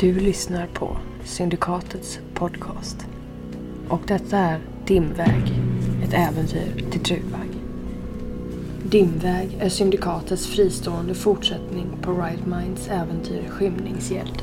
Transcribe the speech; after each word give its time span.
Du 0.00 0.20
lyssnar 0.20 0.66
på 0.66 0.96
Syndikatets 1.24 2.20
podcast. 2.34 3.06
Och 3.88 4.00
detta 4.06 4.38
är 4.38 4.60
Dimväg, 4.86 5.52
ett 6.04 6.12
äventyr 6.14 6.84
till 6.90 7.00
Trudvang. 7.00 7.48
Dimväg 8.84 9.58
är 9.60 9.68
Syndikatets 9.68 10.46
fristående 10.46 11.14
fortsättning 11.14 11.86
på 12.02 12.12
Right 12.12 12.46
Minds 12.46 12.88
äventyr 12.88 13.48
Skymningshjälp. 13.48 14.42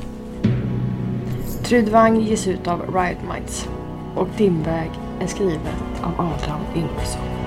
Trudvang 1.62 2.20
ges 2.20 2.48
ut 2.48 2.66
av 2.66 2.80
Riot 2.80 3.22
Minds 3.34 3.68
och 4.16 4.28
Dimväg 4.36 4.90
är 5.20 5.26
skrivet 5.26 6.02
av 6.02 6.20
Adam 6.20 6.60
Yngvesson. 6.76 7.37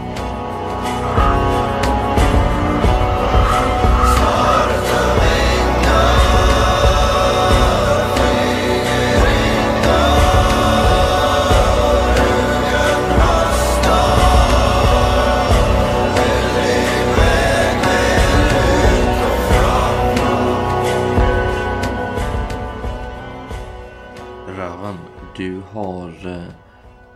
Har 25.71 26.27
eh, 26.27 26.47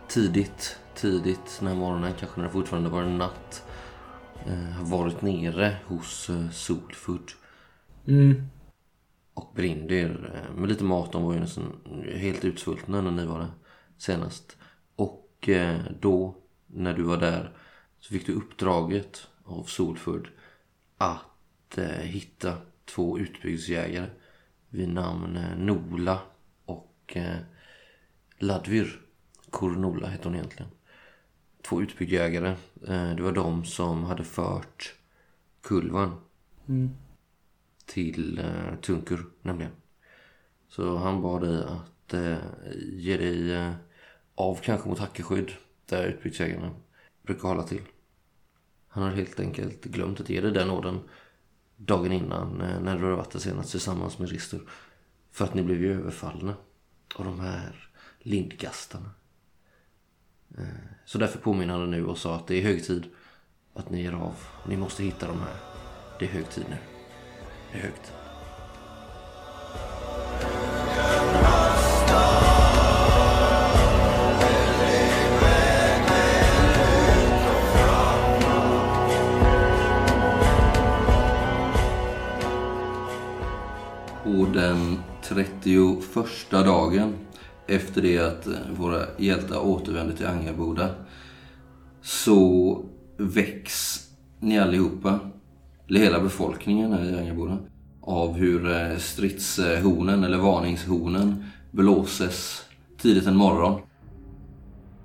tidigt, 0.08 0.78
tidigt 0.94 1.56
den 1.58 1.68
här 1.68 1.74
morgonen, 1.74 2.12
kanske 2.18 2.40
när 2.40 2.46
det 2.46 2.52
fortfarande 2.52 2.90
var 2.90 3.02
natt, 3.04 3.64
eh, 4.46 4.82
varit 4.82 5.22
nere 5.22 5.76
hos 5.86 6.30
eh, 6.30 6.50
Solfood 6.50 7.32
Mm. 8.08 8.42
och 9.34 9.52
Brindir 9.54 10.42
med 10.56 10.68
lite 10.68 10.84
mat. 10.84 11.12
De 11.12 11.22
var 11.22 11.34
ju 11.34 11.40
nästan 11.40 11.72
helt 12.14 12.44
utsvultna 12.44 13.00
när 13.00 13.10
ni 13.10 13.26
var 13.26 13.38
där 13.38 13.50
senast. 13.98 14.56
Och 14.96 15.48
då, 16.00 16.34
när 16.66 16.94
du 16.94 17.02
var 17.02 17.16
där, 17.16 17.56
så 18.00 18.12
fick 18.12 18.26
du 18.26 18.32
uppdraget 18.32 19.28
av 19.44 19.64
Solfood 19.64 20.28
att 20.98 21.78
hitta 22.02 22.54
två 22.84 23.18
utbyggsjägare 23.18 24.10
vid 24.68 24.88
namn 24.88 25.38
Nola 25.56 26.18
och 26.64 27.16
Ladvyr. 28.38 29.00
Kornola 29.50 30.06
hette 30.06 30.28
hon 30.28 30.34
egentligen. 30.34 30.70
Två 31.62 31.82
utbyggjägare. 31.82 32.56
Eh, 32.86 33.14
det 33.16 33.22
var 33.22 33.32
de 33.32 33.64
som 33.64 34.04
hade 34.04 34.24
fört 34.24 34.94
kulvan 35.62 36.20
Mm. 36.68 36.90
till 37.84 38.38
eh, 38.38 38.74
Tunkur 38.82 39.26
nämligen. 39.42 39.72
Så 40.68 40.96
han 40.96 41.22
bad 41.22 41.42
dig 41.42 41.64
att 41.64 42.14
eh, 42.14 42.36
ge 42.92 43.16
dig 43.16 43.74
av 44.34 44.54
kanske 44.54 44.88
mot 44.88 44.98
hackeskydd 44.98 45.52
där 45.86 46.06
utbyggnadsägarna 46.06 46.70
brukar 47.22 47.48
hålla 47.48 47.62
till. 47.62 47.82
Han 48.88 49.02
har 49.02 49.10
helt 49.10 49.40
enkelt 49.40 49.84
glömt 49.84 50.20
att 50.20 50.28
ge 50.30 50.40
dig 50.40 50.52
den 50.52 50.70
orden 50.70 51.00
dagen 51.76 52.12
innan 52.12 52.48
när 52.58 52.98
du 52.98 53.04
hade 53.04 53.16
varit 53.16 53.30
där 53.30 53.38
senast 53.38 53.70
tillsammans 53.70 54.18
med 54.18 54.28
Rister. 54.28 54.60
För 55.30 55.44
att 55.44 55.54
ni 55.54 55.62
blev 55.62 55.80
ju 55.80 55.92
överfallna 56.00 56.54
av 57.16 57.24
de 57.24 57.40
här 57.40 57.85
lindgastarna. 58.26 59.10
Eh, 60.58 60.64
så 61.04 61.18
därför 61.18 61.38
påminner 61.38 61.78
han 61.78 61.90
nu 61.90 62.06
och 62.06 62.18
sa 62.18 62.36
att 62.36 62.46
det 62.46 62.54
är 62.56 62.62
hög 62.62 62.84
tid 62.84 63.04
att 63.74 63.90
ni 63.90 64.02
ger 64.02 64.12
av. 64.12 64.34
Ni 64.68 64.76
måste 64.76 65.02
hitta 65.02 65.26
de 65.26 65.40
här. 65.40 65.56
Det 66.18 66.24
är 66.24 66.28
hög 66.28 66.50
tid 66.50 66.64
nu. 66.68 66.76
Det 67.72 67.78
är 67.78 67.82
hög 67.82 67.94
tid. 67.94 68.12
Och 84.24 84.48
den 84.48 85.02
31 85.22 86.50
dagen 86.50 87.25
efter 87.66 88.02
det 88.02 88.18
att 88.18 88.46
eh, 88.46 88.52
våra 88.78 89.02
hjältar 89.18 89.58
återvände 89.58 90.16
till 90.16 90.26
Angarboda 90.26 90.90
så 92.02 92.84
väcks 93.16 94.08
ni 94.40 94.58
allihopa, 94.58 95.20
eller 95.88 96.00
hela 96.00 96.20
befolkningen 96.20 96.92
här 96.92 97.04
i 97.04 97.18
Angarboda, 97.18 97.58
av 98.00 98.32
hur 98.34 98.70
eh, 98.72 98.96
stridshornen 98.96 100.24
eller 100.24 100.38
varningshornen 100.38 101.44
blåses 101.70 102.62
tidigt 102.98 103.26
en 103.26 103.36
morgon. 103.36 103.80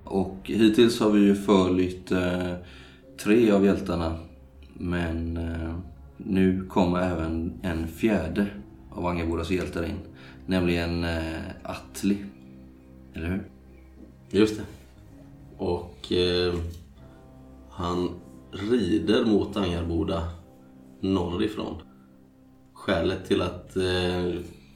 Och 0.03 0.37
hittills 0.43 0.99
har 0.99 1.09
vi 1.09 1.19
ju 1.19 1.35
följt 1.35 2.11
eh, 2.11 2.53
tre 3.23 3.51
av 3.51 3.65
hjältarna. 3.65 4.17
Men 4.73 5.37
eh, 5.37 5.75
nu 6.17 6.65
kommer 6.65 7.01
även 7.01 7.53
en 7.61 7.87
fjärde 7.87 8.47
av 8.89 9.05
Angarbodas 9.05 9.51
hjältar 9.51 9.83
in. 9.83 9.99
Nämligen 10.45 11.03
eh, 11.03 11.39
Atli. 11.63 12.17
Eller 13.13 13.29
hur? 13.29 13.43
Just 14.39 14.57
det. 14.57 14.63
Och 15.57 16.11
eh, 16.11 16.53
han 17.69 18.09
rider 18.51 19.25
mot 19.25 19.57
Angarboda 19.57 20.29
norrifrån. 20.99 21.75
Skälet 22.73 23.27
till 23.27 23.41
att 23.41 23.75
eh, 23.75 24.33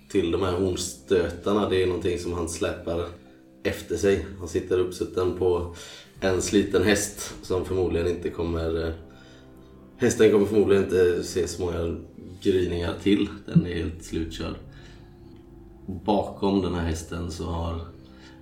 till 0.10 0.32
de 0.32 0.42
här 0.42 0.52
hornstötarna 0.52 1.70
det 1.70 1.84
är 1.84 1.88
någonting 1.88 2.20
som 2.20 2.34
han 2.34 2.50
släpar 2.50 3.06
efter 3.64 3.98
sig. 3.98 4.26
Han 4.40 4.48
sitter 4.48 4.80
uppsutten 4.80 5.38
på 5.38 5.76
en 6.22 6.42
sliten 6.42 6.84
häst 6.84 7.34
som 7.42 7.66
förmodligen 7.66 8.08
inte 8.08 8.30
kommer... 8.30 8.88
Eh, 8.88 8.94
hästen 9.98 10.32
kommer 10.32 10.46
förmodligen 10.46 10.84
inte 10.84 11.24
se 11.24 11.48
så 11.48 11.62
många 11.62 11.98
gryningar 12.42 12.94
till. 13.04 13.30
Den 13.46 13.66
är 13.66 13.76
helt 13.76 14.04
slutkörd. 14.04 14.56
Bakom 15.88 16.62
den 16.62 16.74
här 16.74 16.86
hästen 16.88 17.32
så 17.32 17.44
har 17.44 17.95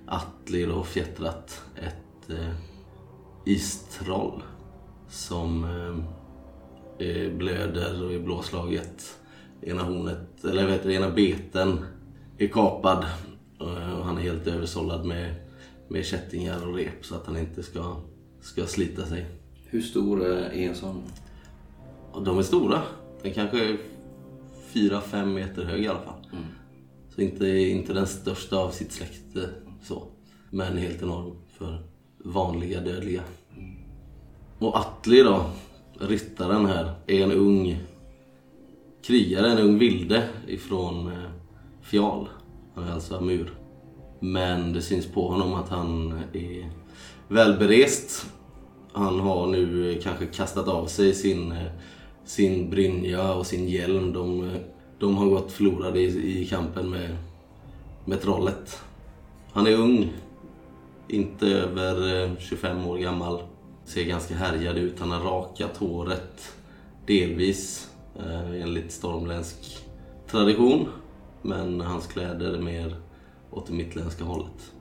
Atli 0.06 0.66
då 0.66 0.84
fjättrat 0.84 1.62
ett 1.76 2.30
eh, 2.30 2.54
istroll 3.44 4.42
som 5.08 5.64
eh, 6.98 7.32
blöder 7.32 8.04
och 8.04 8.12
är 8.12 8.18
blåslaget. 8.18 9.18
Ena 9.60 9.82
hornet, 9.82 10.44
eller 10.44 10.62
vad 10.62 10.72
heter 10.72 10.88
det, 10.88 10.94
ena 10.94 11.10
beten 11.10 11.84
är 12.38 12.46
kapad 12.46 13.04
eh, 13.60 13.98
och 13.98 14.04
han 14.04 14.18
är 14.18 14.22
helt 14.22 14.46
översållad 14.46 15.06
med, 15.06 15.34
med 15.88 16.04
kättingar 16.04 16.68
och 16.68 16.74
rep 16.74 17.04
så 17.04 17.14
att 17.14 17.26
han 17.26 17.36
inte 17.36 17.62
ska, 17.62 17.96
ska 18.40 18.66
slita 18.66 19.06
sig. 19.06 19.26
Hur 19.66 19.82
stor 19.82 20.30
eh, 20.30 20.62
är 20.62 20.68
en 20.68 20.74
sån? 20.74 21.02
Och 22.12 22.24
de 22.24 22.38
är 22.38 22.42
stora. 22.42 22.82
Den 23.22 23.32
kanske 23.32 23.64
är 23.64 23.78
4-5 24.72 25.24
meter 25.24 25.64
hög 25.64 25.84
i 25.84 25.88
alla 25.88 26.00
fall. 26.00 26.26
Så 27.14 27.20
inte, 27.20 27.46
inte 27.48 27.92
den 27.92 28.06
största 28.06 28.56
av 28.56 28.70
sitt 28.70 28.92
släkte 28.92 29.48
så. 29.84 30.02
Men 30.50 30.78
helt 30.78 31.02
enorm 31.02 31.32
för 31.58 31.78
vanliga 32.18 32.80
dödliga. 32.80 33.22
Och 34.58 34.76
Atli 34.76 35.22
då, 35.22 35.44
ryttaren 36.00 36.66
här, 36.66 36.92
är 37.06 37.22
en 37.22 37.32
ung 37.32 37.78
krigare, 39.02 39.52
en 39.52 39.58
ung 39.58 39.78
vilde 39.78 40.28
ifrån 40.46 41.06
eh, 41.06 41.30
Fjal. 41.82 42.28
Han 42.74 42.84
är 42.84 42.92
alltså 42.92 43.16
amur. 43.16 43.54
Men 44.20 44.72
det 44.72 44.82
syns 44.82 45.06
på 45.06 45.28
honom 45.28 45.54
att 45.54 45.68
han 45.68 46.20
är 46.32 46.70
välberest. 47.28 48.26
Han 48.92 49.20
har 49.20 49.46
nu 49.46 49.92
eh, 49.92 50.02
kanske 50.02 50.26
kastat 50.26 50.68
av 50.68 50.86
sig 50.86 51.14
sin, 51.14 51.52
eh, 51.52 51.70
sin 52.24 52.70
brynja 52.70 53.34
och 53.34 53.46
sin 53.46 53.68
hjälm. 53.68 54.12
De, 54.12 54.50
de 54.98 55.16
har 55.16 55.26
gått 55.26 55.52
förlorade 55.52 56.00
i, 56.00 56.40
i 56.42 56.46
kampen 56.46 56.90
med, 56.90 57.16
med 58.04 58.22
trollet. 58.22 58.82
Han 59.54 59.66
är 59.66 59.74
ung, 59.74 60.12
inte 61.08 61.46
över 61.46 62.22
eh, 62.24 62.30
25 62.38 62.86
år 62.86 62.98
gammal. 62.98 63.42
Ser 63.84 64.04
ganska 64.04 64.34
härjad 64.34 64.76
ut. 64.78 65.00
Han 65.00 65.10
har 65.10 65.20
rakat 65.20 65.76
håret 65.76 66.56
delvis 67.06 67.90
eh, 68.16 68.62
enligt 68.62 68.92
stormländsk 68.92 69.78
tradition. 70.30 70.88
Men 71.42 71.80
hans 71.80 72.06
kläder 72.06 72.54
är 72.54 72.58
mer 72.58 72.96
åt 73.50 73.66
det 73.66 73.72
mittländska 73.72 74.24
hållet. 74.24 74.72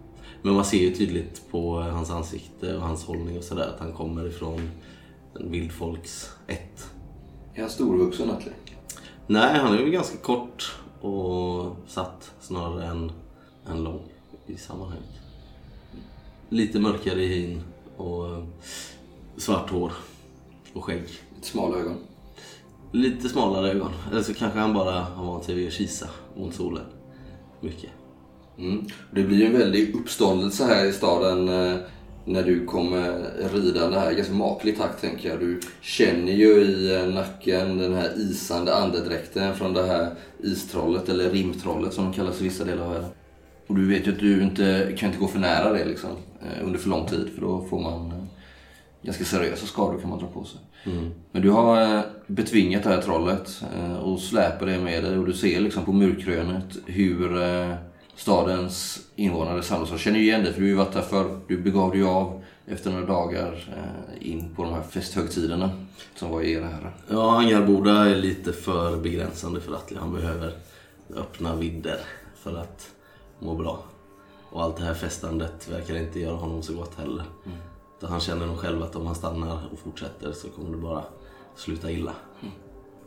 Men 0.41 0.53
man 0.53 0.65
ser 0.65 0.77
ju 0.77 0.93
tydligt 0.93 1.41
på 1.51 1.79
eh, 1.79 1.87
hans 1.87 2.11
ansikte 2.11 2.75
och 2.75 2.81
hans 2.81 3.05
hållning 3.05 3.37
och 3.37 3.43
sådär 3.43 3.67
att 3.75 3.79
han 3.79 3.93
kommer 3.93 4.27
ifrån 4.27 4.69
en 5.39 5.51
vildfolks 5.51 6.31
ett. 6.47 6.91
Är 7.53 7.61
han 7.61 7.69
storvuxen 7.69 8.29
Atli? 8.29 8.51
Nej, 9.27 9.59
han 9.59 9.73
är 9.73 9.79
ju 9.79 9.91
ganska 9.91 10.17
kort 10.17 10.75
och 11.01 11.75
satt 11.87 12.31
snarare 12.39 12.85
än, 12.85 13.11
än 13.67 13.83
lång 13.83 14.12
i 14.47 14.57
sammanhanget. 14.57 15.09
Lite 16.49 16.79
mörkare 16.79 17.23
i 17.23 17.27
hyn 17.27 17.61
och 17.97 18.25
eh, 18.25 18.43
svart 19.37 19.69
hår 19.69 19.93
och 20.73 20.83
skägg. 20.83 21.03
Smala 21.41 21.77
ögon. 21.77 21.97
Lite 22.91 23.29
smalare 23.29 23.71
ögon. 23.71 23.91
Eller 24.11 24.21
så 24.21 24.33
kanske 24.33 24.59
han 24.59 24.73
bara 24.73 24.99
har 24.99 25.25
vant 25.25 25.43
sig 25.43 25.55
vid 25.55 25.67
att 25.67 25.73
kisa 25.73 26.09
mot 26.37 26.53
solen. 26.55 26.85
mycket. 27.61 27.89
Mm. 28.57 28.85
Det 29.11 29.23
blir 29.23 29.37
ju 29.37 29.45
en 29.45 29.57
väldig 29.57 29.95
uppståndelse 29.95 30.65
här 30.65 30.85
i 30.85 30.93
staden 30.93 31.47
eh, 31.49 31.79
när 32.25 32.43
du 32.43 32.65
kommer 32.65 33.31
ridande 33.53 33.99
här. 33.99 34.13
Ganska 34.13 34.33
maklig 34.33 34.77
takt 34.77 35.01
tänker 35.01 35.29
jag. 35.29 35.39
Du 35.39 35.59
känner 35.81 36.33
ju 36.33 36.61
i 36.61 36.95
eh, 36.95 37.07
nacken 37.07 37.77
den 37.77 37.93
här 37.93 38.13
isande 38.17 38.75
andedräkten 38.75 39.55
från 39.55 39.73
det 39.73 39.83
här 39.83 40.15
istrollet, 40.43 41.09
eller 41.09 41.29
rimtrollet 41.29 41.93
som 41.93 42.03
de 42.03 42.13
kallas 42.13 42.41
i 42.41 42.43
vissa 42.43 42.63
delar 42.63 42.85
av 42.85 42.91
världen. 42.93 43.09
Och 43.68 43.75
du 43.75 43.88
vet 43.88 44.07
ju 44.07 44.12
att 44.12 44.19
du 44.19 44.42
inte 44.42 44.94
kan 44.98 45.10
inte 45.10 45.19
gå 45.19 45.27
för 45.27 45.39
nära 45.39 45.74
det 45.74 45.86
liksom, 45.86 46.10
eh, 46.42 46.65
under 46.65 46.80
för 46.80 46.89
lång 46.89 47.07
tid 47.07 47.30
för 47.36 47.42
då 47.42 47.65
får 47.69 47.81
man 47.81 48.12
eh, 48.12 48.24
ganska 49.01 49.24
seriösa 49.24 49.65
skador 49.65 50.00
kan 50.00 50.10
man 50.10 50.19
dra 50.19 50.27
på 50.27 50.44
sig. 50.44 50.60
Men 51.31 51.42
du 51.42 51.50
har 51.50 51.81
eh, 51.81 52.01
betvingat 52.27 52.83
det 52.83 52.89
här 52.89 53.01
trollet 53.01 53.63
och 54.01 54.19
släpar 54.19 54.65
det 54.65 54.80
med 54.80 55.04
dig 55.04 55.18
och 55.18 55.25
du 55.25 55.33
ser 55.33 55.60
liksom 55.60 55.86
på 55.86 55.94
murkrönet 55.94 56.77
hur 56.86 57.38
stadens 58.15 59.00
invånare 59.15 59.62
samlas. 59.62 59.92
Jag 59.92 60.00
känner 60.00 60.19
igen 60.19 60.44
dig 60.44 60.54
för 60.54 60.62
du 60.62 60.65
har 60.65 60.69
ju 60.69 60.75
varit 60.75 60.95
här 60.95 61.01
förr. 61.01 61.39
Du 61.48 61.57
begav 61.57 61.92
dig 61.92 62.04
av 62.04 62.44
efter 62.68 62.92
några 62.92 63.06
dagar 63.06 63.74
in 64.19 64.56
på 64.56 64.63
de 64.63 64.74
här 64.74 64.81
festhögtiderna 64.81 65.69
som 66.15 66.31
var 66.31 66.42
i 66.42 66.51
era 66.51 66.65
herrar. 66.65 66.95
Ja, 67.10 67.39
Angarboda 67.39 67.92
är 67.92 68.15
lite 68.15 68.54
för 68.54 68.98
begränsande 68.98 69.62
för 69.62 69.74
Atle. 69.74 70.00
Han 70.00 70.13
behöver 70.13 70.54
öppna 71.15 71.56
vidder 71.56 72.00
för 72.36 72.57
att 72.57 72.92
må 73.43 73.55
bra. 73.55 73.79
Och 74.49 74.63
allt 74.63 74.77
det 74.77 74.83
här 74.83 74.93
festandet 74.93 75.67
verkar 75.71 75.95
inte 75.97 76.19
göra 76.19 76.35
honom 76.35 76.61
så 76.61 76.73
gott 76.73 76.95
heller. 76.95 77.23
Utan 77.97 78.11
Han 78.11 78.19
känner 78.19 78.45
nog 78.45 78.57
själv 78.57 78.83
att 78.83 78.95
om 78.95 79.05
han 79.05 79.15
stannar 79.15 79.59
och 79.71 79.79
fortsätter 79.79 80.31
så 80.31 80.49
kommer 80.49 80.71
det 80.71 80.77
bara 80.77 81.03
sluta 81.55 81.91
illa. 81.91 82.13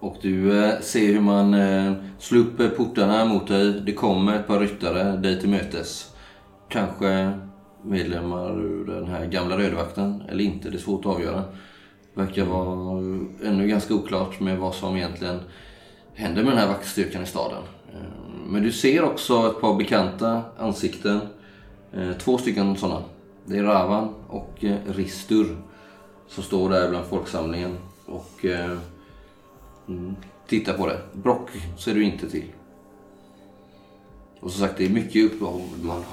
Och 0.00 0.16
du 0.22 0.64
eh, 0.64 0.80
ser 0.80 1.12
hur 1.12 1.20
man 1.20 1.54
eh, 1.54 1.92
slår 2.18 2.40
upp 2.40 2.60
eh, 2.60 2.68
portarna 2.68 3.24
mot 3.24 3.48
dig. 3.48 3.80
Det 3.86 3.92
kommer 3.92 4.34
ett 4.34 4.46
par 4.46 4.60
ryttare 4.60 5.16
dig 5.16 5.40
till 5.40 5.48
mötes. 5.48 6.14
Kanske 6.68 7.40
medlemmar 7.82 8.60
ur 8.60 8.84
den 8.86 9.06
här 9.06 9.26
gamla 9.26 9.58
rödvakten 9.58 10.22
eller 10.28 10.44
inte. 10.44 10.70
Det 10.70 10.76
är 10.76 10.80
svårt 10.80 11.06
att 11.06 11.12
avgöra. 11.12 11.44
Verkar 12.14 12.44
vara 12.44 12.98
ännu 13.44 13.68
ganska 13.68 13.94
oklart 13.94 14.40
med 14.40 14.58
vad 14.58 14.74
som 14.74 14.96
egentligen 14.96 15.40
händer 16.14 16.42
med 16.42 16.52
den 16.52 16.58
här 16.58 16.68
vaktstyrkan 16.68 17.22
i 17.22 17.26
staden. 17.26 17.62
Eh, 17.92 18.25
men 18.48 18.62
du 18.62 18.72
ser 18.72 19.04
också 19.04 19.46
ett 19.46 19.60
par 19.60 19.76
bekanta 19.76 20.42
ansikten. 20.58 21.20
Eh, 21.92 22.12
två 22.12 22.38
stycken 22.38 22.76
sådana. 22.76 23.02
Det 23.44 23.58
är 23.58 23.62
Ravan 23.62 24.08
och 24.28 24.64
eh, 24.64 24.76
Ristur 24.86 25.56
som 26.28 26.44
står 26.44 26.70
där 26.70 26.90
bland 26.90 27.06
folksamlingen. 27.06 27.78
Och 28.06 28.44
eh, 28.44 28.78
mm, 29.88 30.16
på 30.72 30.86
det. 30.86 31.00
Brock 31.12 31.50
ser 31.78 31.94
du 31.94 32.04
inte 32.04 32.30
till. 32.30 32.44
Och 34.40 34.50
som 34.50 34.60
sagt, 34.60 34.78
det 34.78 34.84
är 34.84 34.90
mycket 34.90 35.24
upp 35.24 35.40
man 35.82 36.04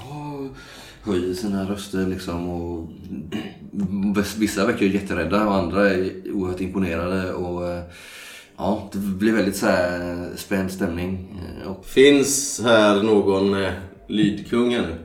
höjer 1.04 1.34
sina 1.34 1.70
röster 1.70 2.08
liksom. 2.08 2.50
Och 2.50 2.90
vissa 4.38 4.66
verkar 4.66 4.86
jätterädda 4.86 5.48
och 5.48 5.56
andra 5.56 5.90
är 5.90 6.32
oerhört 6.32 6.62
imponerade. 6.62 7.34
Och 7.34 7.68
eh, 7.68 7.84
ja, 8.58 8.90
det 8.94 8.98
blir 9.00 9.34
väldigt 9.34 9.56
så 9.56 9.66
här 9.66 10.30
spänd 10.36 10.72
stämning. 10.72 11.40
Eh, 11.64 11.72
Och 11.72 11.86
Finns 11.86 12.62
här 12.64 13.04
någon 13.04 13.64
eh, 13.64 13.74
lydkung 14.08 14.74
ännu? 14.74 14.96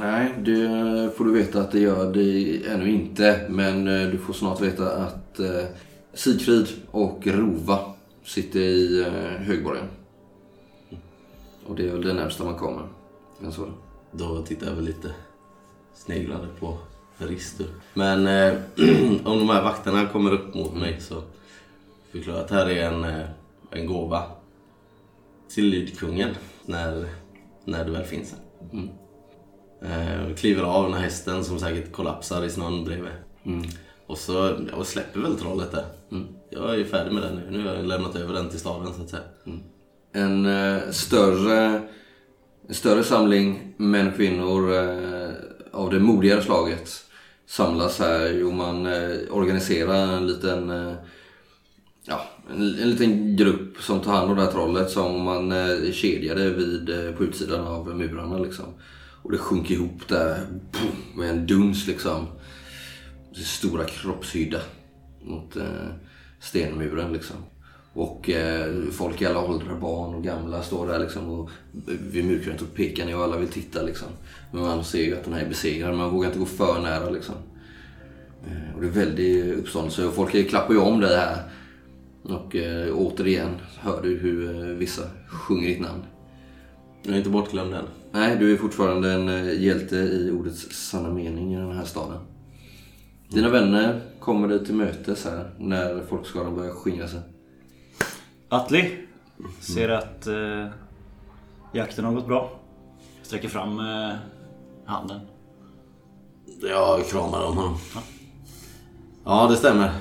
Nej, 0.00 0.34
det 0.38 1.10
får 1.16 1.24
du 1.24 1.32
veta 1.32 1.60
att 1.60 1.72
det 1.72 1.80
gör 1.80 2.12
det 2.12 2.60
ännu 2.68 2.90
inte. 2.90 3.46
Men 3.48 3.88
eh, 3.88 4.08
du 4.08 4.18
får 4.18 4.32
snart 4.32 4.60
veta 4.60 4.90
att 4.96 5.40
eh, 5.40 5.64
Sigfrid 6.14 6.66
och 6.90 7.26
Rova 7.26 7.78
sitter 8.24 8.60
i 8.60 9.00
eh, 9.00 9.42
högborgen. 9.46 9.86
Och 11.66 11.76
det 11.76 11.88
är 11.88 11.92
väl 11.92 12.02
det 12.02 12.12
närmsta 12.14 12.44
man 12.44 12.54
kommer. 12.54 12.82
Men 13.40 13.52
så. 13.52 13.66
Då 14.12 14.42
tittar 14.42 14.66
jag 14.66 14.74
väl 14.74 14.84
lite 14.84 15.10
sneglande 15.94 16.46
på 16.60 16.78
Rister. 17.18 17.66
Men 17.94 18.26
eh, 18.26 18.52
om 19.24 19.38
de 19.38 19.48
här 19.48 19.62
vakterna 19.62 20.06
kommer 20.06 20.32
upp 20.32 20.54
mot 20.54 20.74
mig 20.76 21.00
så 21.00 21.22
förklarar 22.12 22.38
jag 22.38 22.44
att 22.44 22.50
här 22.50 22.70
är 22.70 22.84
en, 22.84 23.04
eh, 23.04 23.28
en 23.70 23.86
gåva 23.86 24.22
till 25.48 25.64
lydkungen 25.64 26.30
när, 26.66 27.08
när 27.64 27.84
det 27.84 27.90
väl 27.90 28.04
finns 28.04 28.34
en. 28.72 28.90
Eh, 29.82 30.34
kliver 30.34 30.62
av 30.62 30.84
den 30.84 30.92
här 30.92 31.00
hästen 31.00 31.44
som 31.44 31.58
säkert 31.58 31.92
kollapsar 31.92 32.44
i 32.44 32.50
snön 32.50 32.84
bredvid. 32.84 33.12
Och 34.06 34.18
så 34.18 34.54
och 34.72 34.86
släpper 34.86 35.20
väl 35.20 35.36
trollet 35.36 35.72
där. 35.72 35.84
Jag 36.50 36.80
är 36.80 36.84
färdig 36.84 37.12
med 37.12 37.22
den 37.22 37.34
nu. 37.34 37.50
Nu 37.50 37.68
har 37.68 37.74
jag 37.74 37.84
lämnat 37.84 38.16
över 38.16 38.34
den 38.34 38.48
till 38.48 38.60
staden 38.60 38.94
så 38.94 39.02
att 39.02 39.10
säga. 39.10 39.22
En 40.12 40.46
eh, 40.46 40.90
större, 40.90 41.82
en 42.68 42.74
större 42.74 43.04
samling 43.04 43.74
män 43.76 44.08
och 44.08 44.16
kvinnor 44.16 44.74
eh, 44.74 45.30
av 45.72 45.90
det 45.90 45.98
modigare 45.98 46.42
slaget 46.42 46.90
samlas 47.46 47.98
här 47.98 48.44
och 48.44 48.52
man 48.52 48.86
eh, 48.86 49.16
organiserar 49.30 50.16
en 50.16 50.26
liten 50.26 50.70
eh, 50.70 50.92
en, 52.52 52.62
en 52.62 52.90
liten 52.90 53.36
grupp 53.36 53.82
som 53.82 54.00
tar 54.00 54.12
hand 54.12 54.30
om 54.30 54.36
det 54.36 54.42
här 54.42 54.52
trollet 54.52 54.90
som 54.90 55.22
man 55.22 55.52
eh, 55.52 55.92
kedjade 55.92 56.50
vid, 56.50 56.90
eh, 56.90 57.12
på 57.12 57.24
utsidan 57.24 57.66
av 57.66 57.96
murarna 57.96 58.38
liksom. 58.38 58.66
Och 59.22 59.32
det 59.32 59.38
sjunker 59.38 59.74
ihop 59.74 60.08
där 60.08 60.46
boom, 60.72 61.18
med 61.18 61.30
en 61.30 61.46
duns 61.46 61.86
liksom. 61.86 62.26
Det 63.34 63.40
stora 63.40 63.84
kroppshydda 63.84 64.58
mot 65.24 65.56
eh, 65.56 65.64
stenmuren 66.40 67.12
liksom. 67.12 67.36
Och 67.92 68.30
eh, 68.30 68.74
folk 68.92 69.22
i 69.22 69.26
alla 69.26 69.44
åldrar, 69.44 69.74
barn 69.80 70.14
och 70.14 70.24
gamla, 70.24 70.62
står 70.62 70.86
där 70.86 70.98
liksom 70.98 71.30
och 71.30 71.50
eh, 71.88 71.94
vid 72.10 72.24
murkrönet 72.24 72.62
och 72.62 72.74
pekar 72.74 73.06
ner 73.06 73.16
och 73.16 73.24
alla 73.24 73.36
vill 73.36 73.48
titta 73.48 73.82
liksom. 73.82 74.08
Men 74.52 74.62
man 74.62 74.84
ser 74.84 75.02
ju 75.02 75.16
att 75.16 75.24
den 75.24 75.34
här 75.34 75.40
är 75.40 75.48
besegrad, 75.48 75.96
man 75.96 76.10
vågar 76.10 76.28
inte 76.28 76.38
gå 76.38 76.46
för 76.46 76.82
nära 76.82 77.10
liksom. 77.10 77.34
Eh, 78.46 78.74
och 78.74 78.80
det 78.80 78.86
är 78.86 78.90
väldigt 78.90 79.58
uppståndelse 79.58 80.06
och 80.06 80.14
folk 80.14 80.48
klappar 80.48 80.74
ju 80.74 80.80
om 80.80 81.00
dig 81.00 81.16
här. 81.16 81.50
Och 82.22 82.56
eh, 82.56 82.96
återigen 82.96 83.50
hör 83.78 84.02
du 84.02 84.18
hur 84.18 84.70
eh, 84.70 84.76
vissa 84.76 85.02
sjunger 85.28 85.68
ditt 85.68 85.80
namn. 85.80 86.02
Jag 87.02 87.14
är 87.14 87.18
inte 87.18 87.30
bortglömd 87.30 87.74
än. 87.74 87.84
Nej, 88.12 88.36
du 88.36 88.52
är 88.52 88.56
fortfarande 88.56 89.12
en 89.12 89.28
eh, 89.28 89.62
hjälte 89.62 89.96
i 89.96 90.30
ordets 90.30 90.90
sanna 90.90 91.10
mening 91.10 91.54
i 91.54 91.56
den 91.56 91.76
här 91.76 91.84
staden. 91.84 92.18
Dina 93.28 93.48
vänner 93.48 94.00
kommer 94.20 94.48
dig 94.48 94.64
till 94.64 94.74
mötes 94.74 95.24
här 95.24 95.50
när 95.58 96.06
folkskaran 96.08 96.56
börjar 96.56 96.72
skingra 96.72 97.08
sig. 97.08 97.20
Atli 98.48 98.98
ser 99.60 99.88
att 99.88 100.26
eh, 100.26 100.66
jakten 101.72 102.04
har 102.04 102.12
gått 102.12 102.26
bra. 102.26 102.60
Sträcker 103.22 103.48
fram 103.48 103.78
eh, 103.78 104.16
handen. 104.84 105.20
Jag 106.62 107.06
kramar 107.06 107.44
om 107.44 107.56
honom. 107.56 107.76
Ja, 109.24 109.46
det 109.50 109.56
stämmer. 109.56 109.92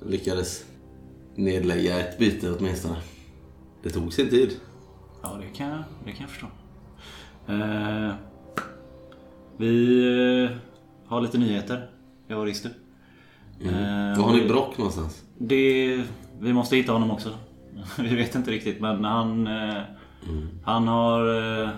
Jag 0.00 0.10
lyckades 0.10 0.64
nedlägga 1.38 2.00
ett 2.00 2.18
byte 2.18 2.52
åtminstone. 2.58 2.96
Det 3.82 3.90
tog 3.90 4.12
sin 4.12 4.28
tid. 4.30 4.56
Ja, 5.22 5.38
det 5.40 5.56
kan 5.58 5.68
jag, 5.68 5.82
det 6.04 6.12
kan 6.12 6.20
jag 6.20 6.30
förstå. 6.30 6.46
Eh, 7.46 8.12
vi 9.56 9.98
eh, 10.44 10.56
har 11.06 11.20
lite 11.20 11.38
nyheter, 11.38 11.90
jag 12.26 12.38
och 12.38 12.44
Ristu. 12.44 12.68
Eh, 13.60 13.70
Var 14.18 14.24
har 14.24 14.32
ni 14.36 14.48
Brock 14.48 14.78
någonstans? 14.78 15.22
Det, 15.38 16.00
vi 16.40 16.52
måste 16.52 16.76
hitta 16.76 16.92
honom 16.92 17.10
också. 17.10 17.28
Vi 17.98 18.16
vet 18.16 18.34
inte 18.34 18.50
riktigt 18.50 18.80
men 18.80 19.04
han, 19.04 19.46
eh, 19.46 19.82
han 20.64 20.88
har 20.88 21.34
eh, 21.62 21.68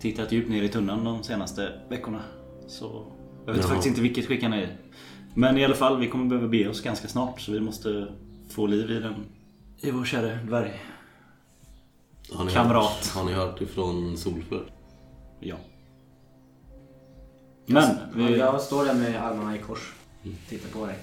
tittat 0.00 0.32
djupt 0.32 0.50
ner 0.50 0.62
i 0.62 0.68
tunnan 0.68 1.04
de 1.04 1.22
senaste 1.22 1.72
veckorna. 1.88 2.20
Så 2.68 3.04
jag 3.46 3.52
vet 3.52 3.62
Jaha. 3.62 3.68
faktiskt 3.68 3.88
inte 3.88 4.00
vilket 4.00 4.26
skick 4.26 4.42
han 4.42 4.52
är 4.52 4.62
i. 4.62 4.68
Men 5.34 5.58
i 5.58 5.64
alla 5.64 5.74
fall, 5.74 5.98
vi 6.00 6.08
kommer 6.08 6.26
behöva 6.26 6.48
be 6.48 6.68
oss 6.68 6.80
ganska 6.80 7.08
snart 7.08 7.40
så 7.40 7.52
vi 7.52 7.60
måste 7.60 8.06
få 8.52 8.66
liv 8.66 8.90
i 8.90 8.98
den. 9.00 9.14
I 9.80 9.90
vår 9.90 10.04
kära 10.04 10.34
dvärg. 10.34 10.80
Har 12.32 12.44
ni 12.44 12.52
Kamrat. 12.52 12.84
Hört, 12.84 13.06
har 13.06 13.24
ni 13.24 13.32
hört 13.32 13.60
ifrån 13.60 14.16
Solfjord? 14.16 14.66
Ja. 15.40 15.56
Men, 17.66 17.96
vi, 18.14 18.38
Jag 18.38 18.60
står 18.60 18.84
där 18.84 18.94
med 18.94 19.24
armarna 19.24 19.56
i 19.56 19.58
kors. 19.58 19.92
Tittar 20.48 20.68
på 20.68 20.86
dig. 20.86 20.96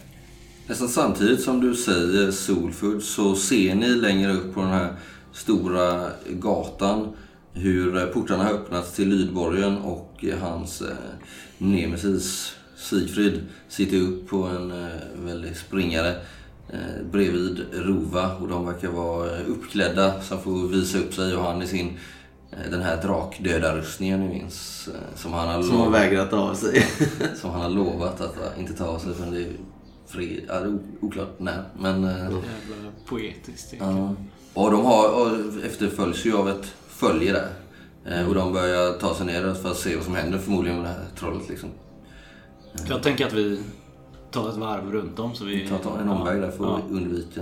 Nästan 0.68 0.88
samtidigt 0.88 1.42
som 1.42 1.62
du 1.62 1.76
säger 1.76 2.32
Solfood 2.32 3.04
så 3.04 3.36
ser 3.36 3.76
ni 3.76 3.88
längre 3.88 4.34
upp 4.34 4.54
på 4.54 4.60
den 4.60 4.70
här 4.70 4.96
stora 5.34 6.12
gatan 6.30 7.16
hur 7.54 7.98
eh, 7.98 8.06
portarna 8.06 8.44
har 8.44 8.52
öppnats 8.52 8.96
till 8.96 9.10
Lydborgen 9.10 9.78
och 9.78 10.26
eh, 10.26 10.40
hans 10.40 10.82
eh, 10.82 10.96
nemesis 11.58 12.56
Sigfrid 12.78 13.42
sitter 13.68 13.98
upp 13.98 14.28
på 14.28 14.44
en 14.44 14.72
eh, 14.72 14.88
väldig 15.16 15.58
springare 15.58 16.16
eh, 16.70 17.06
bredvid 17.12 17.66
Rova 17.74 18.36
och 18.36 18.48
de 18.48 18.66
verkar 18.66 18.88
vara 18.88 19.38
eh, 19.38 19.50
uppklädda 19.50 20.22
som 20.22 20.40
får 20.42 20.68
visa 20.68 20.98
upp 20.98 21.14
sig 21.14 21.36
och 21.36 21.44
han 21.44 21.62
i 21.62 21.68
sin 21.68 21.98
eh, 22.52 22.72
den 22.72 22.82
här 22.82 23.02
drakdödarrustningen 23.02 24.20
ni 24.20 24.28
minns 24.28 24.88
eh, 24.94 25.18
som 25.20 25.34
han 25.34 25.48
har 25.48 25.62
Som 25.64 25.78
har 25.78 25.86
lovat- 25.86 26.02
vägrat 26.02 26.34
av 26.34 26.54
sig. 26.56 26.86
som 27.42 27.50
han 27.50 27.62
har 27.62 27.70
lovat 27.70 28.22
att 28.22 28.36
inte 28.60 28.74
ta 28.74 28.86
av 28.86 29.00
sig 29.00 29.14
förrän 29.14 29.32
det 29.34 29.42
är 29.42 29.52
fri, 30.08 30.46
ja, 30.48 30.54
det 30.60 30.66
är 30.66 30.68
o- 30.74 30.84
oklart 31.02 31.40
när. 31.40 31.64
Men, 31.80 32.04
jävla 32.04 32.42
poetiskt. 33.06 33.74
ja. 33.80 34.16
Och 34.54 34.72
de 34.72 34.86
har, 34.86 35.10
och 35.22 35.28
efterföljs 35.66 36.26
ju 36.26 36.38
av 36.38 36.50
ett 36.50 36.66
följe 36.88 37.34
där. 37.34 37.50
Och 38.28 38.36
de 38.36 38.54
börjar 38.54 38.94
ta 39.00 39.16
sig 39.16 39.26
ner 39.26 39.54
för 39.54 39.72
att 39.72 39.78
se 39.78 39.96
vad 39.96 40.06
som 40.06 40.16
händer 40.16 40.38
förmodligen 40.40 40.78
med 40.82 40.86
det 40.86 40.94
här 40.94 41.06
trollet 41.20 41.50
liksom. 41.50 41.70
Jag 42.90 43.04
tänker 43.04 43.26
att 43.28 43.34
vi 43.34 43.60
tar 44.42 44.50
ett 44.50 44.58
varv 44.58 44.92
runt 44.92 45.20
om 45.20 45.36
så 45.36 45.46
vi... 45.46 45.68
Ta, 45.68 45.78
ta 45.78 46.00
en 46.00 46.10
omväg 46.10 46.42
där 46.42 46.52
för 46.52 46.64
Ja. 46.64 46.78
att 46.78 46.92
undvika... 46.92 47.42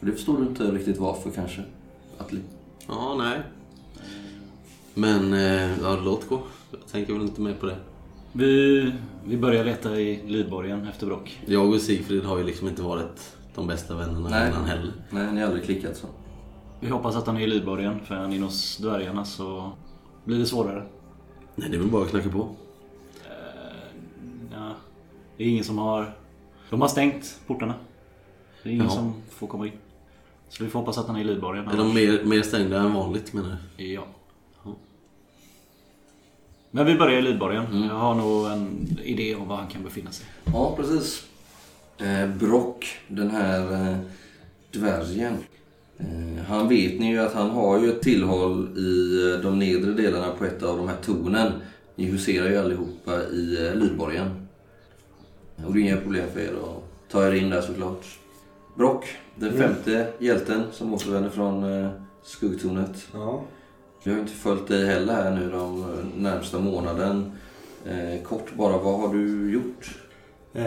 Och 0.00 0.06
Det 0.06 0.12
förstår 0.12 0.36
du 0.38 0.42
inte 0.42 0.64
riktigt 0.64 0.98
varför 0.98 1.30
kanske? 1.30 1.62
Atli? 2.18 2.40
Ja, 2.88 3.14
nej. 3.18 3.42
Men, 4.94 5.32
eh, 5.32 5.80
ja, 5.82 5.98
låt 6.04 6.28
gå. 6.28 6.40
Jag 6.70 6.86
tänker 6.86 7.12
väl 7.12 7.22
inte 7.22 7.40
mer 7.40 7.54
på 7.54 7.66
det. 7.66 7.76
Vi, 8.32 8.92
vi 9.24 9.36
börjar 9.36 9.64
leta 9.64 10.00
i 10.00 10.22
Lydborgen 10.26 10.86
efter 10.88 11.06
Brock. 11.06 11.40
Jag 11.46 11.68
och 11.70 11.80
Sigfrid 11.80 12.24
har 12.24 12.38
ju 12.38 12.44
liksom 12.44 12.68
inte 12.68 12.82
varit 12.82 13.36
de 13.54 13.66
bästa 13.66 13.94
vännerna 13.94 14.28
Nej. 14.28 14.48
innan 14.50 14.64
heller. 14.64 14.92
Nej, 15.10 15.32
ni 15.32 15.40
har 15.40 15.46
aldrig 15.46 15.64
klickat 15.64 15.96
så. 15.96 16.06
Vi 16.80 16.88
hoppas 16.88 17.16
att 17.16 17.26
han 17.26 17.36
är 17.36 17.40
i 17.40 17.46
Lydborgen 17.46 18.00
för 18.04 18.14
är 18.14 18.18
han 18.18 18.32
inne 18.32 18.44
hos 18.44 18.76
dvärgarna 18.78 19.24
så 19.24 19.72
blir 20.24 20.38
det 20.38 20.46
svårare. 20.46 20.86
Nej, 21.56 21.68
det 21.70 21.76
är 21.76 21.78
väl 21.80 21.88
bara 21.90 22.02
att 22.02 22.10
knacka 22.10 22.28
på. 22.28 22.48
Ja, 25.42 25.44
det 25.44 25.50
är 25.50 25.52
ingen 25.52 25.64
som 25.64 25.78
har... 25.78 26.12
De 26.70 26.80
har 26.80 26.88
stängt 26.88 27.40
portarna. 27.46 27.74
Det 28.62 28.68
är 28.68 28.72
ingen 28.72 28.86
Jaha. 28.86 28.94
som 28.94 29.14
får 29.30 29.46
komma 29.46 29.66
in. 29.66 29.72
Så 30.48 30.64
vi 30.64 30.70
får 30.70 30.78
hoppas 30.78 30.98
att 30.98 31.06
han 31.06 31.16
är 31.16 31.20
i 31.20 31.24
Lydborgen. 31.24 31.68
Är 31.68 31.76
de 31.76 31.94
mer, 31.94 32.24
mer 32.24 32.42
stängda 32.42 32.80
än 32.80 32.94
vanligt 32.94 33.32
menar 33.32 33.56
du? 33.76 33.84
Ja. 33.84 34.06
Men 36.70 36.86
vi 36.86 36.94
börjar 36.94 37.18
i 37.18 37.22
Lydborgen. 37.22 37.64
Jag 37.88 37.94
har 37.94 38.14
nog 38.14 38.46
en 38.46 38.98
idé 39.02 39.34
om 39.34 39.48
var 39.48 39.56
han 39.56 39.66
kan 39.66 39.82
befinna 39.82 40.12
sig. 40.12 40.26
Ja, 40.44 40.76
precis. 40.76 41.24
Eh, 41.98 42.28
Brock, 42.28 42.98
den 43.08 43.30
här 43.30 43.90
eh, 43.90 43.96
dvärgen. 44.72 45.36
Eh, 45.98 46.44
han 46.48 46.68
vet 46.68 47.00
ni 47.00 47.10
ju 47.10 47.18
att 47.18 47.34
han 47.34 47.50
har 47.50 47.80
ju 47.80 47.90
ett 47.90 48.02
tillhåll 48.02 48.78
i 48.78 49.22
eh, 49.34 49.40
de 49.40 49.58
nedre 49.58 49.92
delarna 49.92 50.32
på 50.38 50.44
ett 50.44 50.62
av 50.62 50.76
de 50.76 50.88
här 50.88 50.96
tornen. 51.04 51.52
Ni 51.96 52.04
huserar 52.04 52.48
ju 52.48 52.56
allihopa 52.56 53.22
i 53.22 53.66
eh, 53.66 53.74
Lydborgen. 53.74 54.41
Och 55.66 55.74
det 55.74 55.80
är 55.80 55.82
inga 55.82 55.96
problem 55.96 56.30
för 56.32 56.40
er 56.40 56.52
att 56.52 57.10
ta 57.10 57.26
er 57.26 57.32
in 57.32 57.50
där 57.50 57.60
såklart. 57.60 58.18
Brock, 58.74 59.04
den 59.36 59.52
femte 59.52 60.06
hjälten 60.18 60.62
som 60.72 60.94
återvänder 60.94 61.30
från 61.30 61.82
eh, 61.84 61.90
skuggtornet. 62.22 63.08
Ja. 63.12 63.42
Vi 64.04 64.12
har 64.12 64.18
inte 64.18 64.32
följt 64.32 64.68
dig 64.68 64.86
heller 64.86 65.14
här 65.14 65.30
nu 65.30 65.50
de 65.50 65.86
närmsta 66.16 66.58
månaden. 66.58 67.32
Eh, 67.86 68.22
kort 68.22 68.54
bara, 68.54 68.78
vad 68.78 69.00
har 69.00 69.14
du 69.14 69.52
gjort? 69.52 69.98
Eh, 70.52 70.64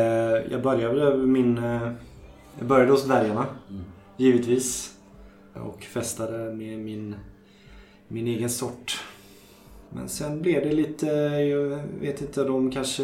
jag 0.51 0.61
började 0.61 1.17
min... 1.17 1.57
Eh, 1.57 1.91
jag 2.57 2.67
började 2.67 2.91
hos 2.91 3.05
dvärgarna. 3.05 3.45
Givetvis. 4.17 4.93
Och 5.53 5.83
festade 5.83 6.53
med 6.53 6.79
min, 6.79 7.15
min 8.07 8.27
egen 8.27 8.49
sort. 8.49 9.03
Men 9.89 10.09
sen 10.09 10.41
blev 10.41 10.63
det 10.63 10.71
lite... 10.71 11.05
Jag 11.05 11.79
vet 12.01 12.21
inte, 12.21 12.43
de 12.43 12.71
kanske... 12.71 13.03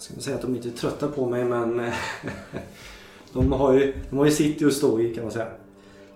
Ska 0.00 0.12
inte 0.14 0.24
säga 0.24 0.36
att 0.36 0.42
de 0.42 0.54
inte 0.54 0.68
är 0.68 0.72
trötta 0.72 1.08
på 1.08 1.26
mig 1.26 1.44
men... 1.44 1.80
eh, 1.80 1.94
de, 3.32 3.52
har 3.52 3.72
ju, 3.72 3.94
de 4.10 4.18
har 4.18 4.24
ju 4.24 4.30
sitt 4.30 4.74
stå 4.74 5.00
i 5.00 5.14
kan 5.14 5.24
man 5.24 5.32
säga. 5.32 5.46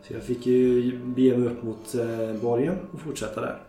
Så 0.08 0.14
jag 0.14 0.22
fick 0.22 0.46
ju 0.46 0.98
bege 0.98 1.36
mig 1.36 1.48
upp 1.48 1.62
mot 1.62 1.94
eh, 1.94 2.40
borgen 2.42 2.74
och 2.92 3.00
fortsätta 3.00 3.40
där. 3.40 3.62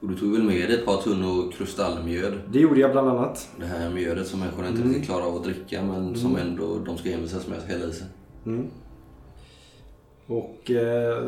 Och 0.00 0.08
du 0.08 0.16
tog 0.16 0.32
väl 0.32 0.42
med 0.42 0.68
dig 0.68 0.78
ett 0.78 0.86
par 0.86 1.02
tunnor 1.02 1.52
kristallmjöd? 1.52 2.32
Det 2.52 2.58
gjorde 2.58 2.80
jag 2.80 2.92
bland 2.92 3.08
annat. 3.08 3.48
Det 3.60 3.66
här 3.66 3.90
mjödet 3.90 4.26
som 4.26 4.40
människorna 4.40 4.68
inte 4.68 4.80
Mm. 4.80 4.92
riktigt 4.92 5.10
klarar 5.10 5.26
av 5.26 5.36
att 5.36 5.44
dricka 5.44 5.82
men 5.82 6.16
som 6.16 6.36
ändå 6.36 6.78
de 6.86 6.98
ska 6.98 7.10
envisas 7.10 7.46
med 7.48 7.58
att 7.58 7.64
hälla 7.64 7.86
i 7.86 7.92
sig. 7.92 8.06
Mm. 8.46 8.66
Och 10.26 10.70
eh, 10.70 11.24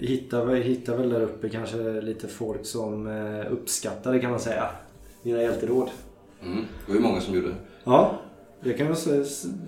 hittade, 0.00 0.56
hittade 0.56 0.98
väl 0.98 1.08
där 1.10 1.20
uppe 1.22 1.48
kanske 1.48 2.00
lite 2.00 2.28
folk 2.28 2.66
som 2.66 3.06
eh, 3.06 3.52
uppskattade 3.52 4.18
kan 4.18 4.30
man 4.30 4.40
säga. 4.40 4.70
Mina 5.22 5.42
hjälteråd. 5.42 5.90
Mm. 6.46 6.64
Det 6.86 6.92
var 6.92 6.94
ju 6.94 7.00
många 7.06 7.20
som 7.20 7.34
gjorde 7.34 7.48
det. 7.48 7.54
Ja, 7.84 8.18
det 8.60 8.72
kan 8.72 8.86
jag 8.86 8.96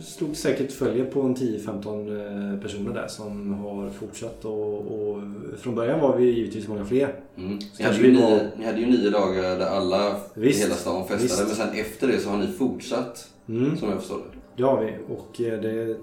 stod 0.00 0.36
säkert 0.36 0.72
följer 0.72 1.04
på 1.04 1.20
en 1.22 1.36
10-15 1.36 2.54
eh, 2.54 2.60
personer 2.60 2.94
där 2.94 3.08
som 3.08 3.54
har 3.54 3.90
fortsatt 3.90 4.44
och, 4.44 4.78
och 4.78 5.22
från 5.58 5.74
början 5.74 6.00
var 6.00 6.16
vi 6.16 6.24
givetvis 6.30 6.68
många 6.68 6.84
fler. 6.84 7.14
Mm. 7.36 7.58
Ni, 7.78 7.84
hade 7.84 7.96
ju 7.96 8.02
vi 8.02 8.20
var- 8.22 8.30
nio, 8.30 8.50
ni 8.58 8.64
hade 8.66 8.80
ju 8.80 8.86
nio 8.86 9.10
dagar 9.10 9.58
där 9.58 9.66
alla 9.66 10.16
Visst. 10.34 10.58
i 10.58 10.62
hela 10.62 10.74
stan 10.74 11.02
festade 11.08 11.22
Visst. 11.22 11.38
men 11.58 11.68
sen 11.68 11.80
efter 11.80 12.06
det 12.06 12.18
så 12.18 12.30
har 12.30 12.38
ni 12.38 12.46
fortsatt 12.46 13.28
Mm. 13.48 13.76
som 13.76 13.88
jag 13.88 13.98
förstår 13.98 14.16
det. 14.18 14.38
Det 14.56 14.62
har 14.62 14.84
vi 14.84 14.92
och 15.14 15.40
eh, 15.40 15.60
det 15.60 15.90
eh, 15.90 15.96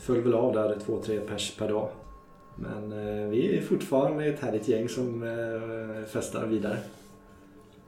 föll 0.00 0.20
väl 0.20 0.34
av 0.34 0.52
där 0.54 0.76
2-3 0.86 1.20
pers 1.20 1.54
per 1.58 1.68
dag. 1.68 1.88
Men 2.56 2.90
vi 3.30 3.56
är 3.58 3.62
fortfarande 3.62 4.26
ett 4.26 4.40
härligt 4.40 4.68
gäng 4.68 4.88
som 4.88 5.24
festar 6.12 6.46
vidare. 6.46 6.76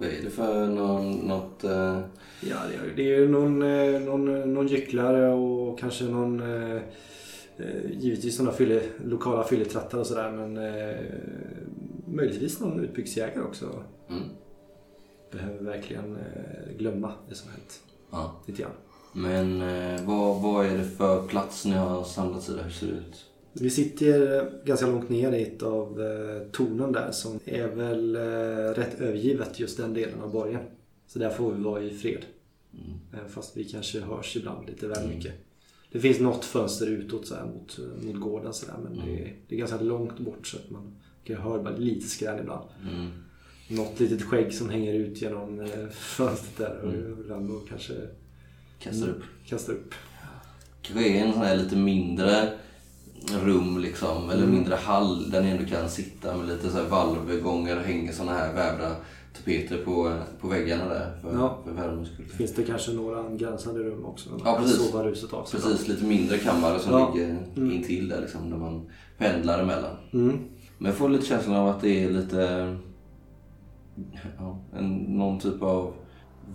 Vad 0.02 0.11
är 0.11 0.23
det 0.23 0.30
för 0.30 0.66
någon, 0.66 1.12
något... 1.12 1.64
Eh, 1.64 2.00
Ja, 2.50 2.56
det 2.97 3.02
är- 3.02 3.18
ju 3.18 3.28
någon, 3.28 3.62
eh, 3.62 4.00
någon, 4.00 4.54
någon 4.54 4.66
gycklare 4.66 5.32
och 5.32 5.78
kanske 5.78 6.04
någon 6.04 6.40
eh, 6.40 6.76
eh, 7.56 7.90
givetvis 7.99 8.37
sådana 8.37 8.52
fylle, 8.52 8.82
lokala 9.04 9.44
fylletrattar 9.44 9.99
och 9.99 10.06
sådär 10.06 10.30
men 10.32 10.56
eh, 10.56 10.97
möjligtvis 12.06 12.61
någon 12.61 12.80
utbyggsjägare 12.80 13.44
också. 13.44 13.66
mm. 14.11 14.23
Behöver 15.30 15.64
verkligen 15.64 16.16
eh, 16.16 16.76
glömma 16.78 17.12
det 17.28 17.35
som 17.35 17.50
hänt 17.50 17.80
ja. 18.11 18.32
lite 18.47 18.62
grann. 18.62 18.73
Men 19.12 19.59
vad, 20.06 20.42
vad 20.42 20.66
är 20.66 20.78
det 20.78 20.85
för 20.85 21.26
plats 21.26 21.64
ni 21.64 21.73
har 21.75 22.04
samlats 22.04 22.49
i 22.49 22.52
där? 22.52 22.62
Hur 22.62 22.71
ser 22.71 22.87
det 22.87 22.92
ut? 22.92 23.25
Vi 23.52 23.71
sitter 23.71 24.50
ganska 24.64 24.87
långt 24.87 25.09
ner 25.09 25.32
i 25.32 25.42
ett 25.42 25.62
av 25.62 26.00
eh, 26.02 26.42
tornen 26.52 26.92
där 26.92 27.12
som 27.12 27.40
är 27.44 27.68
väl 27.68 28.16
eh, 28.16 28.75
rätt 28.75 29.00
övergivet 29.00 29.61
just 29.61 29.76
den 29.76 29.94
delen 29.94 30.21
av 30.21 30.32
borgen. 30.32 30.61
Så 31.06 31.18
där 31.18 31.30
får 31.30 31.52
vi 31.52 31.62
vara 31.62 31.82
i 31.82 31.90
fred. 31.90 32.25
Eh, 33.12 33.28
Fast 33.28 33.56
vi 33.56 33.64
kanske 33.64 34.00
hörs 34.00 34.37
ibland 34.37 34.66
lite 34.68 34.88
väl 34.88 35.09
mycket. 35.09 35.32
Det 35.92 36.00
finns 36.00 36.21
något 36.21 36.44
fönster 36.44 36.87
utåt 36.87 37.26
så 37.26 37.35
här, 37.35 37.44
mot, 37.44 37.78
mot 38.02 38.21
gården 38.21 38.52
så 38.52 38.66
där, 38.66 38.75
men 38.85 39.06
det, 39.06 39.23
är, 39.23 39.35
det 39.49 39.54
är 39.54 39.59
ganska 39.59 39.80
långt 39.80 40.18
bort 40.18 40.47
så 40.47 40.56
att 40.56 40.71
man 40.71 40.94
kan 41.25 41.37
höra 41.37 41.62
bara 41.62 41.76
lite 41.76 42.06
skrän 42.06 42.38
ibland. 42.38 42.68
Mm. 42.92 43.11
Något 43.68 44.00
litet 44.00 44.23
skägg 44.23 44.54
som 44.54 44.71
hänger 44.71 44.94
ut 44.94 45.23
genom 45.23 45.68
fönstret 45.92 46.56
där 46.56 46.80
och 46.80 47.21
ibland 47.21 47.49
då 47.49 47.61
kanske 47.68 47.92
Kastar 48.78 49.09
upp. 49.09 49.23
kastar 49.47 49.73
upp. 49.73 49.94
Kanske 50.82 51.09
är 51.09 51.25
en 51.25 51.32
sån 51.32 51.42
här 51.42 51.56
lite 51.56 51.76
mindre 51.76 52.52
rum 53.45 53.79
liksom, 53.79 54.31
eller 54.31 54.43
Mm. 54.43 54.55
mindre 54.55 54.75
hall 54.75 55.31
där 55.31 55.43
ni 55.43 55.50
ändå 55.50 55.64
kan 55.64 55.88
sitta 55.88 56.37
med 56.37 56.49
lite 56.49 56.71
så 56.71 56.76
här 56.79 56.85
valvgångar 56.88 57.76
och 57.76 57.83
hänger 57.83 58.12
såna 58.12 58.33
här 58.33 58.55
vävda 58.55 58.97
tapeter 59.37 59.85
på, 59.85 60.12
på 60.41 60.49
väggarna 60.49 60.85
där 60.88 61.19
för, 61.23 61.35
Ja. 61.38 61.59
för 61.64 61.73
värmens 61.73 62.09
skull. 62.09 62.26
Finns 62.26 62.55
det 62.55 62.62
kanske 62.62 62.93
några 62.93 63.19
angränsande 63.21 63.81
rum 63.83 64.05
också? 64.05 64.31
där 64.31 64.37
man 64.38 64.47
Ja, 64.47 64.55
kan 64.55 64.64
precis. 64.64 64.91
Sova 64.91 65.05
ruset 65.05 65.33
av 65.33 65.45
sig. 65.45 65.61
Precis, 65.61 65.88
lite 65.88 66.05
mindre 66.05 66.38
kammare 66.38 66.79
som 66.79 66.93
Ja. 66.93 67.12
ligger 67.14 67.37
intill 67.57 68.09
där 68.09 68.21
liksom, 68.21 68.50
där 68.50 68.57
man 68.57 68.83
pendlar 69.19 69.59
emellan. 69.62 69.97
Mm. 70.12 70.38
Men 70.79 70.87
jag 70.87 70.95
får 70.99 71.09
lite 71.09 71.26
känslan 71.26 71.57
av 71.57 71.69
att 71.69 71.81
det 71.81 72.05
är 72.05 72.11
lite... 72.11 72.76
Ja, 74.38 74.59
en, 74.79 74.88
någon 74.95 75.38
typ 75.41 75.62
av 75.62 75.93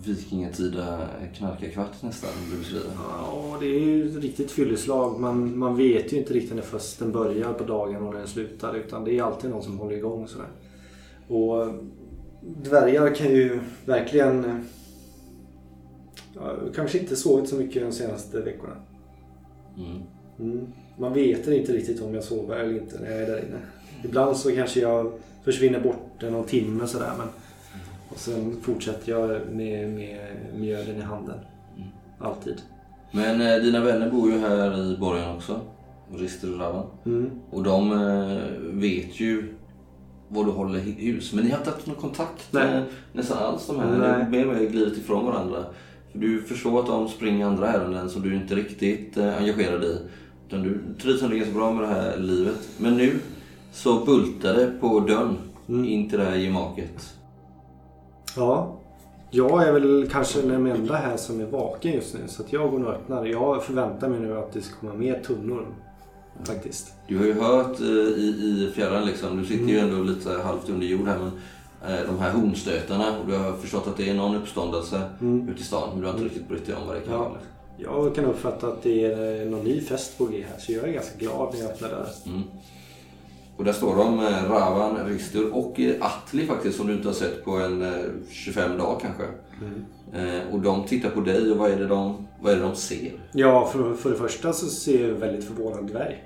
vikingatida 0.05 1.07
knarkarkvart 1.37 2.03
nästan, 2.03 2.29
du 2.51 2.57
beskriver. 2.57 2.85
Ja, 2.95 3.57
det 3.59 3.65
är 3.65 3.79
ju 3.79 4.09
ett 4.09 4.23
riktigt 4.23 4.51
fylleslag. 4.51 5.19
Man, 5.19 5.57
man 5.57 5.77
vet 5.77 6.13
ju 6.13 6.17
inte 6.17 6.33
riktigt 6.33 6.55
när 6.55 6.61
festen 6.61 7.11
börjar 7.11 7.53
på 7.53 7.63
dagen 7.63 7.95
och 7.95 8.13
när 8.13 8.19
den 8.19 8.27
slutar. 8.27 8.75
Utan 8.75 9.03
det 9.03 9.17
är 9.17 9.23
alltid 9.23 9.49
någon 9.49 9.63
som 9.63 9.79
håller 9.79 9.95
igång 9.95 10.27
sådär. 10.27 10.47
Och 11.27 11.73
dvärgar 12.41 13.15
kan 13.15 13.27
ju 13.27 13.59
verkligen... 13.85 14.65
Ja, 16.35 16.55
kanske 16.75 16.99
inte 16.99 17.15
sovit 17.15 17.49
så 17.49 17.55
mycket 17.55 17.81
de 17.81 17.91
senaste 17.91 18.41
veckorna. 18.41 18.75
Mm. 19.77 20.01
Mm. 20.39 20.67
Man 20.99 21.13
vet 21.13 21.47
inte 21.47 21.73
riktigt 21.73 22.01
om 22.01 22.13
jag 22.13 22.23
sover 22.23 22.55
eller 22.55 22.73
inte 22.73 22.99
när 22.99 23.11
jag 23.11 23.21
är 23.21 23.27
där 23.27 23.37
inne. 23.37 23.59
Ibland 24.03 24.37
så 24.37 24.51
kanske 24.51 24.79
jag 24.79 25.11
försvinner 25.43 25.79
bort 25.79 26.21
någon 26.21 26.45
timme 26.45 26.87
sådär. 26.87 27.11
Men... 27.17 27.27
Och 28.09 28.17
sen 28.19 28.57
fortsätter 28.61 29.11
jag 29.11 29.29
med, 29.29 29.89
med 29.89 30.19
mjöden 30.55 30.95
i 30.97 31.01
handen. 31.01 31.39
Alltid. 32.19 32.61
Men 33.11 33.41
eh, 33.41 33.55
dina 33.63 33.79
vänner 33.79 34.09
bor 34.11 34.31
ju 34.31 34.37
här 34.39 34.91
i 34.93 34.97
borgen 34.97 35.35
också. 35.35 35.59
Rister 36.15 36.53
och 36.53 36.59
Ravan. 36.59 36.85
Mm. 37.05 37.29
Och 37.51 37.63
de 37.63 37.91
eh, 37.91 38.37
vet 38.73 39.19
ju 39.19 39.53
var 40.27 40.45
du 40.45 40.51
håller 40.51 40.79
hu- 40.79 40.99
hus. 40.99 41.33
Men 41.33 41.43
ni 41.43 41.49
har 41.51 41.57
inte 41.57 41.69
haft 41.69 41.87
någon 41.87 41.95
kontakt 41.95 42.47
Nej. 42.51 42.83
nästan 43.13 43.37
alls 43.37 43.67
de 43.67 43.79
här. 43.79 43.85
Nej. 43.85 43.97
Ni 43.99 44.23
har 44.23 44.29
mer 44.29 44.47
och 44.47 44.53
mer 44.63 44.69
glidit 44.69 44.97
ifrån 44.97 45.25
varandra. 45.25 45.65
För 46.11 46.19
du 46.19 46.41
förstår 46.41 46.79
att 46.79 46.87
de 46.87 47.07
springer 47.07 47.45
andra 47.45 47.67
ärenden 47.73 48.09
som 48.09 48.21
du 48.21 48.35
inte 48.35 48.55
riktigt 48.55 49.17
eh, 49.17 49.37
engagerad 49.37 49.83
i. 49.83 49.97
Utan 50.47 50.63
du 50.63 50.79
trivs 51.01 51.21
ändå 51.23 51.35
ganska 51.35 51.53
bra 51.53 51.71
med 51.73 51.83
det 51.83 51.93
här 51.93 52.17
livet. 52.17 52.69
Men 52.77 52.97
nu 52.97 53.19
så 53.71 54.05
bultar 54.05 54.53
det 54.53 54.71
på 54.81 54.99
dörren 54.99 55.37
Mm. 55.69 55.85
in 55.85 56.09
till 56.09 56.19
det 56.19 56.25
här 56.25 56.35
gemaket. 56.37 57.13
Ja, 58.35 58.79
jag 59.31 59.63
är 59.67 59.71
väl 59.73 60.09
kanske 60.11 60.41
den 60.41 60.67
enda 60.67 60.95
här 60.95 61.17
som 61.17 61.41
är 61.41 61.45
vaken 61.45 61.91
just 61.93 62.13
nu. 62.13 62.19
Så 62.27 62.43
jag 62.49 62.71
går 62.71 62.83
och 62.85 62.93
öppnar. 62.93 63.25
Jag 63.25 63.63
förväntar 63.63 64.09
mig 64.09 64.19
nu 64.19 64.37
att 64.37 64.53
det 64.53 64.61
ska 64.61 64.75
komma 64.79 64.93
mer 64.93 65.19
tunnor. 65.27 65.67
faktiskt. 66.43 66.93
Du 67.07 67.17
har 67.17 67.25
ju 67.25 67.33
hört 67.33 67.79
eh, 67.79 67.85
i, 67.85 68.27
i 68.69 68.71
fjärran 68.75 69.05
liksom, 69.05 69.37
du 69.37 69.45
sitter 69.45 69.65
ju 69.65 69.79
ändå 69.79 70.03
lite 70.03 70.29
halvt 70.43 70.69
under 70.69 70.87
jord 70.87 71.07
här 71.07 71.17
men 71.19 71.31
eh, 71.93 72.05
de 72.07 72.19
här 72.19 72.31
hornstötarna 72.31 73.19
och 73.19 73.27
du 73.27 73.37
har 73.37 73.53
förstått 73.53 73.87
att 73.87 73.97
det 73.97 74.09
är 74.09 74.13
någon 74.13 74.35
uppståndelse 74.35 75.01
ute 75.49 75.61
i 75.61 75.63
stan 75.63 75.89
men 75.93 75.99
du 76.01 76.05
har 76.07 76.13
inte 76.13 76.25
riktigt 76.25 76.47
brytt 76.49 76.65
dig 76.65 76.75
om 76.75 76.87
vad 76.87 76.95
det 76.95 77.01
kan 77.01 77.13
Ja. 77.13 77.19
vara. 77.19 77.37
Jag 77.77 78.15
kan 78.15 78.25
uppfatta 78.25 78.67
att 78.67 78.83
det 78.83 79.05
är 79.05 79.45
någon 79.45 79.63
ny 79.65 79.81
fest 79.81 80.17
på 80.17 80.25
G 80.25 80.45
här 80.51 80.59
så 80.59 80.71
jag 80.71 80.83
är 80.89 80.93
ganska 80.93 81.17
glad 81.19 81.53
när 81.53 81.61
jag 81.61 81.71
öppnar 81.71 81.89
dörren. 81.89 82.05
Mm. 82.25 82.43
Och 83.57 83.63
där 83.63 83.73
står 83.73 83.95
de, 83.95 84.19
eh, 84.19 84.49
Ravan, 84.49 85.05
Ristur 85.05 85.53
och 85.53 85.79
eh, 85.79 85.95
Atli 85.99 86.45
faktiskt 86.45 86.77
som 86.77 86.87
du 86.87 86.93
inte 86.93 87.07
har 87.07 87.13
sett 87.13 87.45
på 87.45 87.51
en 87.51 87.81
eh, 87.81 88.05
25 88.29 88.77
dagar 88.77 88.99
kanske. 88.99 89.23
Eh, 90.13 90.53
och 90.53 90.59
de 90.59 90.85
tittar 90.85 91.09
på 91.09 91.21
dig 91.21 91.51
och 91.51 91.57
vad 91.57 91.71
är 91.71 91.77
det 91.77 91.87
de, 91.87 92.27
vad 92.41 92.53
är 92.53 92.57
det 92.57 92.63
de 92.63 92.75
ser? 92.75 93.11
Ja, 93.31 93.65
för, 93.65 93.93
för 93.93 94.09
det 94.09 94.15
första 94.15 94.53
så 94.53 94.65
ser 94.65 95.01
jag 95.01 95.09
en 95.09 95.19
väldigt 95.19 95.45
förvånad 95.45 95.87
dvärg. 95.87 96.23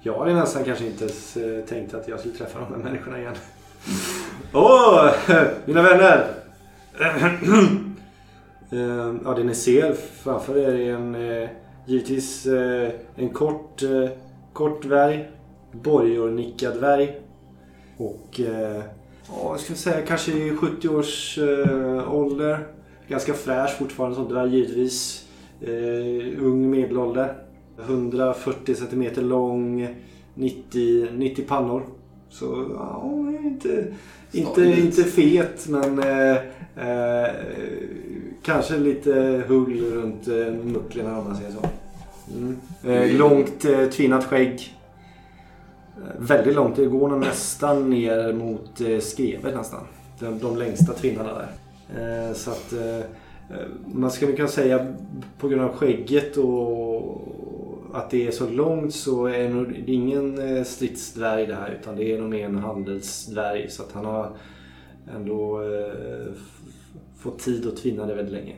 Jag 0.00 0.18
hade 0.18 0.34
nästan 0.34 0.64
kanske 0.64 0.86
inte 0.86 1.04
eh, 1.04 1.64
tänkt 1.68 1.94
att 1.94 2.08
jag 2.08 2.18
skulle 2.18 2.34
träffa 2.34 2.58
de 2.58 2.74
här 2.74 2.82
människorna 2.82 3.18
igen. 3.18 3.34
Åh, 4.52 5.10
mina 5.64 5.82
vänner! 5.82 6.26
Eh, 8.72 9.14
ja, 9.24 9.34
det 9.34 9.44
ni 9.44 9.54
ser 9.54 9.92
framför 9.92 10.58
er 10.58 10.74
är 10.74 10.94
en, 10.94 11.14
eh, 11.14 11.48
givetvis 11.86 12.46
eh, 12.46 12.90
en 13.16 13.28
kort, 13.28 13.82
eh, 13.82 14.10
kort 14.52 14.82
dvärg. 14.82 15.30
Borgornickad 15.72 16.76
dvärg. 16.76 17.20
Och 17.96 18.40
eh, 18.40 18.82
ja, 19.28 19.50
jag 19.50 19.60
ska 19.60 19.74
säga 19.74 20.06
kanske 20.06 20.32
i 20.32 20.56
70 20.56 20.88
års 20.88 21.38
eh, 21.38 22.14
ålder. 22.14 22.66
Ganska 23.08 23.34
fräsch 23.34 23.78
fortfarande 23.78 24.16
som 24.16 24.28
dvärg 24.28 24.56
givetvis. 24.56 25.28
Eh, 25.60 26.44
ung 26.44 26.70
medelålder. 26.70 27.34
140 27.78 28.74
cm 28.74 29.28
lång. 29.28 29.88
90, 30.34 31.08
90 31.12 31.44
pannor. 31.44 31.82
Så 32.28 32.66
ja, 32.74 33.12
inte, 33.44 33.86
inte, 34.32 34.64
inte 34.64 35.04
fet 35.04 35.68
men 35.68 35.98
eh, 35.98 36.36
eh, 36.76 37.30
kanske 38.42 38.76
lite 38.76 39.44
hull 39.48 39.84
runt 39.92 40.28
eh, 40.28 40.52
mucklerna 40.64 41.18
om 41.18 41.24
man 41.24 41.36
säger 41.36 41.50
så. 41.50 41.68
Mm. 42.36 42.56
Eh, 42.84 43.18
långt 43.18 43.64
eh, 43.64 43.88
tvinnat 43.88 44.24
skägg. 44.24 44.74
Eh, 45.96 46.02
väldigt 46.18 46.54
långt. 46.54 46.76
Det 46.76 46.86
går 46.86 47.08
nog 47.08 47.20
nästan 47.20 47.90
ner 47.90 48.32
mot 48.32 48.80
eh, 48.80 48.98
skrevet 48.98 49.54
nästan. 49.54 49.80
De, 50.18 50.38
de 50.38 50.56
längsta 50.56 50.92
tvinnarna 50.92 51.30
där. 51.34 51.48
Eh, 52.28 52.34
så 52.34 52.50
att 52.50 52.74
man 53.94 54.10
skulle 54.10 54.32
kunna 54.32 54.48
säga 54.48 54.94
på 55.38 55.48
grund 55.48 55.62
av 55.62 55.76
skägget 55.76 56.36
och 56.36 57.18
att 57.92 58.10
det 58.10 58.26
är 58.26 58.30
så 58.30 58.48
långt 58.48 58.94
så 58.94 59.26
är 59.26 59.48
det 59.86 59.92
ingen 59.92 60.64
stridsdvärg 60.64 61.46
det 61.46 61.54
här 61.54 61.78
utan 61.80 61.96
det 61.96 62.12
är 62.12 62.20
nog 62.20 62.30
mer 62.30 62.44
en 62.44 62.58
handelsdvärg. 62.58 63.70
Så 63.70 63.82
att 63.82 63.92
han 63.92 64.04
har 64.04 64.30
ändå 65.16 65.60
fått 67.18 67.38
tid 67.38 67.66
att 67.66 67.76
tvinna 67.76 68.06
det 68.06 68.14
väldigt 68.14 68.34
länge. 68.34 68.54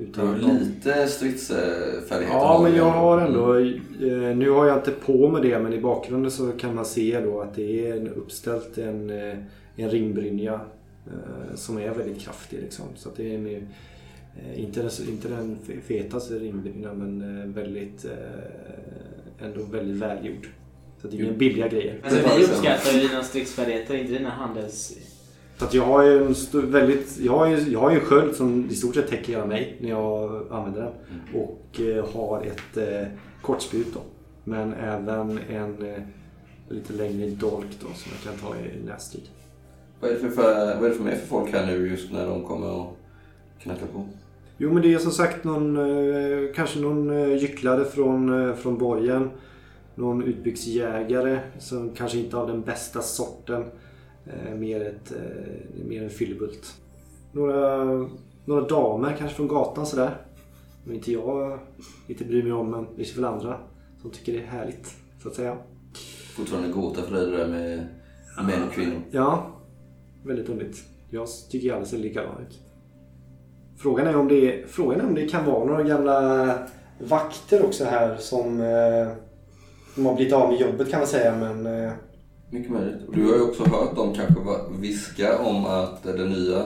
Du 0.00 0.06
Utan 0.06 0.26
har 0.26 0.36
någon- 0.36 0.58
lite 0.58 1.06
stridsfärdigheter. 1.08 2.26
Ja, 2.28 2.60
men 2.62 2.72
du 2.72 2.78
jag 2.78 2.90
har 2.90 3.20
ändå... 3.20 3.54
Eh, 3.58 4.36
nu 4.36 4.50
har 4.50 4.66
jag 4.66 4.78
inte 4.78 4.90
på 4.90 5.28
med 5.28 5.42
det, 5.42 5.58
men 5.58 5.72
i 5.72 5.80
bakgrunden 5.80 6.30
så 6.30 6.52
kan 6.52 6.74
man 6.74 6.84
se 6.84 7.20
då 7.20 7.40
att 7.40 7.54
det 7.54 7.88
är 7.90 7.96
en 7.96 8.08
uppställt 8.08 8.78
en, 8.78 9.10
eh, 9.10 9.36
en 9.76 9.90
ringbrynja 9.90 10.60
eh, 11.06 11.54
som 11.54 11.78
är 11.78 11.90
väldigt 11.90 12.20
kraftig. 12.20 12.60
Liksom. 12.60 12.84
Så 12.96 13.08
att 13.08 13.16
det 13.16 13.34
är 13.34 13.46
eh, 13.56 14.60
inte, 14.62 14.80
den, 14.82 14.90
inte 15.08 15.28
den 15.28 15.58
fe- 15.66 15.80
fetaste 15.80 16.34
ringbrynjan, 16.34 16.96
men 16.98 17.52
väldigt, 17.52 18.06
ändå 19.38 19.62
väldigt 19.62 19.96
välgjord. 19.96 20.48
Så 21.02 21.08
det 21.08 21.16
är 21.16 21.22
inga 21.24 21.32
billiga 21.32 21.68
grejer. 21.68 22.00
Alltså, 22.04 22.20
vi 22.38 22.44
uppskattar 22.44 22.92
ju 23.00 23.08
dina 23.08 23.22
stridsfärdigheter, 23.22 23.94
inte 23.94 24.12
dina 24.12 24.30
handels... 24.30 24.98
Så 25.60 25.66
att 25.66 25.74
jag 25.74 25.84
har 25.84 26.02
ju 26.02 26.26
en 26.26 26.34
stor, 26.34 26.62
väldigt, 26.62 27.18
jag 27.18 27.32
har 27.32 27.46
ju, 27.46 27.56
jag 27.56 27.80
har 27.80 27.90
ju 27.90 27.98
en 27.98 28.04
sköld 28.04 28.36
som 28.36 28.70
i 28.70 28.74
stort 28.74 28.94
sett 28.94 29.08
täcker 29.08 29.32
hela 29.32 29.46
mig 29.46 29.76
när 29.80 29.88
jag 29.88 30.46
använder 30.50 30.80
den. 30.80 30.92
Och 31.42 31.80
eh, 31.80 32.14
har 32.14 32.42
ett 32.42 32.76
eh, 32.76 33.08
kortspjut 33.42 33.94
då. 33.94 34.00
Men 34.44 34.74
även 34.74 35.38
en 35.50 35.86
eh, 35.86 36.02
lite 36.68 36.92
längre 36.92 37.26
dolk 37.26 37.66
då 37.80 37.86
som 37.86 38.12
jag 38.12 38.32
kan 38.32 38.48
ta 38.48 38.56
i 38.56 38.86
närstrid. 38.86 39.22
Vad 40.00 40.10
är, 40.10 40.14
det 40.14 40.20
för, 40.20 40.28
för, 40.28 40.42
vad 40.76 40.84
är 40.84 40.88
det 40.88 40.94
för 40.94 41.04
mer 41.04 41.16
för 41.16 41.26
folk 41.26 41.52
här 41.52 41.66
nu 41.66 41.88
just 41.88 42.12
när 42.12 42.26
de 42.26 42.44
kommer 42.44 42.70
och 42.70 42.96
knackar 43.62 43.86
på? 43.86 44.04
Jo 44.58 44.72
men 44.72 44.82
det 44.82 44.94
är 44.94 44.98
som 44.98 45.12
sagt 45.12 45.44
någon, 45.44 45.76
eh, 45.76 46.54
kanske 46.54 46.80
någon 46.80 47.10
eh, 47.10 47.36
gycklare 47.36 47.84
från, 47.84 48.48
eh, 48.48 48.54
från 48.54 48.78
borgen. 48.78 49.30
Någon 49.94 50.22
utbyggsjägare 50.22 51.38
som 51.58 51.90
kanske 51.90 52.18
inte 52.18 52.36
av 52.36 52.46
den 52.46 52.62
bästa 52.62 53.02
sorten. 53.02 53.64
Eh, 54.26 54.54
mer, 54.54 54.80
ett, 54.80 55.12
eh, 55.12 55.84
mer 55.84 56.02
en 56.02 56.10
fyllebult. 56.10 56.74
Några, 57.32 57.84
några 58.44 58.68
damer 58.68 59.16
kanske 59.18 59.36
från 59.36 59.48
gatan 59.48 59.86
sådär. 59.86 60.16
Men 60.84 60.94
inte 60.94 61.12
jag 61.12 61.58
inte 62.06 62.24
bryr 62.24 62.42
mig 62.42 62.52
om 62.52 62.70
men 62.70 62.84
det 62.84 63.04
finns 63.04 63.16
väl 63.16 63.24
andra 63.24 63.60
som 64.02 64.10
tycker 64.10 64.32
det 64.32 64.38
är 64.38 64.46
härligt. 64.46 64.94
Så 65.22 65.28
att 65.28 65.34
säga. 65.34 65.58
Fortfarande 66.36 66.72
gåta 66.72 67.02
för 67.02 67.14
dig 67.14 67.30
det 67.30 67.36
där 67.36 67.48
med 67.48 67.86
män 68.46 68.68
och 68.68 68.72
kvinnor. 68.72 69.02
Ja, 69.10 69.46
väldigt 70.24 70.48
underligt. 70.48 70.84
Jag 71.10 71.28
tycker 71.50 71.74
alla 71.74 71.84
ser 71.84 71.98
likadana 71.98 72.40
ut. 72.40 72.58
Frågan 73.76 74.06
är, 74.06 74.16
om 74.16 74.28
det 74.28 74.34
är, 74.34 74.66
frågan 74.66 75.00
är 75.00 75.06
om 75.06 75.14
det 75.14 75.28
kan 75.28 75.46
vara 75.46 75.64
några 75.64 75.82
gamla 75.82 76.58
vakter 76.98 77.64
också 77.64 77.84
här 77.84 78.16
som, 78.16 78.60
eh, 78.60 79.08
som 79.94 80.06
har 80.06 80.14
blivit 80.14 80.34
av 80.34 80.48
med 80.48 80.60
jobbet 80.60 80.90
kan 80.90 81.00
man 81.00 81.06
säga. 81.06 81.36
Men 81.36 81.66
eh, 81.66 81.92
Mycket 82.50 82.72
möjligt. 82.72 83.08
Och 83.08 83.14
du 83.14 83.26
har 83.26 83.34
ju 83.34 83.42
också 83.42 83.64
hört 83.64 83.96
dem 83.96 84.14
kanske 84.14 84.40
viska 84.80 85.38
om 85.38 85.64
att 85.64 86.02
den 86.02 86.30
nya 86.30 86.64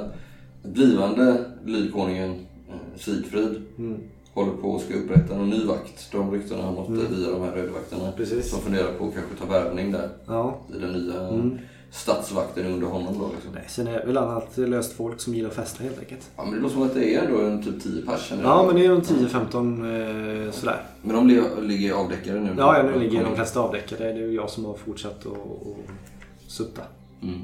blivande 0.63 1.45
lydkonungen 1.65 2.31
eh, 2.69 2.75
Sigfrid 2.99 3.63
mm, 3.79 4.01
håller 4.33 4.53
på 4.53 4.77
att 4.77 4.83
ska 4.83 4.95
upprätta 4.95 5.37
någon 5.37 5.51
ny 5.51 5.65
vakt. 5.65 6.13
De 6.13 6.31
ryktena 6.31 6.63
har 6.63 6.73
nått 6.73 6.89
via 6.91 7.31
de 7.31 7.43
här 7.43 7.51
rödvakterna. 7.53 8.13
Precis. 8.17 8.51
Som 8.51 8.61
funderar 8.61 8.93
på 8.99 9.07
att 9.07 9.15
kanske 9.15 9.35
ta 9.39 9.47
värvning 9.47 9.93
där. 9.93 10.09
ja. 10.27 10.59
I 10.77 10.79
den 10.79 10.93
nya 10.93 11.29
Mm. 11.29 11.59
Statsvakten 11.95 12.67
under 12.67 12.87
honom 12.87 13.19
då 13.19 13.31
liksom. 13.35 13.53
Nej, 13.55 13.65
sen 13.69 13.87
är 13.87 13.93
det 14.01 14.07
väl 14.07 14.19
annat 14.19 14.57
löst 14.57 14.93
folk 14.93 15.21
som 15.21 15.35
gillar 15.35 15.49
att 15.49 15.55
festa 15.55 15.85
helt 15.85 15.99
enkelt. 15.99 16.31
Ja 16.37 16.45
men 16.45 16.55
det 16.55 16.61
låter 16.61 16.75
som 16.75 16.83
att 16.83 16.95
det 16.95 17.15
är 17.15 17.23
ändå 17.25 17.41
en 17.41 17.63
typ 17.63 17.83
10 17.83 18.03
pers. 18.07 18.33
Ja, 18.43 18.65
men 18.67 18.77
det 18.77 18.85
är 18.87 18.89
de 18.89 19.01
10-15 19.01 20.47
eh, 20.47 20.51
sådär. 20.53 20.83
Men 21.03 21.17
de 21.17 21.29
li- 21.29 21.43
ligger 21.61 21.93
avdäckade 21.95 22.41
nu? 22.41 22.55
Ja, 22.59 22.77
ja, 22.77 22.83
nu 22.83 22.99
ligger 22.99 23.25
de 23.25 23.35
flesta 23.37 23.61
avdäckade. 23.61 24.05
Det 24.05 24.11
är 24.11 24.17
ju 24.17 24.35
jag 24.35 24.51
som 24.51 24.65
har 24.65 24.75
fortsatt 24.75 25.27
att 25.27 26.51
sutta. 26.51 26.83
Mm. 27.23 27.41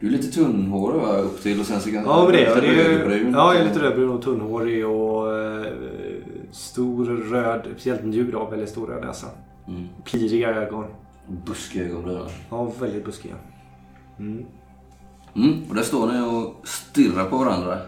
Du 0.00 0.06
är 0.06 0.10
lite 0.10 0.32
tunnhårig 0.32 1.00
va, 1.00 1.16
upp 1.16 1.42
till 1.42 1.60
och 1.60 1.66
sen 1.66 1.80
så 1.80 1.90
ganska 1.90 2.10
Ja, 2.10 2.22
men 2.24 2.32
det 2.32 2.44
är. 2.44 2.60
Det 2.60 2.66
är, 2.82 2.98
rödbrun. 2.98 3.32
ja, 3.32 3.54
jag 3.54 3.62
är 3.62 3.68
lite 3.68 3.82
rödbrun 3.82 4.10
och 4.10 4.22
tunnhårig 4.22 4.86
och 4.86 5.36
eh, 5.38 5.66
stor 6.52 7.06
röd, 7.06 7.60
speciellt 7.72 8.04
nu 8.04 8.30
då, 8.30 8.44
väldigt 8.50 8.68
stor 8.70 8.86
röd 8.86 9.04
näsa. 9.04 9.26
Mm. 9.68 9.84
Piriga 10.04 10.48
ögon. 10.54 10.84
Buskiga 11.46 11.84
ögonbryn. 11.84 12.18
Ja, 12.50 12.72
väldigt 12.80 13.04
buskiga. 13.04 13.34
Mm. 14.18 15.62
Och 15.68 15.74
där 15.74 15.82
står 15.82 16.12
ni 16.12 16.20
och 16.20 16.68
stirrar 16.68 17.24
på 17.24 17.36
varandra. 17.36 17.78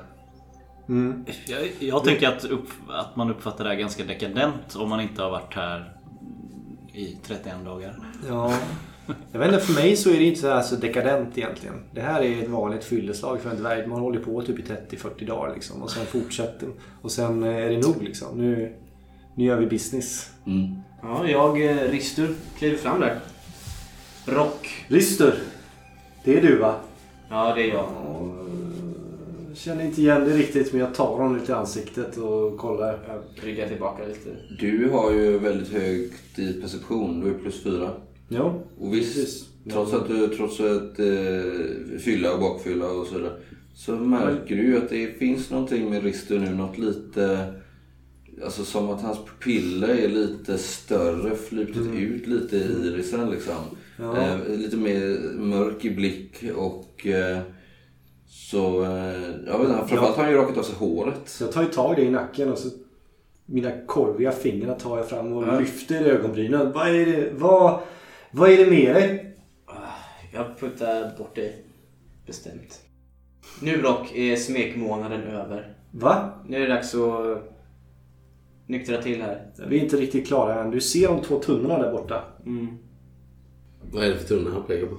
Mm. 0.89 1.25
Jag, 1.47 1.71
jag 1.79 2.05
tänker 2.05 2.29
att, 2.29 2.45
upp, 2.45 2.69
att 2.89 3.17
man 3.17 3.31
uppfattar 3.31 3.65
det 3.65 3.71
här 3.71 3.77
ganska 3.77 4.05
dekadent 4.05 4.77
om 4.77 4.89
man 4.89 5.01
inte 5.01 5.23
har 5.23 5.31
varit 5.31 5.55
här 5.55 5.93
i 6.93 7.17
31 7.27 7.65
dagar. 7.65 7.99
Ja. 8.29 8.55
Jag 9.33 9.39
vet 9.39 9.53
inte, 9.53 9.67
för 9.67 9.75
mig 9.75 9.97
så 9.97 10.11
är 10.11 10.19
det 10.19 10.25
inte 10.25 10.41
så 10.41 10.49
här 10.49 10.63
så 10.63 10.77
dekadent 10.77 11.39
egentligen. 11.39 11.75
Det 11.93 12.01
här 12.01 12.23
är 12.23 12.43
ett 12.43 12.49
vanligt 12.49 12.85
fylleslag 12.85 13.41
för 13.41 13.51
en 13.51 13.57
dvärg. 13.57 13.87
Man 13.87 14.01
håller 14.01 14.21
på 14.21 14.43
typ 14.43 14.59
i 14.59 14.63
30-40 14.63 15.27
dagar 15.27 15.55
liksom. 15.55 15.83
Och 15.83 15.91
sen 15.91 16.07
fortsätter. 16.07 16.69
Och 17.03 17.13
sen 17.13 17.43
eh, 17.43 17.57
är 17.57 17.71
det 17.71 17.79
nog 17.79 18.03
liksom. 18.03 18.39
Nu, 18.39 18.77
nu 19.35 19.45
gör 19.45 19.57
vi 19.57 19.67
business. 19.67 20.31
Mm. 20.47 20.77
Ja, 21.03 21.29
jag, 21.29 21.65
eh, 21.65 21.91
Ristur, 21.91 22.35
kliver 22.59 22.77
fram 22.77 23.01
där. 23.01 23.19
Rock. 24.27 24.85
Rister! 24.89 25.35
Det 26.27 26.39
är 26.39 26.43
du 26.43 26.57
va? 26.57 26.75
Ja, 27.31 27.55
det 27.55 27.63
är 27.63 27.69
jag. 27.75 27.89
Jag 29.49 29.57
känner 29.57 29.85
inte 29.85 30.01
igen 30.01 30.25
det 30.25 30.37
riktigt 30.37 30.73
men 30.73 30.81
jag 30.81 30.95
tar 30.95 31.17
honom 31.17 31.37
lite 31.37 31.53
i 31.53 31.55
ansiktet 31.55 32.17
och 32.17 32.59
kollar. 32.59 32.99
Jag 33.09 33.49
ryggar 33.49 33.69
tillbaka 33.69 34.07
lite. 34.07 34.31
Du 34.59 34.89
har 34.93 35.13
ju 35.13 35.39
väldigt 35.39 35.73
högt 35.73 36.39
i 36.39 36.53
perception. 36.53 37.21
Du 37.21 37.31
är 37.31 37.35
plus 37.35 37.63
fyra. 37.63 37.91
Ja, 38.29 38.55
Och 38.79 38.95
visst, 38.95 39.15
Precis. 39.15 39.45
trots 39.73 39.93
att 39.93 40.09
du 40.09 40.29
trots 40.29 40.61
att 40.61 40.99
eh, 40.99 41.99
fylla 41.99 42.35
och 42.35 42.41
bakfylla 42.41 42.87
och 42.91 43.07
sådär. 43.07 43.33
Så 43.75 43.93
märker 43.93 44.57
du 44.57 44.63
ju 44.63 44.77
att 44.77 44.89
det 44.91 45.19
finns 45.19 45.51
någonting 45.51 45.91
med 45.91 46.05
Rister 46.05 46.39
nu. 46.39 46.55
Något 46.55 46.79
lite... 46.79 47.55
Alltså 48.45 48.65
som 48.65 48.91
att 48.91 49.03
hans 49.03 49.19
pupiller 49.19 49.89
är 49.89 50.09
lite 50.09 50.59
större, 50.59 51.37
flutit 51.37 51.95
ut 51.99 52.27
lite 52.27 52.57
i 52.57 52.61
irisen 52.87 53.31
liksom. 53.31 53.55
Ja. 53.99 54.17
Eh, 54.17 54.39
lite 54.49 54.77
mer 54.77 55.19
mörk 55.39 55.85
i 55.85 55.91
blick 55.91 56.45
och... 56.57 57.07
Eh, 57.07 57.39
så... 58.29 58.85
Eh, 58.85 59.23
jag 59.47 59.59
vet 59.59 59.69
inte, 59.69 59.79
framförallt 59.89 60.17
har 60.17 60.23
han 60.23 60.33
ju 60.33 60.39
rakat 60.39 60.59
av 60.59 60.63
sig 60.63 60.75
håret. 60.75 61.21
Så 61.25 61.45
jag 61.45 61.53
tar 61.53 61.63
ju 61.63 61.69
tag 61.69 61.93
i 61.93 61.97
dig 61.97 62.05
i 62.05 62.11
nacken 62.11 62.53
och 62.53 62.59
så 62.59 62.69
Mina 63.49 63.71
korviga 63.87 64.33
fingrar 64.33 64.75
tar 64.75 64.97
jag 64.97 65.09
fram 65.09 65.33
och 65.33 65.43
Ja. 65.49 65.61
lyfter 65.61 66.05
ögonbrynen. 66.05 66.73
Vad 66.73 66.89
är 66.89 67.07
det, 67.07 67.31
vad, 67.35 67.81
vad 68.31 68.51
är 68.51 68.57
det 68.57 68.71
med 68.71 68.95
dig? 68.95 69.37
Jag 70.35 70.59
puttar 70.59 71.19
bort 71.19 71.35
dig. 71.35 71.65
Bestämt. 72.27 72.81
Nu 73.63 73.79
Brock 73.79 74.13
är 74.15 74.37
smekmånaden 74.37 75.23
över. 75.23 75.75
Va? 75.91 76.31
Nu 76.49 76.57
är 76.57 76.61
det 76.61 76.75
dags 76.75 76.95
att 76.95 77.53
nyktra 78.67 79.03
till 79.03 79.23
här. 79.23 79.47
Vi 79.69 79.79
är 79.79 79.83
inte 79.83 79.97
riktigt 79.97 80.27
klara 80.27 80.61
än. 80.65 80.71
Du 80.71 80.81
ser 80.81 81.09
de 81.09 81.21
två 81.23 81.39
tunnorna 81.39 81.79
där 81.79 81.93
borta. 81.93 82.23
Mm. 82.47 82.79
Vad 83.93 84.05
är 84.05 84.09
det 84.09 84.17
för 84.17 84.29
tunna 84.29 84.51
han 84.51 84.63
pekar 84.63 84.87
på? 84.87 84.97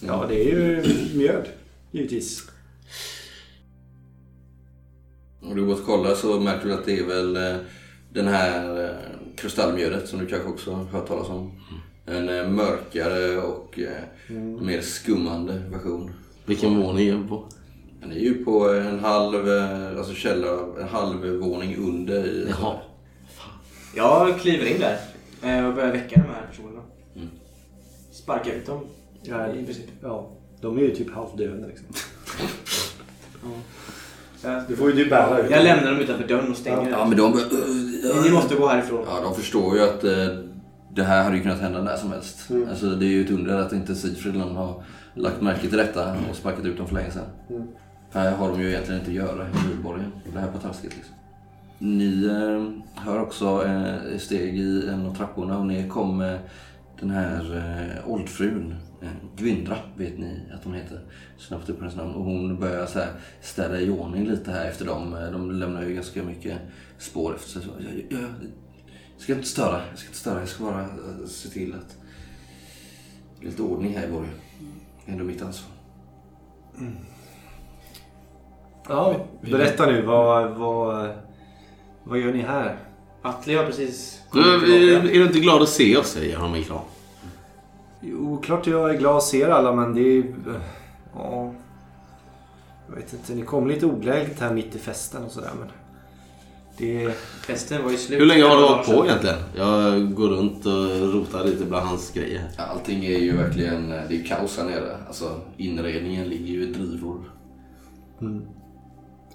Ja, 0.00 0.26
det 0.28 0.34
är 0.34 0.44
ju 0.44 0.84
mjöd. 1.14 1.48
Givetvis. 1.90 2.50
Om 5.42 5.56
du 5.56 5.66
går 5.66 5.74
och 5.74 5.86
kollar 5.86 6.14
så 6.14 6.40
märker 6.40 6.68
du 6.68 6.74
att 6.74 6.84
det 6.84 6.98
är 6.98 7.04
väl 7.04 7.36
eh, 7.36 7.56
den 8.12 8.28
här 8.28 8.84
eh, 8.84 8.90
kristallmjödet 9.36 10.08
som 10.08 10.18
du 10.18 10.26
kanske 10.26 10.48
också 10.48 10.72
har 10.72 10.84
hört 10.84 11.08
talas 11.08 11.28
om. 11.28 11.52
En 12.06 12.28
eh, 12.28 12.48
mörkare 12.48 13.36
och 13.36 13.78
eh, 13.78 14.34
mer 14.60 14.80
skummande 14.80 15.62
version. 15.70 16.10
Vilken 16.46 16.82
våning 16.82 17.08
är 17.08 17.16
vi 17.16 17.28
på? 17.28 17.48
Den 18.00 18.12
är 18.12 18.16
ju 18.18 18.44
på 18.44 18.72
en 18.72 18.98
halv, 18.98 19.48
alltså 19.98 20.14
källa, 20.14 20.48
en 20.80 20.88
halv 20.88 21.26
våning 21.26 21.76
under 21.76 22.26
i... 22.26 22.46
Jaha. 22.48 22.76
Jag 23.94 24.40
kliver 24.40 24.66
in 24.66 24.80
där 24.80 25.68
och 25.68 25.74
börjar 25.74 25.92
väcka 25.92 26.20
de 26.20 26.32
här 26.32 26.46
personerna. 26.50 26.82
Sparka 28.26 28.54
ut 28.54 28.66
dem. 28.66 28.80
Ja, 29.22 29.48
I 29.48 29.64
princip. 29.64 29.84
ja, 30.02 30.28
de 30.60 30.78
är 30.78 30.82
ju 30.82 30.94
typ 30.94 31.14
halvdöende 31.14 31.68
liksom. 31.68 31.86
Jag, 34.42 34.62
Du 34.68 34.76
får 34.76 34.90
ju 34.90 35.04
du 35.04 35.10
bära 35.10 35.38
ut 35.38 35.50
jag 35.50 35.64
lämnar 35.64 35.90
dem 35.90 36.00
utanför 36.00 36.28
dörren 36.28 36.50
och 36.50 36.56
stänger 36.56 36.90
Ja 36.90 37.06
men 37.06 37.18
de... 37.18 37.32
Ni 38.24 38.30
måste 38.30 38.54
gå 38.54 38.68
härifrån. 38.68 39.04
Ja, 39.06 39.20
de 39.22 39.34
förstår 39.34 39.76
ju 39.76 39.82
att 39.82 40.04
eh, 40.04 40.38
det 40.94 41.02
här 41.02 41.24
hade 41.24 41.36
ju 41.36 41.42
kunnat 41.42 41.60
hända 41.60 41.82
när 41.82 41.96
som 41.96 42.12
helst. 42.12 42.50
Mm. 42.50 42.68
Alltså, 42.68 42.86
det 42.86 43.06
är 43.06 43.08
ju 43.08 43.24
ett 43.24 43.30
under 43.30 43.56
att 43.56 43.72
inte 43.72 43.94
Sigfrid 43.94 44.36
har 44.36 44.82
lagt 45.14 45.40
märke 45.40 45.68
till 45.68 45.78
detta 45.78 46.16
och 46.30 46.36
sparkat 46.36 46.64
ut 46.64 46.76
dem 46.76 46.86
för 46.86 46.94
länge 46.94 47.10
sedan. 47.10 47.26
Mm. 47.50 47.62
Här 48.12 48.30
har 48.30 48.48
de 48.48 48.60
ju 48.60 48.68
egentligen 48.68 49.00
inte 49.00 49.10
att 49.10 49.16
göra 49.16 49.46
i 49.46 49.76
Nyborgen. 49.76 50.12
Det 50.32 50.38
här 50.38 50.48
är 50.48 50.52
på 50.52 50.58
taskigt 50.58 50.96
liksom. 50.96 51.14
Ni 51.78 52.26
eh, 52.26 53.02
hör 53.04 53.20
också 53.20 53.64
eh, 53.66 54.18
steg 54.18 54.58
i 54.58 54.88
en 54.88 55.06
av 55.06 55.14
trapporna 55.14 55.58
och 55.58 55.66
ner 55.66 55.88
kommer 55.88 56.40
den 57.00 57.10
här 57.10 57.56
eh, 57.56 58.08
oldfrun. 58.08 58.74
Eh, 59.02 59.08
Gwyndra 59.36 59.76
vet 59.96 60.18
ni 60.18 60.40
att 60.54 60.64
hon 60.64 60.74
heter. 60.74 61.00
Snabbt 61.38 61.68
upp 61.68 61.80
hennes 61.80 61.96
namn. 61.96 62.14
Och 62.14 62.24
hon 62.24 62.60
börjar 62.60 62.86
så 62.86 62.98
här 62.98 63.10
städa 63.40 63.80
i 63.80 63.90
ordning 63.90 64.26
lite 64.26 64.50
här 64.50 64.68
efter 64.68 64.84
dem. 64.86 65.14
Eh, 65.14 65.30
De 65.32 65.50
lämnar 65.50 65.82
ju 65.82 65.94
ganska 65.94 66.22
mycket 66.22 66.58
spår 66.98 67.34
efter 67.34 67.50
sig. 67.50 67.70
Jag, 67.78 68.20
jag, 68.20 68.28
jag 69.14 69.22
ska 69.22 69.32
inte 69.32 69.48
störa. 69.48 69.80
Jag 69.90 69.98
ska 69.98 70.06
inte 70.08 70.18
störa. 70.18 70.38
Jag 70.40 70.48
ska 70.48 70.64
bara 70.64 70.80
eh, 70.82 71.26
se 71.26 71.48
till 71.48 71.74
att 71.74 71.96
det 73.40 73.46
är 73.46 73.50
lite 73.50 73.62
ordning 73.62 73.96
här 73.96 74.08
i 74.08 74.10
borgen. 74.10 74.34
Det 75.04 75.10
är 75.10 75.12
ändå 75.12 75.24
mitt 75.24 75.42
ansvar. 75.42 75.72
Ja, 78.88 79.26
berätta 79.40 79.86
nu. 79.86 80.02
Vad, 80.02 80.50
vad, 80.50 81.14
vad 82.04 82.18
gör 82.18 82.32
ni 82.32 82.40
här? 82.42 82.76
Atli 83.28 83.54
har 83.54 83.64
precis 83.64 84.20
Du, 84.32 84.42
kommit 84.42 84.62
är, 84.62 84.76
tillbaka. 84.76 85.08
är 85.10 85.18
du 85.18 85.26
inte 85.26 85.40
glad 85.40 85.62
att 85.62 85.68
se 85.68 85.96
oss? 85.96 86.06
Säger 86.06 86.36
han 86.36 86.62
kram. 86.64 86.78
Jo, 88.00 88.40
klart 88.44 88.66
jag 88.66 88.90
är 88.90 88.98
glad 88.98 89.16
att 89.16 89.22
se 89.22 89.40
er 89.40 89.48
alla 89.48 89.72
men 89.72 89.94
det 89.94 90.00
är... 90.18 90.24
Ja... 91.14 91.52
Jag 92.88 92.96
vet 92.96 93.12
inte, 93.12 93.34
ni 93.34 93.42
kom 93.42 93.66
lite 93.66 93.86
olägligt 93.86 94.40
här 94.40 94.54
mitt 94.54 94.74
i 94.76 94.78
festen 94.78 95.24
och 95.24 95.32
sådär 95.32 95.50
men... 95.58 95.68
Det... 96.78 97.12
Festen 97.46 97.84
var 97.84 97.90
ju 97.90 97.96
slut. 97.96 98.20
Hur 98.20 98.26
länge 98.26 98.42
har 98.44 98.56
du 98.56 98.60
några 98.62 98.82
på 98.82 99.04
egentligen? 99.06 99.36
Jag 99.56 100.14
går 100.14 100.28
runt 100.28 100.66
och 100.66 101.12
rotar 101.14 101.44
lite 101.44 101.64
bland 101.64 101.86
hans 101.86 102.10
grejer. 102.12 102.50
Allting 102.58 103.04
är 103.04 103.18
ju 103.18 103.36
verkligen, 103.36 103.88
det 103.90 104.20
är 104.20 104.24
kaos 104.24 104.58
här 104.58 104.64
nere. 104.64 104.96
Alltså 105.06 105.40
inredningen 105.56 106.28
ligger 106.28 106.46
ju 106.46 106.62
i 106.62 106.72
drivor. 106.72 107.20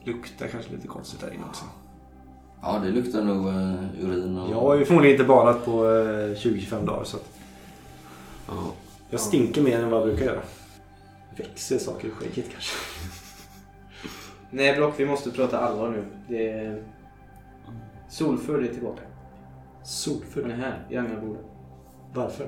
Luktar 0.03 0.47
kanske 0.47 0.71
lite 0.71 0.87
konstigt 0.87 1.21
där 1.21 1.33
inne 1.33 1.43
också. 1.49 1.65
Ja, 2.61 2.79
det 2.83 2.89
luktar 2.91 3.23
nog 3.23 3.47
uh, 3.47 4.05
urin 4.05 4.37
och... 4.37 4.51
Jag 4.51 4.59
har 4.61 4.75
ju 4.75 4.85
förmodligen 4.85 5.15
inte 5.15 5.27
badat 5.27 5.65
på 5.65 5.71
eh, 5.85 6.35
20-25 6.35 6.85
dagar 6.85 7.03
så 7.03 7.17
att 7.17 7.29
Ja. 8.47 8.53
jag 9.09 9.19
stinker 9.19 9.61
mer 9.61 9.79
än 9.79 9.89
vad 9.89 10.01
jag 10.01 10.07
brukar 10.07 10.25
göra. 10.25 10.41
Växer 11.37 11.77
saker 11.77 12.07
i 12.07 12.11
skägget 12.11 12.45
kanske. 12.51 12.75
Nej 14.51 14.75
Brock, 14.75 14.93
vi 14.97 15.05
måste 15.05 15.31
prata 15.31 15.59
allvar 15.59 15.89
nu. 15.89 16.05
Det 16.29 16.49
är... 16.49 16.83
Solfull 18.09 18.67
är 18.67 18.73
tillbaka. 18.73 19.01
Han 19.01 19.81
är 19.81 19.85
Solfull. 19.85 20.51
här 20.51 20.87
i 20.89 20.97
Angelboda. 20.97 21.39
Varför? 22.13 22.47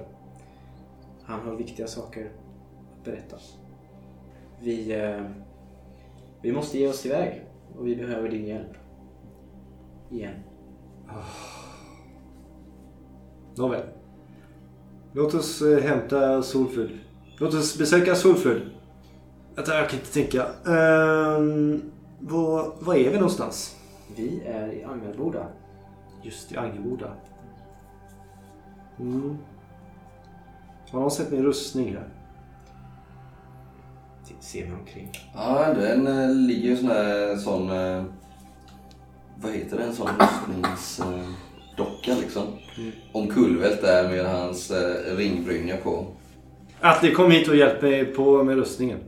Han 1.23 1.39
har 1.39 1.55
viktiga 1.55 1.87
saker 1.87 2.25
att 2.99 3.05
berätta. 3.05 3.35
Vi, 4.59 4.91
eh, 5.01 5.21
vi 6.41 6.51
måste 6.51 6.77
ge 6.79 6.87
oss 6.87 7.05
iväg 7.05 7.41
och 7.77 7.87
vi 7.87 7.95
behöver 7.95 8.29
din 8.29 8.45
hjälp. 8.47 8.77
Igen. 10.13 10.33
Nåväl. 13.55 13.81
Låt 15.13 15.33
oss 15.33 15.61
eh, 15.61 15.83
hämta 15.83 16.43
Solfull. 16.43 16.99
Låt 17.37 17.53
oss 17.53 17.77
besöka 17.77 18.15
Solfull. 18.15 18.69
Vänta, 19.55 19.77
jag 19.77 19.89
kan 19.89 19.99
inte 19.99 20.13
tänka. 20.13 20.45
Ehm, 20.45 21.81
var, 22.19 22.73
var 22.79 22.95
är 22.95 23.09
vi 23.09 23.15
någonstans? 23.15 23.75
Vi 24.15 24.41
är 24.45 24.67
i 24.73 24.83
Angelboda. 24.83 25.47
Just 26.23 26.51
i 26.51 26.57
Angelboda. 26.57 27.07
Mm. 28.99 29.37
Har 30.91 30.99
någon 30.99 31.11
sett 31.11 31.31
min 31.31 31.43
rustning 31.43 31.93
här? 31.95 32.07
Se- 34.23 34.33
Ser 34.39 34.65
mig 34.69 34.79
omkring. 34.79 35.11
Ja, 35.35 35.73
den 35.73 36.07
eh, 36.07 36.29
ligger 36.35 36.69
ju 36.69 36.77
sån 36.77 36.87
här 36.89 37.35
sån... 37.37 37.69
Eh, 37.69 38.03
vad 39.43 39.51
heter 39.51 39.77
det? 39.77 39.83
En 39.83 39.95
sån 39.95 40.09
rustningsdocka 40.19 41.23
docka 41.77 42.15
liksom. 42.21 42.43
Omkullvält 43.11 43.81
där 43.81 44.09
med 44.09 44.25
hans 44.25 44.71
eh, 44.71 45.15
ringbrynja 45.17 45.77
på. 45.77 46.07
Atli, 46.81 47.11
kom 47.13 47.31
hit 47.31 47.47
och 47.47 47.55
hjälp 47.55 47.81
mig 47.81 48.05
på 48.05 48.43
med 48.43 48.55
rustningen. 48.55 48.99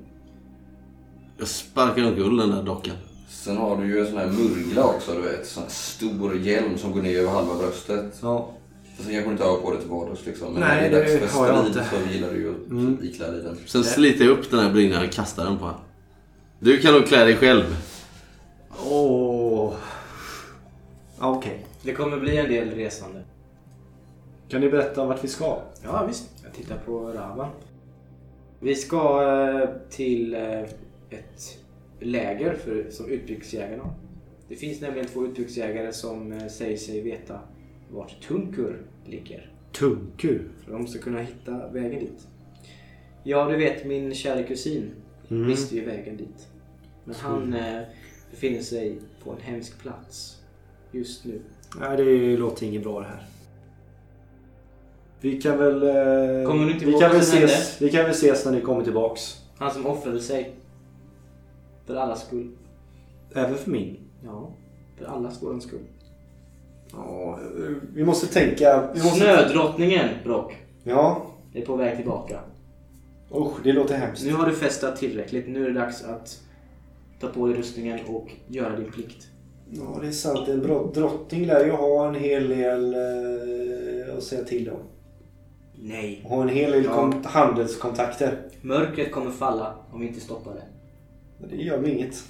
Jag 1.38 1.48
sparkar 1.48 2.08
omkull 2.08 2.38
den 2.38 2.50
där 2.52 2.64
dockan. 2.64 2.96
Sen 3.30 3.58
har 3.58 3.78
du 3.78 3.88
ju 3.88 4.00
en 4.00 4.08
sån 4.08 4.18
här 4.18 4.28
murgla 4.28 4.84
också, 4.84 5.14
du 5.14 5.22
vet. 5.22 5.48
Sån 5.48 5.64
här 5.64 5.70
stor 5.70 6.36
hjälm 6.36 6.78
som 6.78 6.92
går 6.92 7.02
ner 7.02 7.20
över 7.20 7.30
halva 7.30 7.56
bröstet. 7.56 8.20
Ja. 8.22 8.50
Sen 8.98 9.06
kanske 9.06 9.26
du 9.26 9.32
inte 9.32 9.44
har 9.44 9.58
på 9.58 9.74
det 9.74 9.80
till 9.80 9.90
vardags 9.90 10.26
liksom. 10.26 10.54
Men 10.54 10.62
Nej, 10.62 10.82
när 10.82 10.90
det 10.90 10.98
är 10.98 11.06
det 11.06 11.20
dags 11.20 11.34
för 11.34 11.72
strid 11.72 11.84
så 11.92 12.14
gillar 12.14 12.30
du 12.34 12.38
ju 12.40 12.50
att 12.52 12.72
Mm. 12.72 12.98
iklä 13.04 13.32
dig 13.32 13.42
den. 13.44 13.58
Sen 13.66 13.84
sliter 13.84 14.26
jag 14.26 14.32
upp 14.32 14.52
den 14.52 14.60
här 14.60 14.72
brynjan 14.72 15.06
och 15.06 15.12
kastar 15.12 15.46
den 15.46 15.58
på 15.58 15.66
honom. 15.66 15.80
Du 16.60 16.78
kan 16.78 16.94
nog 16.94 17.08
klä 17.08 17.26
dig 17.26 17.36
själv. 17.36 17.64
Åh. 18.86 19.35
Okej. 21.20 21.66
Det 21.84 21.94
kommer 21.94 22.20
bli 22.20 22.38
en 22.38 22.50
del 22.50 22.70
resande. 22.70 23.24
Kan 24.50 24.62
ni 24.62 24.70
berätta 24.70 25.06
vart 25.06 25.24
vi 25.24 25.28
ska? 25.28 25.62
Ja 25.84 26.06
visst, 26.08 26.30
jag 26.44 26.54
tittar 26.54 26.78
på 26.78 27.00
Ravan. 27.00 27.50
Vi 28.60 28.76
ska 28.76 29.24
eh, 29.64 29.70
till 29.90 30.34
eh, 30.34 30.62
ett 31.10 31.60
läger 32.00 32.54
för, 32.54 32.90
som 32.90 33.10
utbyggsjägarna. 33.10 33.94
Det 34.48 34.56
finns 34.56 34.82
nämligen 34.82 35.08
två 35.08 35.26
utbyggsjägare 35.26 35.94
som 35.94 36.32
eh, 36.32 36.48
säger 36.48 36.78
sig 36.78 37.02
veta 37.02 37.40
vart 37.92 38.22
Tunkur 38.28 38.82
ligger. 39.06 39.52
Tunku. 39.72 40.40
För 40.66 40.72
de 40.72 40.88
ska 40.88 41.00
kunna 41.00 41.20
hitta 41.22 41.68
vägen 41.68 42.00
dit. 42.00 42.28
Ja, 43.24 43.46
du 43.46 43.58
vet 43.58 43.86
min 43.86 44.14
kära 44.16 44.44
kusin 44.44 44.92
Mm. 45.30 45.48
visste 45.48 45.76
ju 45.76 45.86
vägen 45.86 46.18
dit. 46.18 46.48
Men 47.04 47.16
han 47.16 47.54
eh, 47.54 47.82
befinner 48.32 48.62
sig 48.62 49.00
på 49.24 49.32
en 49.32 49.42
hemsk 49.42 49.80
plats 49.80 50.35
just 50.98 51.26
nu. 51.26 51.42
Nej, 51.80 51.98
det 51.98 52.38
låter 52.38 52.66
inget 52.66 52.84
bra 52.84 53.00
det 53.00 53.06
här. 53.06 53.26
Vi 55.22 55.42
kan 55.42 55.58
väl... 55.58 55.84
eh, 55.84 56.48
Kommer 56.50 56.66
du 56.66 56.72
inte 56.74 56.86
vi 56.86 56.94
kan 56.94 57.12
väl 57.12 57.20
ses, 57.22 57.82
Vi 57.82 57.90
kan 57.92 58.02
väl 58.04 58.12
ses 58.12 58.46
när 58.46 58.52
ni 58.52 58.62
kommer 58.62 58.84
tillbaks. 58.84 59.42
Han 59.58 59.72
som 59.72 59.86
offrade 59.86 60.20
sig. 60.20 60.56
För 61.86 61.96
allas 61.96 62.28
skull. 62.28 62.52
Även 63.34 63.56
för 63.56 63.72
min. 63.72 63.98
Ja, 64.26 64.50
för 64.98 65.06
allas 65.06 65.44
våran 65.44 65.62
skull. 65.62 65.80
Ja, 66.92 67.40
vi 67.94 68.04
måste 68.04 68.28
tänka... 68.28 68.90
Vi 68.94 69.04
måste... 69.04 69.20
Snödrottningen, 69.20 70.10
Brock, 70.24 70.58
Ja. 70.84 71.26
är 71.54 71.66
på 71.66 71.76
väg 71.76 71.96
tillbaka. 71.98 72.40
Usch, 73.36 73.64
det 73.64 73.72
låter 73.74 73.98
hemskt. 73.98 74.26
Nu 74.26 74.34
har 74.34 74.46
du 74.46 74.56
festat 74.56 74.96
tillräckligt. 74.98 75.48
Nu 75.48 75.66
är 75.66 75.70
det 75.70 75.80
dags 75.80 76.04
att 76.04 76.42
ta 77.20 77.28
på 77.28 77.48
dig 77.48 77.58
rustningen 77.58 78.00
och 78.08 78.32
göra 78.48 78.76
din 78.76 78.92
plikt. 78.92 79.28
Ja, 79.72 79.98
det 80.02 80.08
är 80.08 80.12
sant. 80.12 80.48
En 80.48 80.62
drottning 80.94 81.46
lär 81.46 81.66
ju 81.66 81.72
ha 81.72 82.08
en 82.08 82.16
hel 82.16 82.50
del 82.50 82.94
eh, 82.94 84.18
att 84.18 84.24
säga 84.24 84.44
till 84.44 84.70
om. 84.70 84.80
Nej. 85.76 86.22
Och 86.24 86.30
ha 86.30 86.42
en 86.42 86.50
hel 86.50 86.72
del 86.72 86.84
Ja. 86.86 86.94
kon- 86.96 87.24
handelskontakter. 87.26 88.42
Mörkret 88.62 89.12
kommer 89.12 89.32
falla 89.32 89.76
om 89.92 90.00
vi 90.02 90.08
inte 90.08 90.20
stoppar 90.20 90.54
det. 90.54 90.64
Men 91.40 91.50
det 91.50 91.56
gör 91.56 91.80
mig 91.80 91.92
inget. 91.92 92.24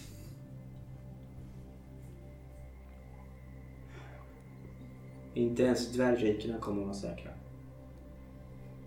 Inte 5.33 5.63
ens 5.63 5.91
dvärgrikena 5.91 6.57
kommer 6.59 6.81
att 6.81 6.87
vara 6.87 6.97
säkra. 6.97 7.31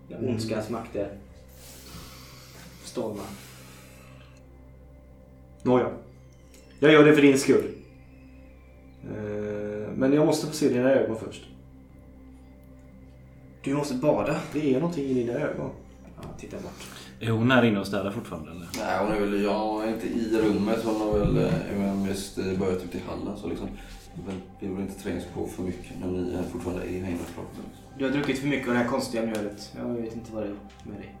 När 0.07 0.29
ondskans 0.29 0.69
makter 0.69 1.17
stormar. 2.83 3.25
Nåja. 5.63 5.91
Jag 6.79 6.91
gör 6.91 7.05
det 7.05 7.13
för 7.15 7.21
din 7.21 7.37
skull. 7.39 7.75
Eh, 9.03 9.89
Men 9.95 10.13
jag 10.13 10.25
måste 10.25 10.47
få 10.47 10.53
se 10.53 10.69
dina 10.69 10.89
ögon 10.91 11.15
först. 11.25 11.43
Du 13.63 13.73
måste 13.73 13.93
bada. 13.95 14.35
Det 14.53 14.75
är 14.75 14.79
någonting 14.79 15.03
i 15.05 15.13
dina 15.13 15.33
ögon. 15.33 15.69
Ja, 16.21 16.23
titta 16.39 16.57
bort. 16.57 16.87
Är 17.19 17.29
hon 17.31 17.51
här 17.51 17.63
inne 17.65 17.79
och 17.79 17.87
städar 17.87 18.11
fortfarande 18.11 18.51
eller? 18.51 18.67
Nej, 18.77 18.97
hon 19.05 19.11
är 19.11 19.19
väl, 19.19 19.43
jag 19.43 19.83
är 19.83 19.93
inte 19.93 20.07
i 20.07 20.39
rummet. 20.43 20.79
Hon 20.85 20.95
har 21.01 21.19
väl 21.19 21.37
eh, 21.37 21.43
är 21.73 21.77
väl 21.85 21.95
mest 21.95 22.37
eh, 22.37 22.59
börjat 22.59 22.83
ut 22.83 22.95
i 22.95 22.99
hallen. 23.07 23.37
Så 23.37 23.47
liksom, 23.47 23.67
vi 24.59 24.67
vill 24.67 24.79
inte 24.79 25.03
trängas 25.03 25.23
på 25.33 25.47
för 25.47 25.63
mycket 25.63 25.91
när 26.01 26.07
ni 26.07 26.37
fortfarande 26.51 26.83
är 26.83 26.87
här 26.89 26.95
inne 26.97 27.19
och 27.29 27.35
pratar. 27.35 27.63
Du 27.97 28.05
har 28.05 28.11
druckit 28.11 28.39
för 28.39 28.47
mycket 28.47 28.67
av 28.67 28.73
det 28.73 28.79
här 28.79 28.87
konstiga 28.87 29.23
mjölet. 29.25 29.71
Jag 29.77 29.85
vet 30.01 30.13
inte 30.15 30.33
vad 30.33 30.43
det 30.43 30.49
är 30.49 30.55
med 30.91 30.97
dig. 31.01 31.15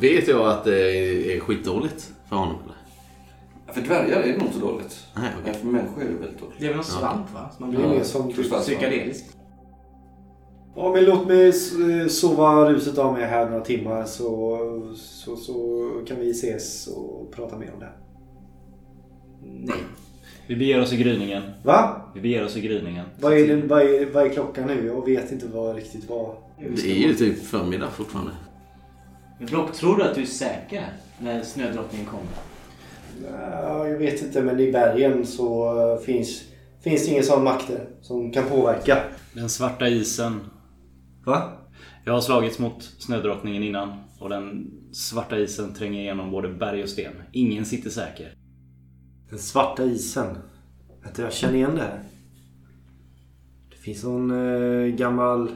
Vet 0.00 0.28
jag 0.28 0.46
att 0.48 0.64
det 0.64 0.90
är 1.36 1.40
skitdåligt 1.40 2.12
för 2.28 2.36
honom 2.36 2.56
eller? 2.64 2.76
För 3.74 3.80
dvärgar 3.80 4.20
är 4.20 4.26
det 4.26 4.32
nog 4.32 4.42
inte 4.42 4.58
så 4.58 4.66
dåligt. 4.66 5.06
Nej, 5.16 5.30
okej. 5.40 5.52
Men 5.52 5.54
för 5.54 5.66
människor 5.66 6.02
är 6.02 6.08
det 6.08 6.14
väldigt 6.14 6.40
dåligt. 6.40 6.56
Det 6.58 6.64
är 6.64 6.68
väl 6.68 6.76
någon 6.76 6.84
svamp 6.84 7.34
va? 7.34 7.50
Som 7.56 7.66
man 7.66 7.76
blir 7.76 7.88
mer 7.88 8.02
som 8.02 8.32
psykedeliskt. 8.32 9.36
Ja, 10.76 10.92
men 10.94 11.04
låt 11.04 11.26
mig 11.26 11.46
eh, 11.48 12.06
sova 12.08 12.70
ruset 12.70 12.98
av 12.98 13.12
mig 13.12 13.24
här 13.24 13.50
några 13.50 13.64
timmar 13.64 14.04
så, 14.04 14.58
så, 14.96 15.36
så 15.36 15.88
kan 16.06 16.20
vi 16.20 16.30
ses 16.30 16.86
och 16.86 17.32
prata 17.32 17.58
mer 17.58 17.72
om 17.72 17.78
det 17.78 17.84
här. 17.84 17.96
Nej. 19.42 19.76
Vi 20.46 20.56
beger 20.56 20.80
oss 20.80 20.92
i 20.92 20.96
gryningen. 20.96 21.42
Va? 21.62 22.10
Vi 22.14 22.20
beger 22.20 22.44
oss 22.44 22.56
i 22.56 22.60
gryningen. 22.60 23.06
Vad 23.20 23.32
är, 23.32 23.56
det, 23.56 23.66
vad, 23.66 23.82
är, 23.82 24.06
vad 24.12 24.26
är 24.26 24.28
klockan 24.28 24.66
nu? 24.66 24.86
Jag 24.86 25.06
vet 25.06 25.32
inte 25.32 25.46
vad 25.46 25.76
riktigt 25.76 26.08
vad... 26.08 26.36
Det 26.58 26.90
är 26.90 27.08
ju 27.08 27.14
typ 27.14 27.42
förmiddag 27.42 27.90
fortfarande. 27.90 28.32
Men 29.38 29.46
Block, 29.46 29.72
tror 29.72 29.96
du 29.96 30.02
att 30.04 30.14
du 30.14 30.22
är 30.22 30.26
säker? 30.26 30.92
När 31.18 31.42
snödrottningen 31.42 32.06
kommer? 32.06 32.51
Ja, 33.30 33.88
jag 33.88 33.98
vet 33.98 34.22
inte, 34.22 34.42
men 34.42 34.60
i 34.60 34.72
bergen 34.72 35.26
så 35.26 35.78
eh, 35.92 36.04
finns, 36.04 36.42
finns 36.80 37.04
det 37.04 37.10
ingen 37.10 37.24
sån 37.24 37.44
makter 37.44 37.88
som 38.00 38.32
kan 38.32 38.44
påverka. 38.44 38.98
Den 39.32 39.48
svarta 39.48 39.88
isen. 39.88 40.40
Va? 41.24 41.52
Jag 42.04 42.12
har 42.12 42.20
slagits 42.20 42.58
mot 42.58 42.82
snödrottningen 42.82 43.62
innan 43.62 43.92
och 44.18 44.28
den 44.28 44.70
svarta 44.92 45.38
isen 45.38 45.74
tränger 45.74 46.00
igenom 46.00 46.30
både 46.30 46.48
berg 46.48 46.82
och 46.82 46.88
sten. 46.88 47.12
Ingen 47.32 47.64
sitter 47.64 47.90
säker. 47.90 48.34
Den 49.30 49.38
svarta 49.38 49.84
isen. 49.84 50.38
Vänta, 51.02 51.22
jag 51.22 51.32
känner 51.32 51.54
igen 51.54 51.74
det 51.74 51.82
här. 51.82 52.00
Det 53.70 53.76
finns 53.76 54.04
någon 54.04 54.30
eh, 54.30 54.94
gammal 54.94 55.50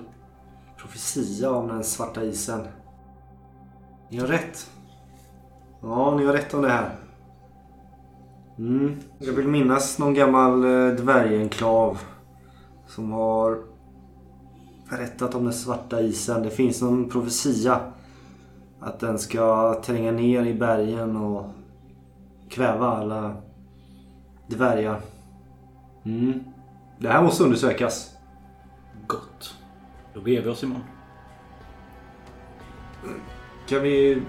profetia 0.79 1.50
om 1.50 1.68
den 1.68 1.85
svarta 1.85 2.24
isen. 2.24 2.66
Ni 4.11 4.18
har 4.18 4.26
rätt. 4.26 4.70
Ja, 5.83 6.16
ni 6.18 6.24
har 6.24 6.33
rätt 6.33 6.55
om 6.55 6.62
det 6.62 6.68
här. 6.68 7.05
Mm. 8.58 8.96
Jag 9.18 9.32
vill 9.32 9.48
minnas 9.48 9.98
någon 9.98 10.14
gammal 10.14 10.64
eh, 10.64 10.94
dvärgenklav 10.94 11.98
som 12.86 13.12
har 13.12 13.58
berättat 14.90 15.34
om 15.34 15.44
den 15.44 15.52
svarta 15.52 16.00
isen. 16.00 16.42
Det 16.42 16.50
finns 16.50 16.82
någon 16.82 17.08
profetia 17.08 17.80
att 18.80 19.00
den 19.00 19.18
ska 19.18 19.74
tränga 19.84 20.12
ner 20.12 20.44
i 20.44 20.54
bergen 20.54 21.16
och 21.16 21.44
kväva 22.48 22.86
alla 22.86 23.36
dvärgar. 24.46 25.00
Mm. 26.04 26.44
Det 26.98 27.08
här 27.08 27.22
måste 27.22 27.44
undersökas. 27.44 28.16
Gott. 29.06 29.54
Då 30.14 30.20
beger 30.20 30.42
vi 30.42 30.48
oss 30.48 30.62
imorgon. 30.62 30.84
Kan 33.68 33.82
vi... 33.82 34.22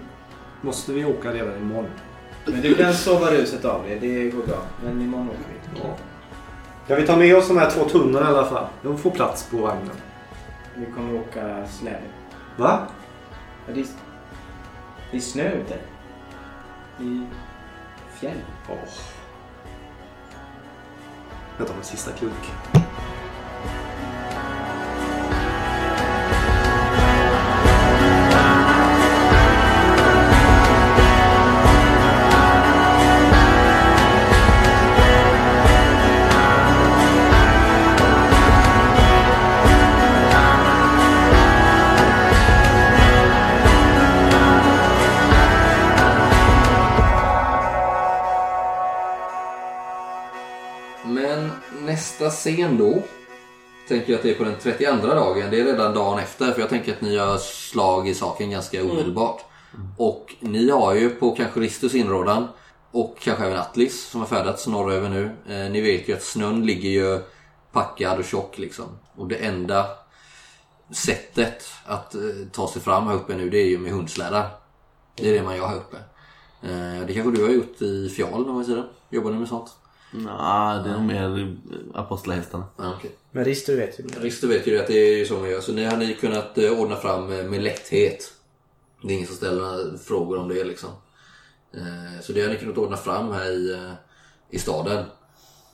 Måste 0.62 0.94
vi 0.94 1.06
åka 1.06 1.34
redan 1.34 1.58
imorgon? 1.58 1.90
Men 2.48 2.62
du 2.62 2.76
kan 2.76 2.94
sova 2.94 3.32
ruset 3.32 3.66
av 3.66 3.84
dig. 3.84 4.00
Det 4.00 4.30
går 4.30 4.44
bra. 4.48 4.62
Men 4.84 5.02
imorgon 5.02 5.30
åker 5.30 5.40
vi. 5.74 5.80
Ja. 5.80 5.96
Kan 6.88 6.98
vi 6.98 7.08
ta 7.08 7.16
med 7.16 7.36
oss 7.36 7.48
de 7.48 7.58
här 7.58 7.72
två 7.72 7.84
tunnorna 7.84 8.26
i 8.26 8.34
alla 8.34 8.46
fall? 8.46 8.68
De 8.82 8.98
får 8.98 9.12
plats 9.12 9.50
på 9.52 9.58
vagnen. 9.58 9.96
Vi 10.76 10.86
kommer 10.86 11.20
åka 11.20 11.68
släde. 11.68 12.02
Va? 12.58 12.88
Ja, 13.68 13.74
det, 13.74 13.80
är, 13.80 13.88
det 15.12 15.18
är 15.18 15.22
snö 15.22 15.52
ute. 15.52 15.78
I 17.04 17.26
fjäll. 18.20 18.38
Åh. 18.70 18.76
Jag 21.58 21.68
tar 21.68 21.76
en 21.76 21.84
sista 21.84 22.12
klunk. 22.12 22.52
Scen 52.48 52.78
då. 52.78 53.02
Tänker 53.88 54.12
jag 54.12 54.18
att 54.18 54.24
det 54.24 54.30
är 54.30 54.36
på 54.36 54.44
den 54.44 54.56
32 54.62 55.08
dagen. 55.08 55.52
Det 55.52 55.60
är 55.60 55.66
redan 55.66 55.94
dagen 55.94 56.20
efter. 56.20 56.52
För 56.52 56.60
jag 56.60 56.70
tänker 56.70 56.94
att 56.94 57.02
ni 57.02 57.14
gör 57.14 57.38
slag 57.38 58.08
i 58.08 58.14
saken 58.14 58.52
ganska 58.52 58.84
omedelbart. 58.84 59.42
Och 59.98 60.36
ni 60.40 60.70
har 60.70 60.94
ju 60.96 61.10
på 61.10 61.32
kanske 61.32 61.60
Ristus 61.60 61.96
inrådan 61.96 62.48
och 62.92 63.18
kanske 63.20 63.46
även 63.46 63.58
Atlis 63.58 64.10
som 64.10 64.20
har 64.20 64.28
färdats 64.28 64.68
norröver 64.68 65.10
nu. 65.10 65.24
Eh, 65.50 65.72
ni 65.72 65.82
vet 65.82 66.10
ju 66.10 66.14
att 66.14 66.24
snön 66.24 66.66
ligger 66.66 66.90
ju 66.90 67.20
packad 67.72 68.20
och 68.20 68.26
tjock 68.26 68.58
liksom. 68.58 68.86
Och 69.16 69.28
det 69.28 69.36
enda 69.36 69.86
sättet 70.92 71.64
att 71.86 72.16
eh, 72.16 72.22
ta 72.52 72.68
sig 72.68 72.82
fram 72.82 73.08
här 73.08 73.16
uppe 73.16 73.36
nu 73.36 73.50
det 73.50 73.58
är 73.58 73.68
ju 73.68 73.78
med 73.78 73.92
hundslädar. 73.92 74.50
Det 75.16 75.30
är 75.30 75.34
det 75.34 75.44
man 75.44 75.58
gör 75.58 75.68
här 75.68 75.76
uppe. 75.76 75.98
Eh, 76.62 77.08
det 77.08 77.14
kanske 77.14 77.32
du 77.32 77.44
har 77.44 77.50
gjort 77.50 77.82
i 77.82 78.10
Fjal 78.10 78.32
någon 78.32 78.54
gång 78.54 78.62
i 78.62 78.66
tiden? 78.66 78.86
Jobbar 79.10 79.32
ni 79.32 79.38
med 79.38 79.48
sånt? 79.48 79.70
Nej, 80.12 80.84
det 80.84 80.90
är 80.90 80.94
nog 80.94 81.04
mer 81.04 81.58
apostlahästarna. 81.94 82.66
Ja, 82.78 82.94
okej. 82.98 83.12
Men 83.32 83.46
Rister 83.46 83.76
vet 83.76 84.00
ju. 84.00 84.04
Visst, 84.22 84.42
du 84.42 84.48
vet 84.48 84.68
ju 84.68 84.80
att 84.80 84.88
det 84.88 84.94
är 84.94 85.18
ju 85.18 85.26
så 85.26 85.34
man 85.40 85.50
gör. 85.50 85.62
Så 85.62 85.72
ni 85.74 85.84
har 85.86 85.98
ni 85.98 86.14
kunnat 86.14 86.58
eh, 86.58 86.80
ordna 86.80 86.96
fram 86.96 87.32
eh, 87.32 87.44
med 87.44 87.64
lätthet. 87.64 88.34
Det 89.02 89.08
är 89.08 89.16
ingen 89.16 89.28
som 89.28 89.36
ställer 89.36 89.62
några 89.62 89.98
frågor 89.98 90.38
om 90.38 90.48
det 90.50 90.64
liksom. 90.64 90.90
Eh, 91.74 92.22
Så 92.22 92.34
det 92.34 92.42
har 92.42 92.50
ni 92.50 92.58
kunnat 92.58 92.78
ordna 92.78 92.98
fram 92.98 93.32
här 93.32 93.52
i, 93.52 93.92
i 94.50 94.60
staden. 94.60 95.06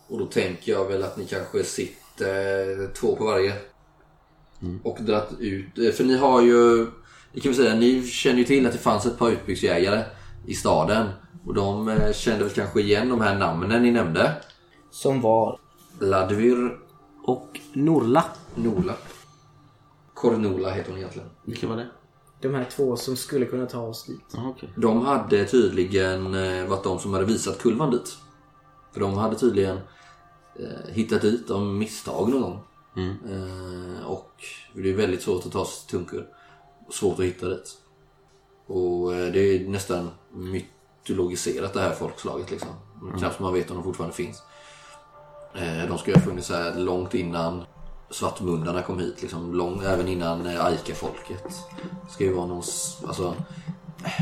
Och 0.08 0.19
då 0.19 0.26
tänker 0.26 0.72
jag 0.72 0.86
väl 0.88 1.04
att 1.04 1.17
ni 1.17 1.26
kanske 1.26 1.63
sitter 1.63 2.93
två 2.93 3.15
på 3.15 3.26
varje. 3.26 3.54
Och 4.84 4.98
dratt 5.02 5.30
ut. 5.39 5.96
För 5.96 6.04
ni 6.04 6.17
har 6.17 6.41
ju, 6.41 6.86
det 7.34 7.39
kan 7.41 7.52
vi 7.52 7.58
säga, 7.58 7.76
ni 7.76 8.08
känner 8.08 8.38
ju 8.38 8.43
till 8.43 8.65
att 8.65 8.72
det 8.72 8.78
fanns 8.78 9.06
ett 9.06 9.17
par 9.17 9.30
utbyggsjägare 9.32 10.04
i 10.45 10.53
staden. 10.56 11.10
Och 11.45 11.53
de 11.53 11.88
eh, 11.88 12.13
kände 12.13 12.43
väl 12.43 12.53
kanske 12.53 12.82
igen 12.82 13.10
de 13.10 13.21
här 13.21 13.38
namnen 13.38 13.84
ni 13.84 13.91
nämnde. 13.91 14.36
Som 14.91 15.21
var? 15.21 15.60
Ladvir 15.99 16.77
Och 17.23 17.60
Norla. 17.73 18.25
Nola. 18.56 18.93
Kornola 20.13 20.71
heter 20.71 20.89
hon 20.89 20.99
egentligen. 20.99 21.29
Vilka 21.43 21.67
var 21.67 21.77
det? 21.77 21.88
De 22.41 22.53
här 22.56 22.65
två 22.71 22.95
som 22.95 23.15
skulle 23.15 23.45
kunna 23.45 23.65
ta 23.65 23.79
oss 23.79 24.06
dit. 24.06 24.21
Jaha, 24.34 24.49
okej. 24.49 24.69
De 24.75 25.06
hade 25.06 25.45
tydligen 25.45 26.36
eh, 26.36 26.65
varit 26.65 26.84
de 26.84 26.99
som 26.99 27.13
hade 27.13 27.25
visat 27.25 27.60
kulvan 27.60 27.91
dit. 27.91 28.17
För 28.93 28.99
de 28.99 29.13
hade 29.13 29.36
tydligen 29.36 29.77
eh, 30.60 30.93
hittat 30.93 31.21
dit 31.21 31.51
av 31.51 31.62
misstag 31.62 32.29
någon 32.29 32.41
gång. 32.41 32.60
Mm. 32.95 33.15
Eh, 33.29 34.06
och 34.06 34.32
det 34.73 34.89
är 34.89 34.95
väldigt 34.95 35.21
svårt 35.21 35.45
att 35.45 35.51
ta 35.51 35.65
sig 35.65 35.88
till 35.88 35.97
Tunkur. 35.97 36.27
Svårt 36.91 37.19
att 37.19 37.25
hitta 37.25 37.49
dit. 37.49 37.77
Och 38.67 39.15
eh, 39.15 39.34
det 39.34 39.39
är 39.39 39.67
nästan 39.67 40.12
mytologiserat 40.32 41.73
det 41.73 41.82
här 41.82 41.91
folkslaget 41.91 42.52
liksom. 42.52 42.69
Knappt 43.17 43.39
man 43.39 43.54
vet 43.54 43.71
om 43.71 43.78
de 43.78 43.84
fortfarande 43.84 44.15
finns. 44.15 44.43
Eh, 45.56 45.88
de 45.88 45.97
ska 45.97 46.12
ju 46.12 46.17
ha 46.17 46.21
funnits 46.21 46.49
här 46.49 46.76
långt 46.76 47.13
innan 47.13 47.63
svartmundarna 48.10 48.82
kom 48.82 48.99
hit. 48.99 49.21
Liksom, 49.21 49.54
lång, 49.54 49.82
även 49.84 50.08
innan 50.08 50.45
eh, 50.45 50.65
Aika-folket. 50.65 51.54
Ska 52.10 52.23
ju 52.23 52.34
vara 52.34 52.45
någon 52.45 52.63
alltså, 53.08 53.36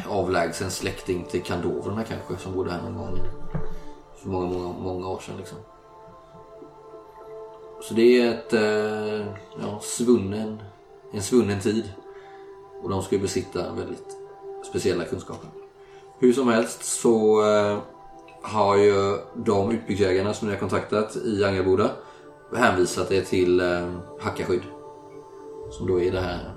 avlägsen 0.07 0.71
släkting 0.71 1.25
till 1.31 1.43
kandoverna 1.43 2.03
kanske 2.03 2.37
som 2.37 2.53
bodde 2.53 2.71
här 2.71 2.81
någon 2.81 2.97
gång 2.97 3.19
för 4.15 4.29
många, 4.29 4.47
många, 4.47 4.73
många 4.79 5.07
år 5.07 5.19
sedan. 5.19 5.37
Liksom. 5.37 5.57
Så 7.81 7.93
det 7.93 8.21
är 8.21 8.31
ett 8.31 8.53
ja, 9.61 9.79
svunnen, 9.81 10.61
en 11.13 11.23
svunnen 11.23 11.59
tid. 11.59 11.93
Och 12.83 12.89
de 12.89 13.01
ska 13.01 13.15
ju 13.15 13.21
besitta 13.21 13.73
väldigt 13.73 14.20
speciella 14.69 15.05
kunskaper. 15.05 15.49
Hur 16.19 16.33
som 16.33 16.47
helst 16.47 16.83
så 16.83 17.41
eh, 17.41 17.77
har 18.41 18.77
ju 18.77 19.17
de 19.35 19.71
utbyggsjägarna 19.71 20.33
som 20.33 20.47
ni 20.47 20.53
har 20.53 20.59
kontaktat 20.59 21.15
i 21.15 21.43
Angelboda 21.43 21.89
hänvisat 22.57 23.11
er 23.11 23.21
till 23.21 23.59
eh, 23.59 23.89
Hackaskydd. 24.19 24.63
Som 25.71 25.87
då 25.87 25.99
är 26.01 26.11
det 26.11 26.19
här 26.19 26.53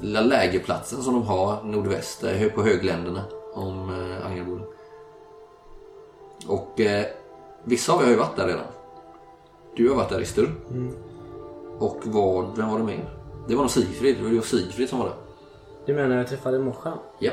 lilla 0.00 0.20
lägerplatsen 0.20 1.02
som 1.02 1.14
de 1.14 1.22
har 1.22 1.62
nordväst 1.62 2.24
eh, 2.24 2.48
på 2.48 2.62
högländerna 2.62 3.24
om 3.54 4.06
Angelboden. 4.24 4.66
Och 6.46 6.80
eh, 6.80 7.06
vissa 7.64 7.92
av 7.92 8.00
er 8.00 8.04
har 8.04 8.10
ju 8.10 8.16
varit 8.16 8.36
där 8.36 8.46
redan. 8.46 8.66
Du 9.76 9.88
har 9.88 9.96
varit 9.96 10.08
där 10.08 10.18
Rister. 10.18 10.54
Och 11.78 12.00
vad, 12.04 12.56
vem 12.56 12.68
var 12.68 12.78
det 12.78 12.84
mer? 12.84 13.10
Det 13.48 13.54
var 13.54 13.62
nog 13.62 13.70
Sigfrid. 13.70 14.16
Det 14.16 14.22
var 14.22 14.30
ju 14.30 14.42
Sigfrid 14.42 14.88
som 14.88 14.98
var 14.98 15.06
där. 15.06 15.16
Du 15.86 15.94
menar 15.94 16.16
jag 16.16 16.28
träffade 16.28 16.58
morsan? 16.58 16.98
Ja. 17.18 17.32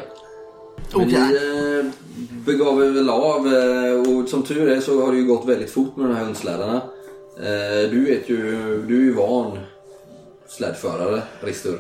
Men 0.96 1.08
ni 1.08 1.14
eh, 1.14 1.92
begav 2.46 2.84
er 2.84 2.90
väl 2.90 3.10
av 3.10 3.48
eh, 3.48 4.20
och 4.20 4.30
som 4.30 4.44
tur 4.44 4.70
är 4.70 4.80
så 4.80 5.06
har 5.06 5.12
det 5.12 5.18
ju 5.18 5.26
gått 5.26 5.46
väldigt 5.46 5.72
fort 5.72 5.96
med 5.96 6.10
de 6.10 6.16
här 6.16 6.24
hundslädarna. 6.24 6.82
Eh, 7.38 7.90
du 7.92 8.06
vet 8.06 8.30
ju, 8.30 8.38
du 8.88 8.98
är 8.98 9.02
ju 9.02 9.14
van 9.14 9.60
slädförare, 10.48 11.22
Ristur. 11.40 11.80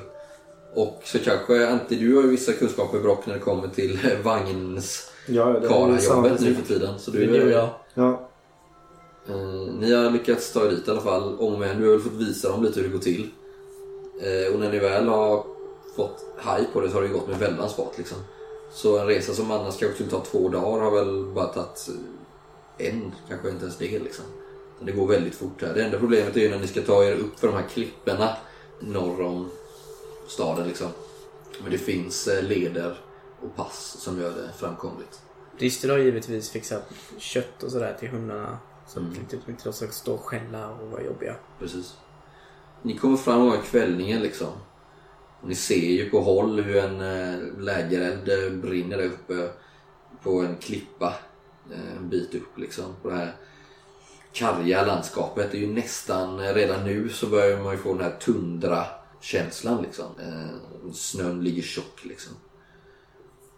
Och 0.75 1.01
så 1.03 1.19
kanske, 1.19 1.67
Antti 1.67 1.95
du 1.95 2.15
har 2.15 2.23
ju 2.23 2.29
vissa 2.29 2.53
kunskaper 2.53 2.99
Brock 2.99 3.25
när 3.25 3.33
det 3.33 3.39
kommer 3.39 3.67
till 3.67 3.99
vagns 4.23 5.12
Ja, 5.27 5.45
det 5.45 5.67
är 5.67 5.69
samma 5.69 5.97
karlajobbet 5.97 6.41
nu 6.41 6.55
för 6.55 6.73
tiden. 6.73 6.99
Så 6.99 7.12
Det 7.12 7.25
du, 7.25 7.41
är 7.41 7.51
jag. 7.51 7.69
Ja. 7.93 8.29
Eh, 9.29 9.73
ni 9.79 9.93
har 9.93 10.09
lyckats 10.09 10.53
ta 10.53 10.65
er 10.65 10.69
dit 10.69 10.88
i 10.88 10.91
alla 10.91 11.01
fall. 11.01 11.39
Om 11.39 11.63
en. 11.63 11.79
Du 11.79 11.86
har 11.86 11.91
väl 11.91 12.01
fått 12.01 12.13
visa 12.13 12.49
dem 12.49 12.63
lite 12.63 12.79
hur 12.79 12.88
det 12.88 12.93
går 12.93 12.99
till. 12.99 13.29
Eh, 14.21 14.53
och 14.53 14.59
när 14.59 14.71
ni 14.71 14.79
väl 14.79 15.07
har 15.07 15.53
fått 15.95 16.25
haj 16.38 16.67
på 16.73 16.82
det 16.82 16.89
så 16.89 16.95
har 16.95 17.01
det 17.01 17.08
gått 17.08 17.27
med 17.27 17.39
väldans 17.39 17.73
fart 17.73 17.97
liksom. 17.97 18.17
Så 18.71 18.99
en 18.99 19.08
resa 19.08 19.34
som 19.34 19.51
annars 19.51 19.79
kanske 19.79 19.93
skulle 19.93 20.10
ta 20.10 20.19
två 20.19 20.49
dagar 20.49 20.84
har 20.84 20.91
väl 20.91 21.25
bara 21.34 21.45
tagit 21.45 21.89
eh, 22.77 22.88
en, 22.88 23.15
kanske 23.29 23.49
inte 23.49 23.63
ens 23.63 23.77
det 23.77 23.99
liksom. 23.99 24.25
Det 24.79 24.91
går 24.91 25.08
väldigt 25.08 25.36
fort 25.36 25.62
här. 25.62 25.73
Det 25.73 25.84
enda 25.84 25.99
problemet 25.99 26.36
är 26.36 26.41
ju 26.41 26.49
när 26.49 26.60
ni 26.60 26.67
ska 26.67 26.82
ta 26.82 27.03
er 27.03 27.13
upp 27.13 27.39
för 27.39 27.47
de 27.47 27.56
här 27.56 27.67
klipporna 27.67 28.38
norr 28.79 29.21
om 29.21 29.49
staden 30.27 30.67
liksom. 30.67 30.88
Men 31.62 31.71
det 31.71 31.77
finns 31.77 32.27
eh, 32.27 32.43
leder 32.43 32.97
och 33.41 33.56
pass 33.56 33.95
som 33.99 34.21
gör 34.21 34.29
det 34.29 34.49
framkomligt. 34.58 35.21
Rister 35.58 35.89
har 35.89 35.97
givetvis 35.97 36.49
fixat 36.49 36.89
kött 37.17 37.63
och 37.63 37.71
sådär 37.71 37.97
till 37.99 38.10
hundarna. 38.10 38.58
Så 38.88 38.99
att 38.99 39.06
inte, 39.06 39.36
inte 39.36 39.63
de 39.63 39.73
ska 39.73 39.88
stå 39.88 40.13
och 40.13 40.21
skälla 40.21 40.69
och 40.69 40.88
vara 40.88 41.03
jobbiga. 41.03 41.36
Precis. 41.60 41.95
Ni 42.82 42.97
kommer 42.97 43.17
fram 43.17 43.49
den 43.49 43.62
kvällningen 43.62 44.21
liksom. 44.21 44.47
Och 45.43 45.49
ni 45.49 45.56
ser 45.56 45.75
ju 45.75 46.10
på 46.10 46.21
håll 46.21 46.62
hur 46.62 46.75
en 46.75 47.01
eh, 47.01 47.60
lägereld 47.60 48.29
eh, 48.29 48.51
brinner 48.51 48.97
där 48.97 49.06
uppe 49.06 49.49
på 50.23 50.41
en 50.41 50.56
klippa 50.56 51.13
eh, 51.71 51.97
en 51.97 52.10
bit 52.10 52.36
upp 52.36 52.58
liksom. 52.58 52.86
På 53.01 53.10
det 53.10 53.15
här 53.15 53.36
karga 54.34 54.86
landskapet. 54.86 55.51
Det 55.51 55.58
är 55.58 55.62
ju 55.62 55.73
nästan, 55.73 56.39
redan 56.39 56.86
nu 56.86 57.10
så 57.10 57.27
börjar 57.27 57.63
man 57.63 57.71
ju 57.71 57.77
få 57.77 57.93
den 57.93 58.03
här 58.03 58.17
tundra-känslan 58.19 59.82
liksom. 59.82 60.06
Snön 60.93 61.43
ligger 61.43 61.62
tjock 61.62 62.06
liksom. 62.06 62.34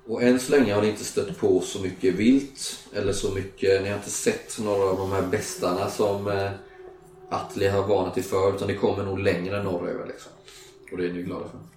Och 0.07 0.23
än 0.23 0.39
så 0.39 0.51
länge 0.51 0.73
har 0.73 0.81
ni 0.81 0.89
inte 0.89 1.05
stött 1.05 1.37
på 1.37 1.61
så 1.61 1.81
mycket 1.81 2.13
vilt 2.13 2.87
eller 2.93 3.13
så 3.13 3.31
mycket, 3.31 3.83
ni 3.83 3.89
har 3.89 3.97
inte 3.97 4.09
sett 4.09 4.59
några 4.59 4.83
av 4.83 4.97
de 4.97 5.11
här 5.11 5.21
bestarna 5.21 5.89
som 5.89 6.49
Atli 7.29 7.67
har 7.67 7.87
varnat 7.87 8.17
er 8.17 8.21
för 8.21 8.55
utan 8.55 8.67
det 8.67 8.75
kommer 8.75 9.03
nog 9.03 9.19
längre 9.19 9.63
norröver 9.63 10.07
liksom. 10.07 10.31
Och 10.91 10.97
det 10.97 11.05
är 11.05 11.13
ni 11.13 11.21
glada 11.21 11.45
för. 11.47 11.74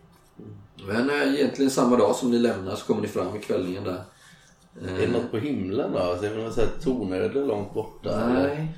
Men 0.87 1.11
eh, 1.11 1.35
egentligen 1.35 1.71
samma 1.71 1.97
dag 1.97 2.17
som 2.17 2.31
ni 2.31 2.39
lämnar 2.39 2.75
så 2.75 2.87
kommer 2.87 3.03
ni 3.03 3.09
fram 3.09 3.37
i 3.37 3.39
kvällningen 3.39 3.85
där. 3.85 4.03
Är 4.83 5.07
det 5.07 5.13
något 5.13 5.31
på 5.31 5.39
himlen 5.39 5.93
då? 5.93 6.19
Ser 6.21 6.35
vi 6.35 6.43
något 6.43 6.83
tornöde 6.83 7.41
långt 7.41 7.75
borta? 7.75 8.11
eller? 8.11 8.49
Nej. 8.49 8.69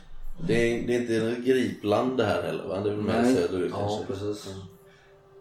Det 0.47 0.55
är, 0.55 0.87
det 0.87 0.95
är 0.95 1.01
inte 1.01 1.41
gripland 1.51 2.17
det 2.17 2.25
här 2.25 2.43
heller 2.43 2.65
va? 2.69 2.81
Det 2.81 2.91
är 2.91 2.95
väl 2.95 3.05
mer 3.05 3.35
söderut 3.35 3.71
Ja, 3.75 3.79
kanske? 4.07 4.27
precis. 4.27 4.55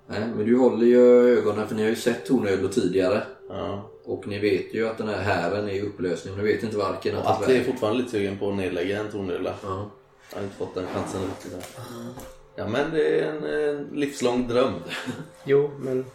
Nej, 0.08 0.20
men 0.36 0.46
du 0.46 0.58
håller 0.58 0.86
ju 0.86 1.38
ögonen 1.38 1.68
för 1.68 1.76
ni 1.76 1.82
har 1.82 1.90
ju 1.90 1.96
sett 1.96 2.26
tornödlor 2.26 2.70
tidigare. 2.70 3.24
Ja. 3.50 3.90
Och 4.06 4.28
ni 4.28 4.40
vet 4.40 4.74
ju 4.74 4.88
att 4.90 4.98
den 4.98 5.08
här 5.08 5.22
hären 5.22 5.70
är 5.70 5.74
i 5.74 5.82
upplösning. 5.82 6.38
Ni 6.38 6.44
vet 6.44 6.64
inte 6.64 6.78
varken 6.78 7.18
att 7.18 7.26
Atle 7.26 7.60
är 7.60 7.64
fortfarande 7.64 7.98
lite 8.00 8.12
sugen 8.12 8.38
på 8.38 8.50
att 8.50 8.56
nedlägga 8.56 9.00
en 9.00 9.12
tornödla. 9.12 9.54
Ja. 9.64 9.70
Han 9.70 9.90
har 10.32 10.42
inte 10.44 10.56
fått 10.56 10.76
den 10.76 10.86
chansen 10.88 11.22
riktigt. 11.22 11.78
Ja 12.56 12.68
men 12.68 12.92
det 12.92 13.20
är 13.20 13.32
en, 13.32 13.44
en 13.44 13.88
livslång 13.94 14.48
dröm. 14.48 14.74
Jo, 15.44 15.72
men 15.80 16.06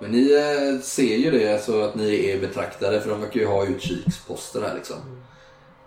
Men 0.00 0.10
ni 0.10 0.32
eh, 0.32 0.80
ser 0.80 1.16
ju 1.16 1.30
det, 1.30 1.52
alltså 1.52 1.80
att 1.82 1.94
ni 1.94 2.30
är 2.30 2.40
betraktade 2.40 3.00
för 3.00 3.10
de 3.10 3.20
verkar 3.20 3.40
ju 3.40 3.46
ha 3.46 3.66
utkiksposter 3.66 4.60
här 4.62 4.74
liksom. 4.74 4.96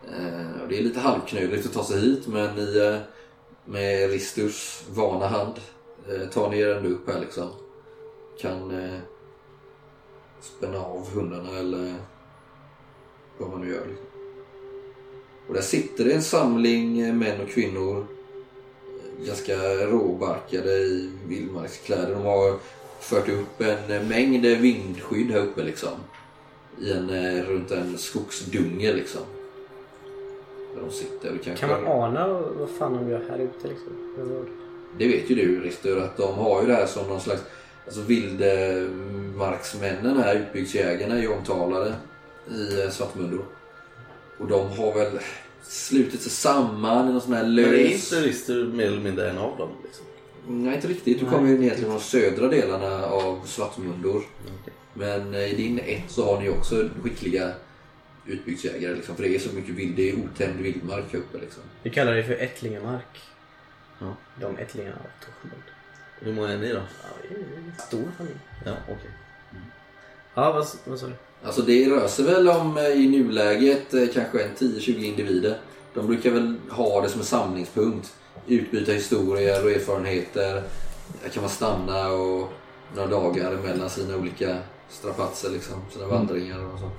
Eh, 0.07 0.61
och 0.61 0.67
det 0.69 0.77
är 0.77 0.83
lite 0.83 0.99
halvknöligt 0.99 1.65
att 1.65 1.73
ta 1.73 1.83
sig 1.83 1.99
hit 1.99 2.27
men 2.27 2.55
ni 2.55 2.77
eh, 2.77 2.99
med 3.65 4.09
Risturs 4.09 4.83
vana 4.89 5.27
hand 5.27 5.53
eh, 6.09 6.29
tar 6.29 6.49
ni 6.49 6.59
er 6.59 6.75
ändå 6.75 6.89
upp 6.89 7.09
här 7.09 7.19
liksom. 7.19 7.49
Kan 8.41 8.83
eh, 8.83 8.99
spänna 10.41 10.79
av 10.79 11.09
hundarna 11.13 11.59
eller 11.59 11.95
vad 13.37 13.49
man 13.49 13.61
nu 13.61 13.73
gör. 13.73 13.85
Liksom. 13.87 14.14
Och 15.47 15.53
där 15.53 15.61
sitter 15.61 16.05
det 16.05 16.13
en 16.13 16.21
samling 16.21 16.99
eh, 16.99 17.13
män 17.13 17.41
och 17.41 17.49
kvinnor 17.49 17.97
eh, 17.99 19.27
ganska 19.27 19.55
råbarkade 19.85 20.71
i 20.71 21.09
vildmarkskläder. 21.27 22.13
De 22.13 22.23
har 22.23 22.59
fört 22.99 23.29
upp 23.29 23.61
en 23.61 23.91
eh, 23.91 24.07
mängd 24.07 24.45
vindskydd 24.45 25.31
här 25.31 25.39
uppe 25.39 25.63
liksom. 25.63 25.93
I 26.81 26.91
en, 26.91 27.43
runt 27.43 27.71
en 27.71 27.97
skogsdunge 27.97 28.93
liksom. 28.93 29.21
Där 30.75 30.81
de 30.81 30.91
sitter. 30.91 31.37
Kanske, 31.43 31.67
kan 31.67 31.83
man 31.83 32.03
ana 32.03 32.27
vad 32.27 32.69
fan 32.69 32.93
de 32.93 33.09
gör 33.09 33.25
här 33.29 33.39
ute 33.39 33.67
liksom? 33.67 33.93
Det 34.97 35.07
vet 35.07 35.29
ju 35.29 35.35
du 35.35 35.61
Rister 35.61 35.97
att 35.97 36.17
de 36.17 36.33
har 36.33 36.61
ju 36.61 36.67
det 36.67 36.73
här 36.73 36.85
som 36.85 37.07
någon 37.07 37.21
slags 37.21 37.41
Alltså 37.85 38.01
vildmarksmännen 38.01 40.17
här, 40.17 40.35
utbyggsjägarna 40.35 41.15
är 41.15 41.21
ju 41.21 41.27
omtalade 41.27 41.93
i 42.51 42.83
eh, 42.83 42.89
Svartmundo. 42.89 43.37
Och 44.37 44.47
de 44.47 44.77
har 44.77 44.93
väl 44.93 45.19
slutit 45.61 46.21
sig 46.21 46.31
samman 46.31 47.09
i 47.09 47.11
någon 47.11 47.21
sån 47.21 47.33
här 47.33 47.43
Men 47.43 47.57
är 47.59 47.71
lös... 47.71 48.13
inte 48.13 48.27
Rister 48.27 48.63
mer 48.63 48.85
eller 48.85 49.01
mindre 49.01 49.29
en 49.29 49.37
av 49.37 49.57
dem? 49.57 49.69
Liksom? 49.83 50.05
Nej, 50.47 50.75
inte 50.75 50.87
riktigt. 50.87 51.19
Du 51.19 51.25
kommer 51.25 51.49
ju 51.49 51.57
ner 51.57 51.75
till 51.75 51.83
de 51.83 51.99
södra 51.99 52.47
delarna 52.47 53.05
av 53.05 53.45
Svartmundor. 53.45 54.23
Men 54.93 55.33
eh, 55.33 55.51
i 55.51 55.55
din 55.55 55.79
ett 55.79 56.11
så 56.11 56.25
har 56.25 56.41
ni 56.41 56.49
också 56.49 56.89
skickliga 57.03 57.51
utbyggsjägare. 58.25 58.95
Liksom, 58.95 59.15
för 59.15 59.23
det 59.23 59.35
är 59.35 59.39
så 59.39 59.55
mycket 59.55 59.75
vild, 59.75 59.95
det 59.95 60.09
är 60.09 60.15
otämjd 60.15 60.57
vildmark 60.57 61.05
här 61.11 61.19
uppe. 61.19 61.37
Liksom. 61.37 61.63
Vi 61.83 61.89
kallar 61.89 62.15
det 62.15 62.23
för 62.23 62.33
ättlingamark. 62.33 63.21
Ja. 63.99 64.15
De 64.41 64.57
ättlingarna 64.57 64.95
av 64.95 65.25
Torshäll. 65.25 65.59
Hur 66.19 66.33
många 66.33 66.49
är 66.49 66.57
ni 66.57 66.69
då? 66.69 66.75
Ja, 66.75 67.09
det 67.21 67.35
är 67.35 67.39
en 67.39 67.73
stor 67.87 68.11
familj. 68.17 68.37
Ja, 68.65 68.73
okej. 68.83 69.11
Ja, 70.33 70.51
vad, 70.51 70.67
vad 70.85 70.99
sa 70.99 71.07
du? 71.07 71.13
Alltså 71.43 71.61
det 71.61 71.89
rör 71.89 72.07
sig 72.07 72.25
väl 72.25 72.49
om 72.49 72.77
eh, 72.77 72.83
i 72.83 73.07
nuläget 73.07 73.93
eh, 73.93 74.07
kanske 74.13 74.43
en 74.43 74.55
10-20 74.55 75.03
individer. 75.03 75.57
De 75.93 76.07
brukar 76.07 76.31
väl 76.31 76.55
ha 76.69 77.01
det 77.01 77.09
som 77.09 77.19
en 77.19 77.25
samlingspunkt. 77.25 78.13
Utbyta 78.47 78.91
historier 78.91 79.63
och 79.63 79.71
erfarenheter. 79.71 80.63
Där 81.23 81.29
kan 81.29 81.43
man 81.43 81.49
stanna 81.49 82.07
och 82.07 82.49
några 82.95 83.09
dagar 83.09 83.51
mellan 83.51 83.89
sina 83.89 84.17
olika 84.17 84.57
strapatser 84.89 85.49
liksom. 85.49 85.75
Sina 85.93 86.07
vandringar 86.07 86.73
och 86.73 86.79
så. 86.79 86.89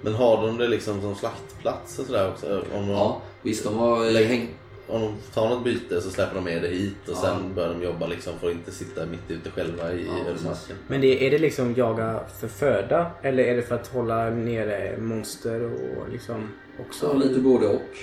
Men 0.00 0.14
har 0.14 0.46
de 0.46 0.58
det 0.58 0.68
liksom 0.68 1.00
som 1.00 1.14
slaktplats 1.14 1.98
och 1.98 2.06
sådär 2.06 2.28
också? 2.28 2.64
Om 2.74 2.86
de, 2.86 2.90
Ja, 2.90 3.22
visst 3.42 3.64
de 3.64 3.74
har 3.74 4.20
eh, 4.20 4.26
hängt 4.26 4.50
om 4.88 5.00
de 5.00 5.14
tar 5.34 5.48
något 5.48 5.64
byte 5.64 6.00
så 6.00 6.10
släpper 6.10 6.34
de 6.34 6.44
med 6.44 6.62
det 6.62 6.68
hit 6.68 6.94
och 7.08 7.14
Ja. 7.14 7.20
sen 7.20 7.54
börjar 7.54 7.68
de 7.68 7.82
jobba 7.82 8.06
liksom 8.06 8.38
för 8.38 8.46
att 8.46 8.52
inte 8.52 8.70
sitta 8.72 9.06
mitt 9.06 9.30
ute 9.30 9.50
själva 9.50 9.92
i 9.92 10.06
Ja, 10.06 10.12
ödemarken. 10.30 10.76
Men 10.86 11.00
det, 11.00 11.26
är 11.26 11.30
det 11.30 11.38
liksom 11.38 11.74
jaga 11.74 12.20
för 12.40 12.48
föda? 12.48 13.10
Eller 13.22 13.44
är 13.44 13.56
det 13.56 13.62
för 13.62 13.74
att 13.74 13.86
hålla 13.86 14.30
nere 14.30 14.98
monster 14.98 15.64
och 15.64 16.08
liksom 16.12 16.48
också? 16.80 17.08
så 17.08 17.16
lite 17.16 17.40
både 17.40 17.66
och. 17.66 17.96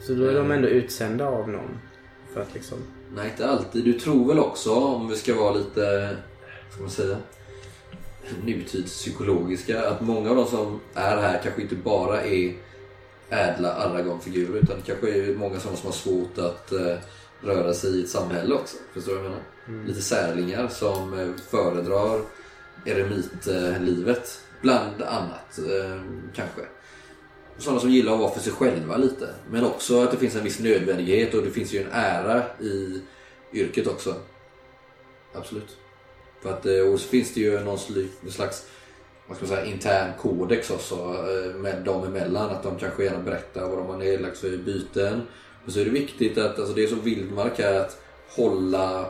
Så 0.00 0.14
då 0.14 0.24
är 0.24 0.34
de 0.34 0.50
ändå 0.50 0.68
utsända 0.68 1.26
av 1.26 1.48
någon? 1.48 1.78
För 2.34 2.40
att 2.42 2.54
liksom... 2.54 2.78
Nej, 3.14 3.28
inte 3.30 3.48
alltid. 3.48 3.84
Du 3.84 3.92
tror 3.92 4.28
väl 4.28 4.38
också, 4.38 4.70
om 4.74 5.08
vi 5.08 5.16
ska 5.16 5.34
vara 5.34 5.54
lite, 5.54 6.16
ska 6.70 6.80
man 6.80 6.90
säga, 6.90 7.16
nutidspsykologiska, 8.44 9.88
att 9.88 10.00
många 10.00 10.30
av 10.30 10.36
de 10.36 10.46
som 10.46 10.80
är 10.94 11.16
här 11.16 11.40
kanske 11.42 11.62
inte 11.62 11.74
bara 11.74 12.22
är 12.22 12.52
ädla 13.30 13.72
Aragorn-figurer 13.72 14.58
utan 14.58 14.76
det 14.76 14.82
kanske 14.86 15.10
är 15.10 15.34
många 15.34 15.60
sådana 15.60 15.76
som 15.76 15.86
har 15.86 15.94
svårt 15.94 16.38
att 16.38 16.72
eh, 16.72 16.96
röra 17.40 17.74
sig 17.74 17.90
i 17.90 18.02
ett 18.02 18.08
samhälle 18.08 18.54
också. 18.54 18.76
Förstår 18.92 19.12
du 19.12 19.18
vad 19.18 19.26
jag 19.26 19.30
menar? 19.30 19.86
Lite 19.86 20.02
särlingar 20.02 20.68
som 20.68 21.18
eh, 21.18 21.28
föredrar 21.50 22.20
eremitlivet, 22.86 24.40
bland 24.62 25.02
annat 25.02 25.58
eh, 25.58 26.00
kanske. 26.34 26.60
Sådana 27.58 27.80
som 27.80 27.90
gillar 27.90 28.12
att 28.12 28.20
vara 28.20 28.30
för 28.30 28.40
sig 28.40 28.52
själva 28.52 28.96
lite. 28.96 29.28
Men 29.50 29.64
också 29.64 30.02
att 30.02 30.10
det 30.10 30.16
finns 30.16 30.36
en 30.36 30.44
viss 30.44 30.60
nödvändighet 30.60 31.34
och 31.34 31.42
det 31.42 31.50
finns 31.50 31.72
ju 31.72 31.82
en 31.82 31.92
ära 31.92 32.42
i 32.60 33.02
yrket 33.52 33.86
också. 33.86 34.14
Absolut. 35.34 35.76
För 36.42 36.52
att, 36.52 36.66
eh, 36.66 36.78
och 36.78 37.00
så 37.00 37.08
finns 37.08 37.34
det 37.34 37.40
ju 37.40 37.60
någon 37.60 37.78
slags 38.30 38.66
vad 39.26 39.36
ska 39.36 39.46
man 39.46 39.56
säga, 39.56 39.66
intern 39.66 40.12
kodex 40.18 40.70
också 40.70 40.94
eh, 40.94 41.54
med 41.54 41.82
dem 41.84 42.04
emellan. 42.04 42.50
Att 42.50 42.62
de 42.62 42.78
kanske 42.78 43.04
gärna 43.04 43.22
berättar 43.22 43.68
vad 43.68 43.78
de 43.78 43.86
har 43.86 43.96
nedlagt 43.96 44.38
för 44.38 44.56
byten. 44.56 45.22
Men 45.64 45.72
så 45.72 45.80
är 45.80 45.84
det 45.84 45.90
viktigt 45.90 46.38
att, 46.38 46.58
alltså 46.58 46.74
det 46.74 46.84
är 46.84 46.88
så 46.88 46.94
vildmark 46.94 47.58
här 47.58 47.80
att 47.80 48.00
hålla 48.36 49.06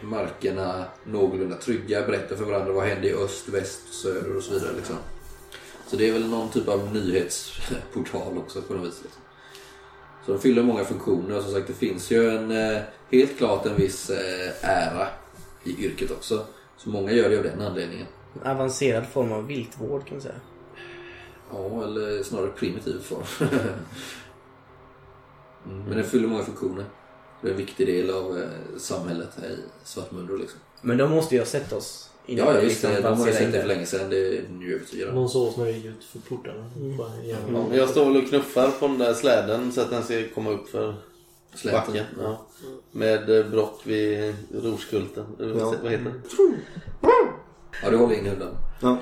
markerna 0.00 0.84
någorlunda 1.04 1.56
trygga, 1.56 2.06
berätta 2.06 2.36
för 2.36 2.44
varandra 2.44 2.72
vad 2.72 2.84
händer 2.84 3.08
i 3.08 3.14
öst, 3.14 3.48
väst, 3.48 3.94
söder 4.02 4.36
och 4.36 4.42
så 4.42 4.52
vidare. 4.52 4.72
Liksom. 4.76 4.96
Så 5.86 5.96
det 5.96 6.08
är 6.08 6.12
väl 6.12 6.28
någon 6.28 6.50
typ 6.50 6.68
av 6.68 6.94
nyhetsportal 6.94 8.38
också 8.38 8.62
på 8.62 8.74
något 8.74 8.86
vis. 8.86 9.00
Liksom. 9.02 9.22
Så 10.26 10.32
de 10.32 10.40
fyller 10.40 10.62
många 10.62 10.84
funktioner. 10.84 11.40
Som 11.40 11.52
sagt, 11.52 11.66
det 11.66 11.72
finns 11.72 12.10
ju 12.10 12.30
en, 12.30 12.50
eh, 12.50 12.82
helt 13.10 13.38
klart 13.38 13.66
en 13.66 13.76
viss 13.76 14.10
eh, 14.10 14.70
ära 14.70 15.08
i 15.64 15.84
yrket 15.84 16.10
också. 16.10 16.44
Så 16.76 16.88
många 16.88 17.12
gör 17.12 17.30
det 17.30 17.36
av 17.36 17.42
den 17.42 17.60
anledningen. 17.60 18.06
Avancerad 18.44 19.06
form 19.06 19.32
av 19.32 19.46
viltvård 19.46 20.06
kan 20.06 20.14
man 20.16 20.22
säga. 20.22 20.34
Ja, 21.52 21.84
eller 21.84 22.22
snarare 22.22 22.48
primitiv 22.50 23.00
form. 23.00 23.22
mm, 25.66 25.84
men 25.84 25.96
den 25.96 26.04
fyller 26.04 26.28
många 26.28 26.44
funktioner. 26.44 26.84
Det 27.42 27.48
är 27.48 27.52
en 27.52 27.56
viktig 27.56 27.86
del 27.86 28.10
av 28.10 28.38
eh, 28.38 28.48
samhället 28.78 29.28
här 29.42 29.48
i 29.48 29.58
Svartmundo. 29.84 30.36
Liksom. 30.36 30.60
Men 30.82 30.98
då 30.98 31.08
måste 31.08 31.34
ju 31.34 31.40
ha 31.40 31.46
sett 31.46 31.72
oss. 31.72 32.10
Ja, 32.26 32.34
ja 32.36 32.60
vi 32.60 32.66
visst. 32.66 32.82
liksom 32.82 33.02
de 33.02 33.18
har 33.18 33.26
ju 33.26 33.32
sett 33.32 33.52
det 33.52 33.60
för 33.60 33.68
länge 33.68 33.86
sedan. 33.86 34.10
Det 34.10 34.38
är 34.38 34.44
nu 34.48 34.74
övertygad. 34.74 35.14
Någon 35.14 35.28
såg 35.28 35.48
oss 35.48 35.56
när 35.56 35.64
vi 35.64 35.72
gick 35.72 35.84
ut 35.84 36.04
för 36.04 36.18
portarna. 36.18 36.70
Gärna. 37.24 37.66
Ja, 37.70 37.76
jag 37.76 37.88
står 37.88 38.04
väl 38.04 38.22
och 38.22 38.28
knuffar 38.28 38.70
på 38.70 38.86
den 38.86 38.98
där 38.98 39.14
släden 39.14 39.72
så 39.72 39.80
att 39.80 39.90
den 39.90 40.02
ska 40.04 40.22
komma 40.34 40.50
upp 40.50 40.68
för 40.68 40.94
Släten. 41.54 41.80
backen. 41.86 42.04
Ja. 42.22 42.46
Med 42.92 43.38
eh, 43.38 43.46
Brock 43.46 43.80
vid 43.84 44.34
Rorskulten. 44.62 45.24
Vad- 45.38 45.48
Ja. 45.60 45.74
Vad 45.82 45.90
heter 45.92 46.04
det? 46.04 46.12
Ja, 47.82 47.90
du 47.90 47.96
håller 47.96 48.18
in 48.18 48.26
hunden. 48.26 48.54
Ja. 48.80 48.98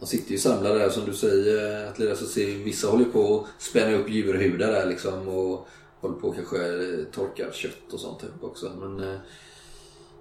De 0.00 0.06
sitter 0.06 0.32
ju 0.32 0.38
samlade 0.38 0.78
där 0.78 0.90
som 0.90 1.04
du 1.04 1.14
säger. 1.14 1.86
Att 1.86 2.18
så 2.18 2.40
vissa 2.40 2.88
håller 2.88 3.04
på 3.04 3.40
att 3.40 3.62
spänna 3.62 3.96
upp 3.96 4.10
djurhudar 4.10 4.72
där 4.72 4.86
liksom. 4.86 5.28
Och 5.28 5.68
håller 6.00 6.14
på 6.14 6.32
kanske 6.32 6.56
eh, 6.56 7.04
torkar 7.12 7.52
kött 7.52 7.92
och 7.92 8.00
sånt 8.00 8.20
typ 8.20 8.44
också. 8.44 8.70
Men 8.80 9.00
eh, 9.00 9.18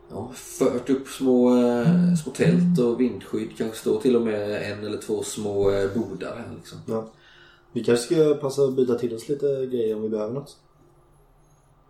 ja, 0.10 0.32
fört 0.34 0.90
upp 0.90 1.08
små, 1.08 1.58
eh, 1.58 2.16
små 2.24 2.32
tält 2.32 2.80
och 2.80 3.02
vindskydd. 3.02 3.58
Kanske 3.58 3.78
står 3.78 4.02
till 4.02 4.16
och 4.16 4.22
med 4.22 4.72
en 4.72 4.86
eller 4.86 4.98
två 4.98 5.24
små 5.24 5.64
bodar 5.96 6.36
här 6.36 6.56
liksom. 6.58 6.78
Ja. 6.86 7.08
Vi 7.72 7.84
kanske 7.84 8.06
ska 8.16 8.34
passa 8.34 8.62
att 8.62 8.76
byta 8.76 8.96
till 8.96 9.16
oss 9.16 9.30
lite 9.30 9.46
grejer 9.66 9.96
om 9.96 10.02
vi 10.02 10.10
behöver 10.10 10.34
något. 10.34 10.58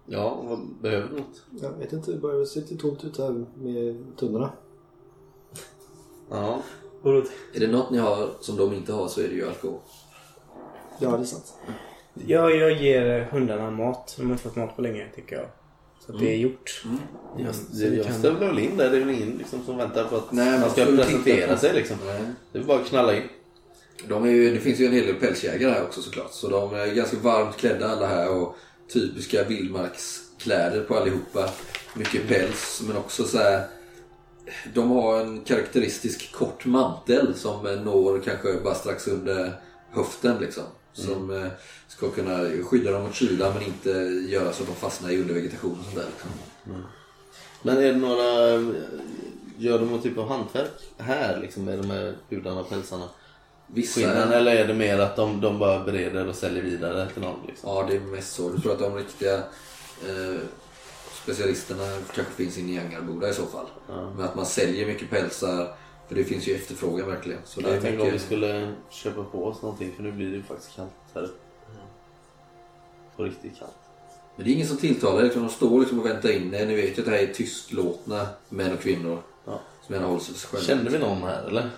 Ja, 0.10 0.42
vad 0.44 0.60
behöver 0.82 1.10
du 1.10 1.16
något? 1.16 1.44
Jag 1.62 1.72
vet 1.72 1.94
inte, 1.94 2.12
det 2.12 2.18
börjar 2.18 2.46
se 2.46 2.60
lite 2.60 2.78
tomt 2.78 3.04
ut 3.04 3.18
här 3.18 3.46
med 3.58 4.06
tunnorna. 4.18 4.52
Ja. 6.30 6.62
Är 7.54 7.60
det 7.60 7.68
något 7.68 7.92
ni 7.92 7.98
har 7.98 8.30
som 8.40 8.58
de 8.58 8.74
inte 8.74 8.94
har 8.94 9.08
så 9.08 9.22
är 9.22 9.28
det 9.28 9.34
ju 9.36 9.48
alkohol. 9.48 9.80
Ja, 11.00 11.10
det 11.10 11.24
är 11.24 11.24
sant. 11.24 11.54
Ja, 12.14 12.50
jag 12.50 12.72
ger 12.82 13.24
hundarna 13.32 13.72
mat. 13.72 14.14
De 14.18 14.26
har 14.26 14.32
inte 14.32 14.44
fått 14.44 14.56
mat 14.56 14.76
på 14.76 14.82
länge 14.82 15.08
tycker 15.16 15.36
jag. 15.36 15.46
Så 16.06 16.14
att 16.14 16.20
det 16.20 16.34
är 16.34 16.38
gjort. 16.38 16.84
Jag, 17.38 17.56
så 17.56 17.62
vi 17.72 17.98
jag 17.98 18.06
kan- 18.06 18.20
ställer 18.20 18.40
väl 18.40 18.60
in 18.60 18.78
där. 18.78 18.90
Det 18.90 18.98
är 18.98 19.00
väl 19.06 19.10
ingen 19.16 19.38
liksom, 19.38 19.64
som 19.66 19.78
väntar 19.78 20.04
på 20.04 20.16
att 20.16 20.32
Nej, 20.32 20.60
man 20.60 20.70
ska 20.70 20.86
presentera 20.86 21.58
sig 21.58 21.74
liksom. 21.74 21.98
Nej. 22.06 22.22
Det 22.52 22.60
är 22.60 22.64
bara 22.64 22.80
att 22.80 22.86
knalla 22.86 23.16
in. 23.16 23.24
De 24.08 24.24
är 24.24 24.30
ju, 24.30 24.54
det 24.54 24.60
finns 24.60 24.80
ju 24.80 24.86
en 24.86 24.92
hel 24.94 25.06
del 25.06 25.16
pälsjägare 25.16 25.72
här 25.72 25.84
också 25.84 26.02
såklart. 26.02 26.32
Så 26.32 26.48
de 26.50 26.74
är 26.76 26.96
ganska 26.96 27.18
varmt 27.18 27.58
klädda 27.58 27.90
alla 27.90 28.08
här 28.08 28.32
och 28.42 28.56
typiska 28.94 29.44
vildmarkskläder 29.44 30.84
på 30.84 30.96
allihopa. 30.96 31.50
Mycket 31.94 32.28
päls 32.28 32.82
men 32.88 32.98
också 32.98 33.24
så 33.24 33.38
här. 33.38 33.68
De 34.74 34.92
har 34.92 35.20
en 35.20 35.42
karaktäristisk 35.42 36.32
kort 36.32 36.66
mantel 36.66 37.36
som 37.36 37.68
eh, 37.68 37.82
når 37.82 38.22
kanske 38.22 38.54
bara 38.64 38.76
strax 38.76 39.08
under 39.08 39.54
höften 39.92 40.38
liksom. 40.42 40.64
Som 40.94 41.44
eh, 41.44 41.48
ska 41.88 42.10
kunna 42.10 42.64
skydda 42.64 42.92
dem 42.92 43.04
mot 43.04 43.16
kyla 43.16 43.54
men 43.54 43.64
inte 43.64 43.90
göra 44.30 44.54
så 44.54 44.64
att 44.64 44.70
de 44.70 44.76
fastnar 44.76 45.10
i 45.10 45.22
undervegetation 45.22 45.78
och 45.80 45.86
sånt 45.86 45.96
där. 45.96 46.06
Liksom. 46.06 46.30
Men 47.62 47.78
är 47.78 47.94
det 47.94 47.98
några... 47.98 48.74
Gör 49.60 49.80
de 49.80 49.90
någon 49.90 50.02
typ 50.02 50.18
av 50.18 50.28
hantverk 50.28 50.72
här 50.98 51.40
liksom 51.42 51.66
med 51.66 51.80
de 51.80 51.90
här 51.90 52.16
hudarna 52.30 52.60
och 52.60 52.70
pälsarna? 52.70 53.10
Vissa 53.68 54.00
Skinnen 54.00 54.32
eller 54.32 54.56
är 54.56 54.68
det 54.68 54.74
mer 54.74 55.00
att 55.00 55.16
de, 55.16 55.42
de 55.42 55.60
bara 55.60 55.84
bereder 55.84 56.28
och 56.28 56.36
säljer 56.36 56.64
vidare 56.64 57.10
till 57.10 57.22
någon? 57.22 57.40
Liksom? 57.48 57.70
Ja, 57.70 57.86
det 57.90 57.96
är 57.96 58.00
mest 58.00 58.34
så. 58.34 58.50
Du 58.50 58.62
tror 58.62 58.74
att 58.74 58.80
de 58.80 58.96
riktiga 58.96 59.36
eh, 60.08 60.40
specialisterna 61.24 61.84
kanske 62.16 62.34
finns 62.34 62.58
inne 62.58 62.72
i 62.72 62.80
Angarboda 62.80 63.30
i 63.30 63.34
så 63.34 63.46
fall. 63.46 63.66
Men 64.16 64.26
att 64.26 64.36
man 64.36 64.46
säljer 64.46 64.88
mycket 64.88 65.10
pälsar, 65.10 65.76
för 66.08 66.16
det 66.16 66.24
finns 66.24 66.48
ju 66.48 66.56
efterfrågan 66.56 67.08
verkligen. 67.08 67.40
Så 67.46 67.62
det 67.62 67.74
Jag 67.74 67.82
tänkte 67.82 68.04
om 68.04 68.12
vi 68.12 68.20
skulle 68.20 68.74
köpa 68.90 69.24
på 69.24 69.46
oss 69.46 69.62
någonting 69.62 69.94
för 69.96 70.04
nu 70.04 70.12
blir 70.12 70.30
det 70.30 70.36
ju 70.36 70.44
faktiskt 70.44 70.76
kallt 70.76 70.92
här 71.14 71.24
uppe. 71.24 71.34
På 73.16 73.24
riktigt 73.24 73.60
kallt. 73.60 73.72
Men 74.36 74.46
det 74.46 74.52
är 74.52 74.54
ingen 74.54 74.68
som 74.68 74.78
tilltalar 74.78 75.24
liksom, 75.24 75.42
De 75.42 75.50
står 75.50 75.80
liksom 75.80 76.00
och 76.00 76.06
väntar 76.06 76.30
in 76.30 76.54
er. 76.54 76.66
Ni 76.66 76.76
vet 76.76 76.98
ju 76.98 77.02
att 77.02 77.06
det 77.06 77.12
här 77.12 77.24
är 77.24 77.34
tystlåtna 77.34 78.28
män 78.50 78.74
och 78.74 78.80
kvinnor. 78.80 79.22
Ja. 79.46 79.60
Som 79.86 79.96
gärna 79.96 80.08
håller 80.08 80.20
sig 80.20 80.34
för 80.36 80.40
sig 80.40 80.50
själva. 80.50 80.66
Kände 80.66 80.92
vi 80.92 81.00
någon 81.00 81.22
här 81.24 81.44
eller? 81.44 81.70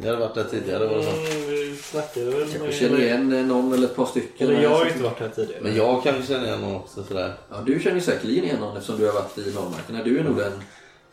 Ni 0.00 0.06
hade 0.06 0.18
varit 0.18 0.34
där 0.34 0.44
tidigare 0.44 0.86
var 0.86 0.96
det 0.96 1.02
så? 1.02 1.10
Mm, 1.10 1.48
vi 1.48 1.76
snackade 1.76 2.30
väl 2.30 2.52
Kanske 2.52 2.72
känner 2.72 3.00
igen 3.00 3.32
eh, 3.32 3.46
någon 3.46 3.72
eller 3.72 3.86
ett 3.86 3.96
par 3.96 4.06
stycken. 4.06 4.48
Eller 4.48 4.62
jag 4.62 4.70
har 4.70 4.84
ju 4.84 4.90
inte 4.90 5.02
varit 5.02 5.20
här 5.20 5.28
tidigare. 5.28 5.62
Men 5.62 5.76
jag 5.76 6.02
kanske 6.02 6.32
känner 6.32 6.46
igen 6.46 6.60
någon 6.60 6.74
också 6.74 7.04
sådär. 7.04 7.34
Ja, 7.50 7.56
du 7.66 7.80
känner 7.80 7.96
ju 7.96 8.02
säkerligen 8.02 8.44
igen 8.44 8.60
någon 8.60 8.76
eftersom 8.76 8.98
du 8.98 9.06
har 9.06 9.12
varit 9.12 9.38
i 9.38 9.54
Norrmarkerna. 9.54 10.02
Du 10.02 10.18
är 10.18 10.24
nog 10.24 10.36
den... 10.36 10.52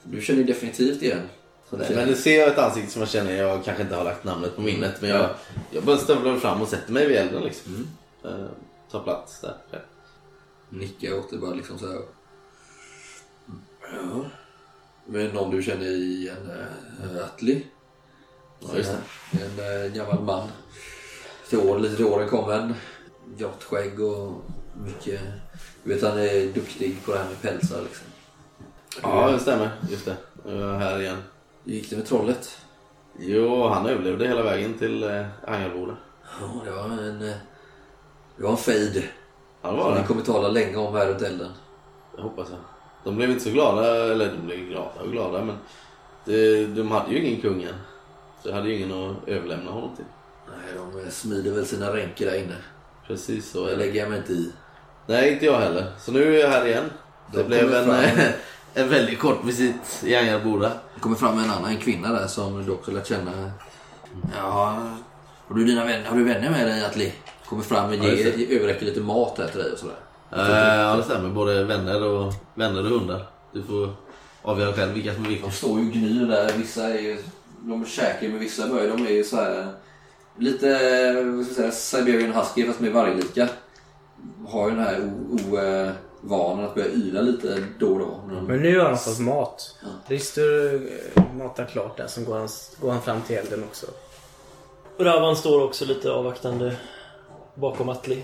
Du 0.04 0.22
känner 0.22 0.40
ju 0.40 0.46
definitivt 0.46 1.02
igen. 1.02 1.22
Nej, 1.70 1.96
men 1.96 2.08
nu 2.08 2.16
ser 2.16 2.40
jag 2.40 2.48
ett 2.48 2.58
ansikte 2.58 2.92
som 2.92 3.02
jag 3.02 3.10
känner, 3.10 3.32
jag 3.32 3.64
kanske 3.66 3.84
inte 3.84 3.96
har 3.96 4.04
lagt 4.04 4.24
namnet 4.24 4.56
på 4.56 4.62
minnet 4.62 5.02
men 5.02 5.10
jag, 5.10 5.30
jag 5.72 5.84
bara 5.84 5.98
stövlar 5.98 6.38
fram 6.38 6.62
och 6.62 6.68
sätter 6.68 6.92
mig 6.92 7.08
vid 7.08 7.18
elden 7.18 7.44
liksom. 7.44 7.88
Eh, 8.26 8.46
tar 8.92 9.04
plats 9.04 9.42
där. 9.42 9.56
Nickar 10.70 11.20
åt 11.20 11.32
det 11.32 11.38
bara 11.38 11.54
liksom 11.54 11.80
så 11.80 11.88
här. 11.88 12.02
Ja. 13.82 14.26
Men 15.06 15.28
någon 15.28 15.52
du 15.52 15.64
känner 15.64 15.86
igen, 15.86 16.52
äh, 17.04 17.24
Atli. 17.26 17.66
Ja, 18.72 18.78
just 18.78 18.92
det. 19.32 19.44
En 19.44 19.86
äh, 19.86 19.92
gammal 19.94 20.24
man. 20.24 20.48
År, 21.70 21.80
lite 21.80 21.96
till 21.96 22.06
åren 22.06 22.30
kommen. 22.30 22.74
Grått 23.38 23.64
skägg 23.64 24.00
och 24.00 24.32
mycket... 24.86 25.22
Du 25.84 25.94
vet 25.94 26.04
han 26.04 26.20
är 26.20 26.54
duktig 26.54 27.06
på 27.06 27.12
det 27.12 27.18
här 27.18 27.26
med 27.26 27.42
pälsar 27.42 27.82
liksom. 27.82 28.08
Ja, 29.02 29.32
det 29.32 29.40
stämmer. 29.40 29.70
Just 29.90 30.06
det. 30.06 30.16
Jag 30.46 30.54
är 30.58 30.78
här 30.80 31.02
igen. 31.02 31.18
Hur 31.66 31.74
gick 31.74 31.90
det 31.90 31.96
med 31.96 32.06
trollet? 32.06 32.58
Jo, 33.20 33.68
han 33.68 33.86
överlevde 33.86 34.28
hela 34.28 34.44
vägen 34.44 34.74
till 34.74 35.04
eh, 35.04 35.26
Angelboda. 35.48 35.98
Ja, 36.42 36.62
det 36.66 36.72
var 36.72 36.84
en... 36.84 37.22
eh, 37.30 37.36
Det 38.38 38.44
var 38.44 38.52
en 38.52 38.58
fejd. 38.58 39.04
Ja, 39.62 39.72
det 39.72 39.78
Som 39.78 39.78
var 39.78 39.96
ni 39.96 40.02
det. 40.02 40.08
kommer 40.08 40.22
tala 40.22 40.48
länge 40.48 40.76
om 40.78 40.94
här 40.96 41.08
runt 41.08 41.22
elden. 41.22 41.52
Det 42.16 42.22
hoppas 42.22 42.48
jag. 42.50 42.60
De 43.04 43.16
blev 43.16 43.30
inte 43.32 43.44
så 43.44 43.50
glada, 43.50 44.12
eller 44.12 44.32
de 44.32 44.46
blev 44.46 44.60
glada 44.60 45.02
och 45.02 45.12
glada 45.12 45.44
men 45.44 45.58
det, 46.26 46.66
de 46.66 46.92
hade 46.92 47.12
ju 47.12 47.26
ingen 47.26 47.42
kung 47.42 47.64
än. 47.64 47.74
Så 48.46 48.50
jag 48.52 48.56
hade 48.56 48.70
ju 48.70 48.76
ingen 48.76 48.92
att 48.92 49.28
överlämna 49.28 49.72
honom 49.72 49.96
till. 49.96 50.06
Nej, 50.48 50.74
de 50.94 51.00
eh, 51.06 51.10
smider 51.10 51.52
väl 51.52 51.66
sina 51.66 51.94
ränker 51.96 52.26
där 52.26 52.38
inne. 52.44 52.56
Precis 53.08 53.52
så 53.52 53.66
Det 53.66 53.72
det. 53.72 53.78
lägger 53.78 54.00
jag 54.02 54.10
mig 54.10 54.18
inte 54.20 54.34
i. 54.34 54.52
Nej, 55.08 55.34
inte 55.34 55.46
jag 55.46 55.60
heller. 55.60 55.86
Så 56.00 56.12
nu 56.12 56.36
är 56.36 56.42
jag 56.42 56.50
här 56.50 56.66
igen. 56.68 56.84
Det 57.32 57.38
De 57.38 57.44
blev 57.44 57.60
kommer 57.60 57.78
en, 57.80 57.86
fram. 57.86 58.20
eh, 58.20 58.32
en 58.74 58.90
väldigt 58.90 59.20
kort 59.20 59.46
visit 59.46 60.04
i 60.04 60.16
Angelboda. 60.16 60.72
Det 60.96 61.00
kommer 61.02 61.16
fram 61.16 61.40
en 61.40 61.50
annan 61.52 61.78
kvinna 61.78 62.14
där 62.14 62.28
som 62.28 62.66
du 62.66 62.72
också 62.72 62.92
lärt 62.92 63.08
känna. 63.08 63.52
Ja, 64.38 64.80
har 65.48 65.56
du 65.56 65.66
dina 65.66 65.86
vänner, 65.86 66.06
har 66.06 66.18
du 66.18 66.24
vänner 66.24 66.50
med 66.50 66.68
dig 66.68 66.86
Atli? 66.86 67.14
Kommer 67.46 67.64
fram 67.64 67.90
och 67.90 67.96
Ja, 67.96 68.04
ger, 68.04 68.52
överräcker 68.58 68.86
lite 68.86 69.00
mat 69.02 69.38
här 69.38 69.48
till 69.48 69.60
dig 69.60 69.72
och 69.72 69.80
sådär. 69.80 69.96
Eh, 70.32 70.80
ja, 70.82 70.96
det 70.96 71.04
stämmer. 71.04 71.30
Både 71.30 71.64
vänner 71.64 72.04
och, 72.04 72.34
vänner 72.54 72.84
och 72.84 72.90
hundar. 73.00 73.26
Du 73.54 73.64
får 73.64 73.90
avgöra 74.42 74.74
själv 74.74 74.94
vilka 74.94 75.14
som 75.14 75.26
är 75.26 75.30
vilka. 75.30 75.46
De 75.46 75.52
står 75.52 75.80
ju 75.80 75.92
gnyr 75.92 76.26
där. 76.28 76.52
Vissa 76.58 76.84
är 77.00 77.18
de 77.70 77.86
käkar 77.86 78.22
ju 78.22 78.32
med 78.32 78.40
vissa 78.40 78.68
böj. 78.68 78.88
De 78.88 79.06
är 79.06 79.12
ju 79.12 79.24
så 79.24 79.36
här 79.36 79.68
lite, 80.38 80.68
vad 81.36 81.46
ska 81.46 81.64
jag 81.64 81.74
säga, 81.74 82.02
Siberian 82.04 82.34
Husky 82.34 82.66
fast 82.68 82.80
med 82.80 82.92
varglika. 82.92 83.50
Har 84.48 84.70
ju 84.70 84.76
den 84.76 84.84
här 84.84 85.12
ovanan 86.24 86.66
att 86.66 86.76
börja 86.76 86.90
yla 86.90 87.22
lite 87.22 87.64
då 87.80 87.88
och 87.88 88.00
då. 88.00 88.20
Men 88.28 88.46
Men 88.46 88.62
nu 88.62 88.80
har 88.80 88.86
han 88.86 88.98
fått 88.98 89.20
mat. 89.20 89.76
Rister 90.08 90.74
eh, 91.16 91.36
matar 91.36 91.66
klart 91.66 91.98
där. 91.98 92.08
Sen 92.08 92.26
går 92.26 92.38
han, 92.38 92.50
går 92.82 92.92
han 92.92 93.02
fram 93.02 93.22
till 93.22 93.36
elden 93.36 93.64
också. 93.64 93.86
Ravan 95.00 95.36
står 95.36 95.64
också 95.64 95.86
lite 95.86 96.12
avvaktande 96.12 96.76
bakom 97.56 97.90
Atli 97.90 98.24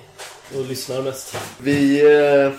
och 0.55 0.65
lyssnar 0.65 1.01
mest. 1.01 1.37
Vi, 1.61 2.01
eh, 2.15 2.51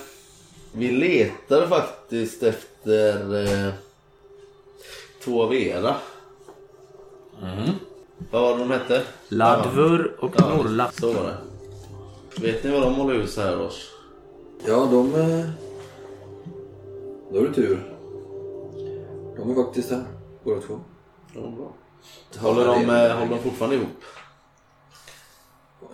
vi 0.72 0.90
letar 0.90 1.66
faktiskt 1.66 2.42
efter 2.42 3.44
eh, 3.44 3.72
två 5.24 5.46
era. 7.42 7.74
Vad 8.30 8.42
var 8.42 8.52
det 8.52 8.58
de 8.58 8.70
hette? 8.70 9.02
Ladvur 9.28 10.16
och 10.20 10.30
Ja, 10.38 10.48
Norla. 10.56 10.90
Så 10.92 11.12
var 11.12 11.22
det. 11.22 11.36
Vet 12.42 12.64
ni 12.64 12.70
vad 12.70 12.82
de 12.82 12.94
håller 12.94 13.14
hus 13.14 13.36
här 13.36 13.56
hos? 13.56 13.90
Ja, 14.66 14.88
de... 14.90 15.14
eh, 15.14 15.46
Då 17.32 17.38
är 17.38 17.42
det 17.48 17.54
tur. 17.54 17.88
De 19.36 19.50
är 19.50 19.54
faktiskt 19.64 19.90
här, 19.90 20.04
båda 20.44 20.60
två. 20.60 20.80
Ja, 21.34 21.40
bra. 21.40 21.72
Håller 22.40 22.64
de, 22.66 22.72
eh, 22.90 23.16
håller 23.18 23.30
de 23.30 23.38
fortfarande 23.42 23.76
ihop? 23.76 23.88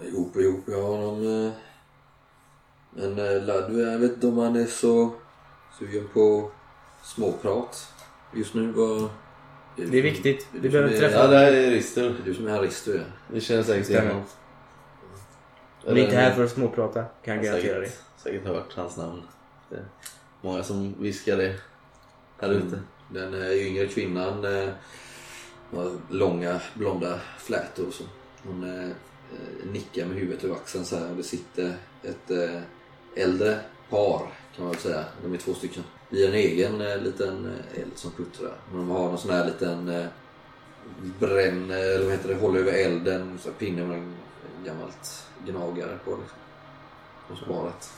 Ihop 0.04 0.36
och 0.36 0.42
ihop, 0.42 0.60
ja 0.66 0.76
de... 0.76 1.44
eh, 1.46 1.52
Men 2.90 3.18
eh, 3.18 3.42
Ludwig, 3.44 3.86
jag 3.86 3.98
vet 3.98 4.12
inte 4.14 4.26
om 4.26 4.38
han 4.38 4.56
är 4.56 4.66
så 4.66 5.10
sugen 5.78 6.08
på 6.14 6.50
småprat 7.04 7.88
just 8.34 8.54
nu. 8.54 8.72
Vad... 8.72 9.08
Det 9.86 9.98
är 9.98 10.02
viktigt. 10.02 10.46
Du 10.52 10.68
behöver 10.68 10.92
är- 10.94 10.98
träffa 10.98 11.16
Ja, 11.18 11.26
det 11.26 11.38
här 11.38 11.52
är 11.52 11.70
är 11.70 12.14
du 12.24 12.34
som 12.34 12.46
är 12.46 12.50
här 12.50 12.62
Risto 12.62 12.92
ja. 12.92 13.02
Vi 13.32 13.40
känner 13.40 13.62
säkert 13.62 13.90
igen 13.90 14.06
honom. 14.06 14.22
Vi 15.86 16.00
är 16.00 16.04
inte 16.04 16.16
här 16.16 16.34
för 16.34 16.44
att 16.44 16.50
småprata, 16.50 17.04
kan 17.24 17.34
jag 17.36 17.44
garantera 17.44 17.80
dig. 17.80 17.92
säkert, 18.16 18.46
hört 18.46 18.72
hans 18.74 18.96
namn. 18.96 19.22
Det 19.70 19.76
är 19.76 19.84
många 20.40 20.62
som 20.62 20.94
viskar 21.02 21.36
det 21.36 21.54
här 22.40 22.50
ute. 22.50 22.80
Den 23.12 23.42
eh, 23.42 23.66
yngre 23.66 23.86
kvinnan 23.86 24.44
eh, 24.44 24.68
har 25.74 25.92
långa 26.10 26.60
blonda 26.74 27.20
flätor 27.38 27.86
och 27.86 27.94
så. 27.94 28.04
Hon 28.42 28.64
eh, 28.64 28.84
eh, 28.84 29.70
nickar 29.72 30.06
med 30.06 30.16
huvudet 30.16 30.44
över 30.44 30.54
axeln 30.54 30.84
så 30.84 30.96
här 30.96 31.14
det 31.16 31.22
sitter 31.22 31.74
ett 32.02 32.30
äldre 33.16 33.58
par 33.90 34.18
kan 34.56 34.64
man 34.64 34.70
väl 34.70 34.80
säga. 34.80 35.04
De 35.22 35.34
är 35.34 35.38
två 35.38 35.54
stycken. 35.54 35.82
I 36.10 36.26
en 36.26 36.34
egen 36.34 36.80
eh, 36.80 36.98
liten 36.98 37.46
eh, 37.46 37.82
eld 37.82 37.92
som 37.94 38.10
puttrar. 38.10 38.54
De 38.72 38.90
har 38.90 38.98
någon 38.98 39.18
sån 39.18 39.30
här 39.30 39.44
liten 39.44 39.88
eh, 39.88 40.06
bränn, 41.20 41.70
eller 41.70 42.02
vad 42.04 42.12
heter 42.12 42.28
det, 42.28 42.34
håller 42.34 42.60
över 42.60 42.72
elden, 42.72 43.38
så 43.42 43.50
pinne 43.50 43.84
med 43.84 43.98
en 43.98 44.14
gammalt 44.64 45.26
gnagare 45.46 45.98
på 46.04 46.10
liksom. 46.10 46.38
Och 47.30 47.38
sparat. 47.38 47.92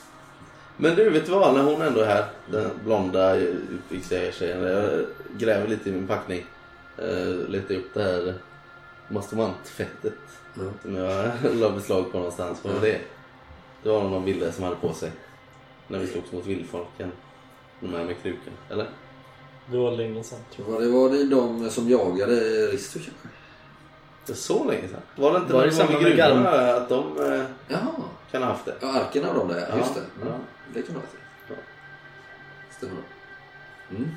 Men 0.77 0.97
du, 0.97 1.11
vet 1.11 1.27
du 1.27 1.33
vad? 1.33 1.55
När 1.55 1.63
hon 1.63 1.83
ändå 1.83 2.01
är 2.01 2.07
här, 2.07 2.25
den 2.51 2.71
blonda 2.85 3.35
utbyxjägartjejen. 3.37 4.63
Jag 4.63 5.07
gräver 5.39 5.69
lite 5.69 5.89
i 5.89 5.93
min 5.93 6.07
packning. 6.07 6.45
Uh, 7.03 7.49
letar 7.49 7.75
upp 7.75 7.95
det 7.95 8.03
här 8.03 8.35
mastomantfettet 9.09 10.15
Mm. 10.57 10.73
som 10.83 10.97
jag 10.97 11.33
la 11.55 11.71
beslag 11.71 12.13
på 12.13 12.19
någonstans. 12.19 12.65
Vad 12.65 12.75
var 12.75 12.81
det? 12.81 13.01
Det 13.83 13.89
var 13.89 14.03
någon 14.03 14.25
ville 14.25 14.53
som 14.53 14.65
hade 14.65 14.77
på 14.77 14.93
sig 14.93 15.11
när 15.89 15.99
vi 15.99 16.07
slogs 16.07 16.33
mot 16.33 16.47
vildfolken. 16.47 17.13
De 17.81 17.95
här 17.95 18.05
med 18.05 18.23
kruken, 18.23 18.53
eller? 18.71 18.87
Det 19.67 19.77
var 19.79 19.91
länge 19.91 20.25
sedan 20.25 20.39
tror 20.57 20.67
Var 20.67 20.81
det, 20.81 20.89
var 20.89 21.11
det 21.11 21.25
de 21.25 21.71
som 21.71 21.89
jagade 21.91 22.35
Risto 22.67 22.99
kanske? 22.99 23.13
Det 24.27 24.33
är 24.33 24.37
så 24.37 24.65
länge 24.65 24.89
sedan. 24.89 25.01
Var 25.17 25.33
det 25.33 25.39
inte 25.39 25.53
Var 25.53 25.67
det 25.67 25.73
samma 25.73 25.91
med 26.01 26.17
gruvorna 26.17 26.51
att 26.75 26.89
de 26.89 27.33
eh, 27.33 27.45
Jaha. 27.69 27.91
kan 28.31 28.43
ha 28.43 28.51
haft 28.51 28.65
det? 28.65 28.75
Ja, 28.81 28.93
arken 28.93 29.25
av 29.25 29.35
dem 29.35 29.49
där, 29.49 29.67
Ja, 29.71 29.77
just 29.79 29.95
det. 29.95 30.01
ja. 30.21 30.27
Mm. 30.27 30.41
Det 30.75 30.83
kan 30.83 30.95
vara 30.95 31.05
det. 31.49 31.55
Stämmer 32.77 32.95
nog. 32.95 33.05
Mm. 33.91 34.11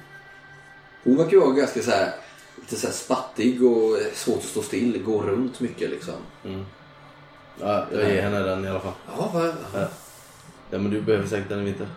Hon 1.03 1.17
verkar 1.17 1.31
ju 1.31 1.39
vara 1.39 1.51
ganska 1.51 1.81
så 1.81 1.91
här, 1.91 2.13
lite 2.55 2.75
så 2.75 2.87
här 2.87 2.93
spattig 2.93 3.63
och 3.63 3.97
svårt 4.13 4.37
att 4.37 4.43
stå 4.43 4.61
still, 4.61 5.03
gå 5.03 5.21
runt 5.21 5.59
mycket 5.59 5.89
liksom. 5.89 6.13
Mm. 6.45 6.65
Ja, 7.59 7.85
jag 7.91 8.09
ger 8.09 8.21
henne 8.21 8.39
den 8.39 8.65
i 8.65 8.69
alla 8.69 8.79
fall. 8.79 8.93
Ja, 9.17 9.29
vad, 9.33 9.45
Ja. 9.73 9.87
Ja, 10.71 10.77
men 10.79 10.91
du 10.91 11.01
behöver 11.01 11.27
säkert 11.27 11.49
den 11.49 11.59
i 11.61 11.63
vinter. 11.63 11.87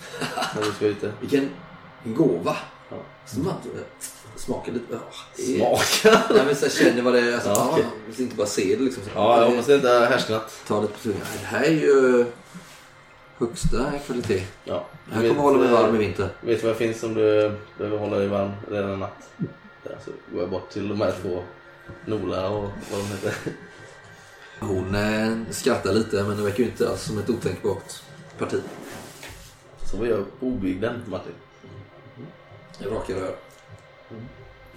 när 0.54 0.62
du 0.62 0.72
ska 0.72 0.86
ute. 0.86 1.12
vilken 1.20 1.50
gåva. 2.04 2.56
Ja. 2.90 2.96
Smak, 3.26 3.54
smakar 4.36 4.72
lite... 4.72 4.84
Ja, 4.90 4.98
det 5.36 5.42
är- 5.42 5.76
Smaka! 5.76 6.22
Ja, 6.36 6.44
men 6.46 6.56
så 6.56 6.68
känner 6.68 7.02
vad 7.02 7.12
det 7.14 7.20
är. 7.20 7.34
Alltså, 7.34 7.48
Ja, 7.50 7.70
okay. 7.72 7.84
Inte 8.24 8.36
bara 8.36 8.46
se 8.46 8.76
det 8.78 8.82
liksom. 8.84 9.02
Så, 9.02 9.10
Ja, 9.14 9.36
jag 9.38 9.46
det- 9.46 9.50
hoppas 9.50 9.66
det 9.66 9.74
inte 9.74 9.88
har 9.88 10.06
härsknat. 10.06 10.60
Ta 10.66 10.80
lite 10.80 10.92
på 10.92 10.98
tungan. 10.98 11.20
Det 11.40 11.46
här 11.46 11.62
är 11.64 11.70
ju 11.70 12.24
högsta 13.38 13.92
kvalitet. 14.06 14.42
Ja. 14.64 14.86
Det 15.08 15.14
här 15.14 15.28
kommer 15.28 15.42
hålla 15.42 15.58
mig 15.58 15.68
varm 15.72 15.94
i 15.94 15.98
vinter. 15.98 16.28
Vet 16.40 16.60
du 16.60 16.66
vad 16.66 16.74
det 16.76 16.78
finns 16.78 17.02
om 17.02 17.14
du 17.14 17.52
behöver 17.78 17.98
hålla 17.98 18.16
dig 18.16 18.28
varm 18.28 18.52
redan 18.70 18.90
en 18.90 18.98
natt? 18.98 19.28
Där 19.82 19.98
så 20.04 20.10
går 20.32 20.40
jag 20.42 20.50
bort 20.50 20.70
till 20.70 20.88
de 20.88 21.00
här 21.00 21.14
två 21.22 21.42
Nola 22.06 22.48
och 22.48 22.62
vad 22.92 23.00
de 23.00 23.06
heter. 23.06 23.34
Hon 24.60 24.94
eh, 24.94 25.32
skrattar 25.50 25.92
lite 25.92 26.22
men 26.22 26.36
det 26.36 26.42
verkar 26.42 26.58
ju 26.58 26.64
inte 26.64 26.88
alls 26.88 27.02
som 27.02 27.18
ett 27.18 27.30
otänkbart 27.30 27.92
parti. 28.38 28.60
Så 29.90 29.96
var 29.96 30.06
gör 30.06 30.24
på 30.40 30.46
obygden, 30.46 31.02
Martin. 31.06 31.32
Mm. 32.16 32.94
Raka 32.94 33.14
rör. 33.14 33.36
Mm. 34.10 34.22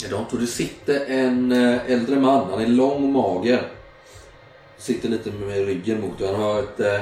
Likadant. 0.01 0.34
Och 0.34 0.39
det 0.39 0.47
sitter 0.47 1.05
en 1.05 1.51
eh, 1.51 1.91
äldre 1.91 2.16
man. 2.16 2.49
Han 2.49 2.62
är 2.62 2.68
lång 2.68 3.03
och 3.03 3.10
mager. 3.10 3.72
Sitter 4.78 5.10
lite 5.10 5.32
med 5.32 5.66
ryggen 5.66 6.01
mot 6.01 6.18
dig. 6.18 6.28
Han 6.28 6.41
har 6.41 6.60
ett 6.60 6.80
eh, 6.80 7.01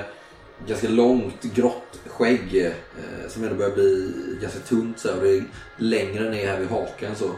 ganska 0.68 0.90
långt 0.90 1.44
grått 1.44 2.00
skägg 2.08 2.66
eh, 2.66 3.30
som 3.30 3.44
ändå 3.44 3.56
börjar 3.56 3.76
bli 3.76 4.14
ganska 4.42 4.60
tunt. 4.60 5.00
Så 5.00 5.08
här, 5.08 5.22
det 5.22 5.38
är 5.38 5.44
längre 5.78 6.30
ner 6.30 6.48
här 6.48 6.60
vid 6.60 6.70
hakan. 6.70 7.16
Så. 7.16 7.32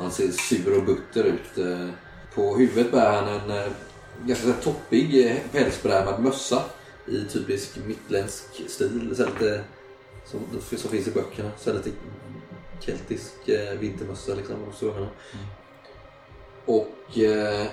Han 0.00 0.10
ser 0.10 0.28
sur 0.28 0.78
och 0.78 0.84
butter 0.84 1.24
ut. 1.24 1.58
Eh, 1.58 1.88
på 2.34 2.56
huvudet 2.56 2.92
bär 2.92 3.12
han 3.12 3.28
en 3.28 3.50
eh, 3.50 3.72
ganska 4.24 4.44
så 4.44 4.52
här, 4.52 4.60
toppig 4.62 5.26
eh, 5.26 5.36
pälsbrämad 5.52 6.22
mössa 6.22 6.62
i 7.06 7.24
typisk 7.24 7.78
mittländsk 7.86 8.44
stil. 8.68 9.12
Så 9.16 9.22
här, 9.22 9.30
lite, 9.30 9.64
som, 10.30 10.60
som 10.78 10.90
finns 10.90 11.08
i 11.08 11.10
böckerna. 11.10 11.50
Så 11.58 11.72
lite 11.72 11.90
keltisk 12.80 13.48
eh, 13.48 13.78
vintermössa 13.78 14.34
liksom. 14.34 14.56
Och, 14.68 14.74
så, 14.74 15.06
och 16.64 17.18
eh, 17.18 17.66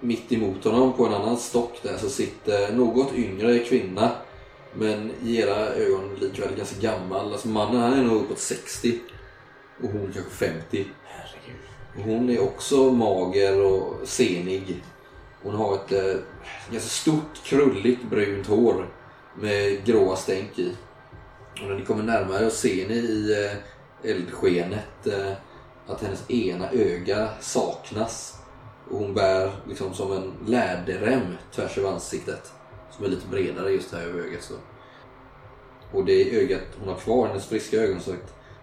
mitt 0.00 0.32
emot 0.32 0.64
honom 0.64 0.92
på 0.92 1.06
en 1.06 1.14
annan 1.14 1.36
stock 1.36 1.82
där 1.82 1.96
så 1.98 2.08
sitter 2.08 2.72
något 2.72 3.14
yngre 3.14 3.58
kvinna. 3.58 4.10
Men 4.74 5.10
i 5.22 5.36
era 5.36 5.56
ögon 5.56 6.14
likväl 6.20 6.56
ganska 6.56 6.80
gammal. 6.80 7.32
Alltså 7.32 7.48
mannen 7.48 7.80
han 7.80 7.92
är 7.92 8.02
nog 8.02 8.16
uppåt 8.22 8.38
60. 8.38 8.98
Och 9.82 9.88
hon 9.88 10.12
kanske 10.12 10.30
50. 10.30 10.86
Och 11.96 12.02
hon 12.02 12.30
är 12.30 12.42
också 12.42 12.92
mager 12.92 13.60
och 13.60 14.08
senig. 14.08 14.82
Hon 15.42 15.54
har 15.54 15.74
ett 15.74 15.92
eh, 15.92 16.20
ganska 16.70 16.88
stort 16.88 17.42
krulligt 17.44 18.02
brunt 18.02 18.46
hår 18.46 18.88
med 19.34 19.84
gråa 19.84 20.16
stänk 20.16 20.58
i. 20.58 20.72
Och 21.60 21.68
när 21.68 21.74
ni 21.74 21.84
kommer 21.84 22.02
närmare 22.02 22.46
och 22.46 22.52
ser 22.52 22.88
ni 22.88 22.94
i 22.94 23.44
eh, 23.44 24.10
eldskenet 24.10 25.06
eh, 25.06 25.32
att 25.86 26.02
hennes 26.02 26.30
ena 26.30 26.70
öga 26.70 27.28
saknas. 27.40 28.38
Och 28.90 28.98
hon 28.98 29.14
bär 29.14 29.52
liksom 29.68 29.94
som 29.94 30.12
en 30.12 30.32
läderrem 30.46 31.36
tvärs 31.54 31.78
över 31.78 31.92
ansiktet. 31.92 32.52
Som 32.90 33.04
är 33.04 33.08
lite 33.08 33.28
bredare 33.28 33.70
just 33.70 33.92
här 33.92 34.00
över 34.00 34.20
ögat. 34.20 34.42
Så. 34.42 34.54
Och 35.92 36.04
det 36.04 36.40
ögat 36.42 36.62
hon 36.78 36.88
har 36.88 36.96
kvar, 36.96 37.26
hennes 37.26 37.46
friska 37.46 37.76
ögon, 37.76 38.00
så 38.00 38.14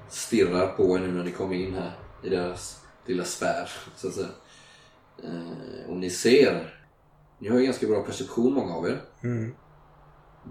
stirrar 0.10 0.68
på 0.68 0.98
er 0.98 1.00
nu 1.00 1.12
när 1.12 1.24
ni 1.24 1.32
kommer 1.32 1.56
in 1.56 1.74
här 1.74 1.92
i 2.24 2.30
deras 2.30 2.86
lilla 3.06 3.24
sfär. 3.24 3.72
Så 3.96 4.08
att 4.08 4.14
säga. 4.14 4.28
Eh, 5.24 5.90
och 5.90 5.98
ni 5.98 6.10
ser, 6.10 6.76
ni 7.40 7.50
har 7.50 7.60
ju 7.60 7.66
ganska 7.66 7.88
bra 7.88 8.04
perception 8.04 8.54
många 8.54 8.74
av 8.74 8.88
er. 8.88 9.02
Mm. 9.24 9.56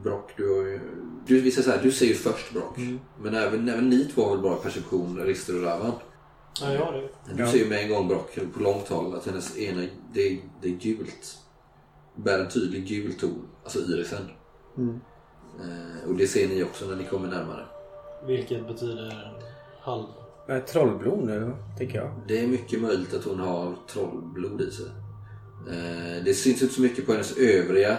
Brock, 0.02 0.30
du 0.36 0.48
har 0.56 0.62
ju... 0.66 0.80
Du, 1.26 1.40
vi 1.40 1.50
säger 1.50 1.64
så 1.64 1.70
här, 1.76 1.82
du 1.82 1.92
ser 1.92 2.06
ju 2.06 2.14
först 2.14 2.52
Brock. 2.52 2.76
Men 3.22 3.34
även, 3.34 3.68
även 3.68 3.88
ni 3.88 4.04
två 4.04 4.22
har 4.22 4.30
väl 4.30 4.40
bra 4.42 4.56
perception, 4.56 5.18
Rister 5.24 5.56
och 5.56 5.62
Ravan. 5.62 5.92
Ja, 6.60 6.72
jag 6.72 6.84
har 6.84 6.92
det. 6.92 7.08
Du 7.34 7.42
Ja. 7.42 7.50
ser 7.50 7.58
ju 7.58 7.68
med 7.68 7.82
en 7.82 7.88
gång 7.88 8.08
Brock 8.08 8.38
på 8.54 8.62
långt 8.62 8.88
håll 8.88 9.14
att 9.14 9.26
hennes 9.26 9.58
ena, 9.58 9.82
det, 10.12 10.20
är- 10.28 10.38
det 10.62 10.68
är 10.68 10.72
gult. 10.72 11.38
Bär 12.16 12.38
en 12.38 12.48
tydlig 12.48 12.86
gul 12.86 13.12
ton, 13.14 13.46
alltså 13.64 13.78
irisen. 13.78 14.22
Mm. 14.76 15.00
Eh, 15.60 16.08
och 16.08 16.14
det 16.16 16.26
ser 16.26 16.48
ni 16.48 16.62
också 16.64 16.86
när 16.86 16.96
ni 16.96 17.04
kommer 17.04 17.28
närmare. 17.28 17.66
Vilket 18.26 18.66
betyder 18.68 19.32
halv. 19.80 20.04
Eh, 20.48 20.58
Trollblod 20.58 21.24
nu, 21.24 21.52
tänker 21.78 21.98
jag. 21.98 22.10
Det 22.28 22.38
är 22.40 22.46
mycket 22.46 22.80
möjligt 22.80 23.14
att 23.14 23.24
hon 23.24 23.40
har 23.40 23.74
trollblod 23.92 24.60
i 24.60 24.70
sig. 24.70 24.86
Eh, 25.70 26.24
det 26.24 26.34
syns 26.34 26.62
inte 26.62 26.74
så 26.74 26.80
mycket 26.82 27.06
på 27.06 27.12
hennes 27.12 27.36
övriga 27.36 27.96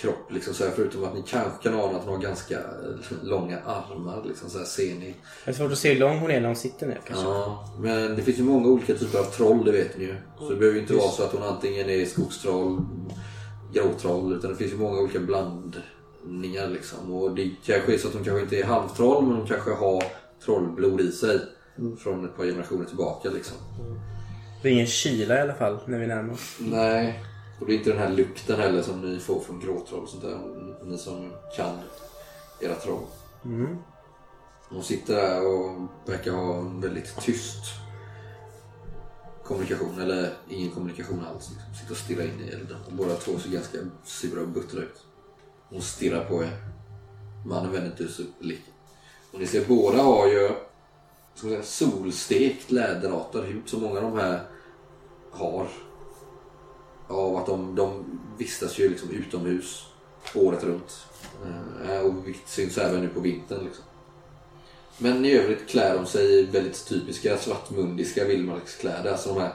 kropp. 0.00 0.32
Liksom 0.32 0.54
så 0.54 0.64
här, 0.64 0.70
förutom 0.76 1.04
att 1.04 1.14
ni 1.14 1.22
kanske 1.26 1.62
kan 1.62 1.74
ana 1.74 1.98
att 1.98 2.04
hon 2.04 2.14
har 2.14 2.22
ganska 2.22 2.54
eh, 2.58 3.22
långa 3.22 3.58
armar. 3.66 4.24
Liksom 4.26 4.50
så 4.50 4.58
här, 4.58 4.64
ser 4.64 4.94
ni. 4.94 5.14
Det 5.44 5.50
är 5.50 5.54
svårt 5.54 5.72
att 5.72 5.78
se 5.78 5.92
hur 5.92 6.00
lång 6.00 6.18
hon 6.18 6.30
är 6.30 6.40
när 6.40 6.46
hon 6.46 6.56
sitter 6.56 6.86
ner 6.86 7.00
kanske. 7.06 7.24
Ja, 7.24 7.68
men 7.80 8.16
det 8.16 8.22
finns 8.22 8.38
ju 8.38 8.42
många 8.42 8.68
olika 8.68 8.94
typer 8.94 9.18
av 9.18 9.24
troll, 9.24 9.64
det 9.64 9.72
vet 9.72 9.98
ni 9.98 10.04
ju. 10.04 10.16
Så 10.38 10.50
det 10.50 10.56
behöver 10.56 10.76
ju 10.76 10.82
inte 10.82 10.94
vara 10.94 11.10
så 11.10 11.22
att 11.22 11.32
hon 11.32 11.42
antingen 11.42 11.90
är 11.90 12.04
skogstroll, 12.04 12.80
gråtroll, 13.72 14.32
utan 14.32 14.50
det 14.50 14.56
finns 14.56 14.72
ju 14.72 14.76
många 14.76 15.00
olika 15.00 15.18
blandningar 15.18 16.68
liksom. 16.68 17.12
Och 17.12 17.34
det 17.34 17.50
kanske 17.64 17.94
är 17.94 17.98
så 17.98 18.08
att 18.08 18.14
hon 18.14 18.24
kanske 18.24 18.42
inte 18.42 18.58
är 18.58 18.64
halvtroll, 18.64 19.26
men 19.26 19.36
hon 19.36 19.46
kanske 19.46 19.70
har 19.70 20.02
trollblod 20.44 21.00
i 21.00 21.12
sig. 21.12 21.40
Från 21.98 22.24
ett 22.24 22.36
par 22.36 22.44
generationer 22.44 22.84
tillbaka 22.84 23.30
liksom. 23.30 23.56
Det 24.62 24.68
är 24.68 24.72
ingen 24.72 24.86
kyla 24.86 25.38
i 25.38 25.40
alla 25.40 25.54
fall 25.54 25.78
när 25.86 25.98
vi 25.98 26.06
närmar 26.06 26.34
oss. 26.34 26.56
Nej, 26.58 27.24
och 27.62 27.68
det 27.68 27.74
är 27.74 27.78
inte 27.78 27.90
den 27.90 27.98
här 27.98 28.10
lukten 28.10 28.60
heller 28.60 28.82
som 28.82 29.00
ni 29.00 29.18
får 29.18 29.40
från 29.40 29.60
gråtroll 29.60 30.02
och 30.02 30.08
sånt 30.08 30.22
där. 30.22 30.38
Ni 30.84 30.98
som 30.98 31.32
kan 31.56 31.78
era 32.60 32.74
troll. 32.74 33.04
Mm. 33.44 33.76
Hon 34.68 34.82
sitter 34.82 35.14
där 35.14 35.46
och 35.46 35.88
verkar 36.06 36.32
ha 36.32 36.58
en 36.58 36.80
väldigt 36.80 37.16
tyst 37.20 37.64
kommunikation, 39.44 40.00
eller 40.00 40.32
ingen 40.48 40.70
kommunikation 40.70 41.24
alls. 41.24 41.50
Liksom. 41.50 41.74
Sitter 41.74 41.92
och 41.92 41.96
stirrar 41.96 42.24
in 42.24 42.40
i 42.40 42.48
elden. 42.48 42.76
Och 42.86 42.92
båda 42.92 43.14
två 43.14 43.38
ser 43.38 43.50
ganska 43.50 43.78
sura 44.04 44.40
och 44.40 44.48
buttra 44.48 44.80
ut. 44.80 45.04
Hon 45.68 45.82
stirrar 45.82 46.24
på 46.24 46.42
er. 46.42 46.56
Mannen 47.46 47.72
vänder 47.72 47.90
inte 47.90 48.22
upp 48.22 48.38
blicken. 48.38 48.74
Och 49.32 49.40
ni 49.40 49.46
ser 49.46 49.64
båda 49.68 50.02
har 50.02 50.26
ju 50.26 50.50
ska 51.34 51.46
man 51.46 51.62
säga, 51.62 51.62
solstekt 51.62 52.70
läderartad 52.70 53.44
hud 53.44 53.68
som 53.68 53.82
många 53.82 54.00
av 54.00 54.02
de 54.02 54.18
här 54.18 54.40
har. 55.30 55.68
Att 57.42 57.48
de, 57.48 57.74
de 57.74 58.04
vistas 58.38 58.78
ju 58.78 58.88
liksom 58.88 59.10
utomhus 59.10 59.86
året 60.34 60.64
runt. 60.64 61.06
Eh, 61.88 62.00
och 62.00 62.26
vilket 62.26 62.48
syns 62.48 62.78
även 62.78 63.00
nu 63.00 63.08
på 63.08 63.20
vintern. 63.20 63.64
Liksom. 63.64 63.84
Men 64.98 65.24
i 65.24 65.32
övrigt 65.32 65.68
klär 65.68 65.94
de 65.94 66.06
sig 66.06 66.40
i 66.40 66.42
väldigt 66.42 66.86
typiska 66.88 67.38
svartmundiska 67.38 68.24
vildmarkskläder. 68.24 69.12
Alltså 69.12 69.34
de 69.34 69.40
här 69.40 69.54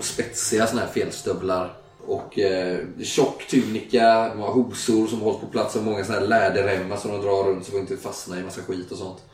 spetsiga 0.00 0.66
såna 0.66 0.80
här 0.80 0.88
fjällstövlar. 0.88 1.78
Och 2.06 2.38
eh, 2.38 2.78
tjock 3.02 3.46
tunika, 3.50 4.28
de 4.28 4.40
har 4.40 4.52
hosor 4.52 5.06
som 5.06 5.20
hålls 5.20 5.40
på 5.40 5.46
plats 5.46 5.76
av 5.76 5.84
många 5.84 6.04
såna 6.04 6.18
här 6.18 6.26
läderremmar 6.26 6.96
som 6.96 7.10
de 7.10 7.22
drar 7.22 7.44
runt 7.44 7.66
så 7.66 7.72
de 7.72 7.78
inte 7.78 7.96
fastnar 7.96 8.36
i 8.36 8.42
massa 8.42 8.62
skit 8.62 8.92
och 8.92 8.98
sånt. 8.98 9.24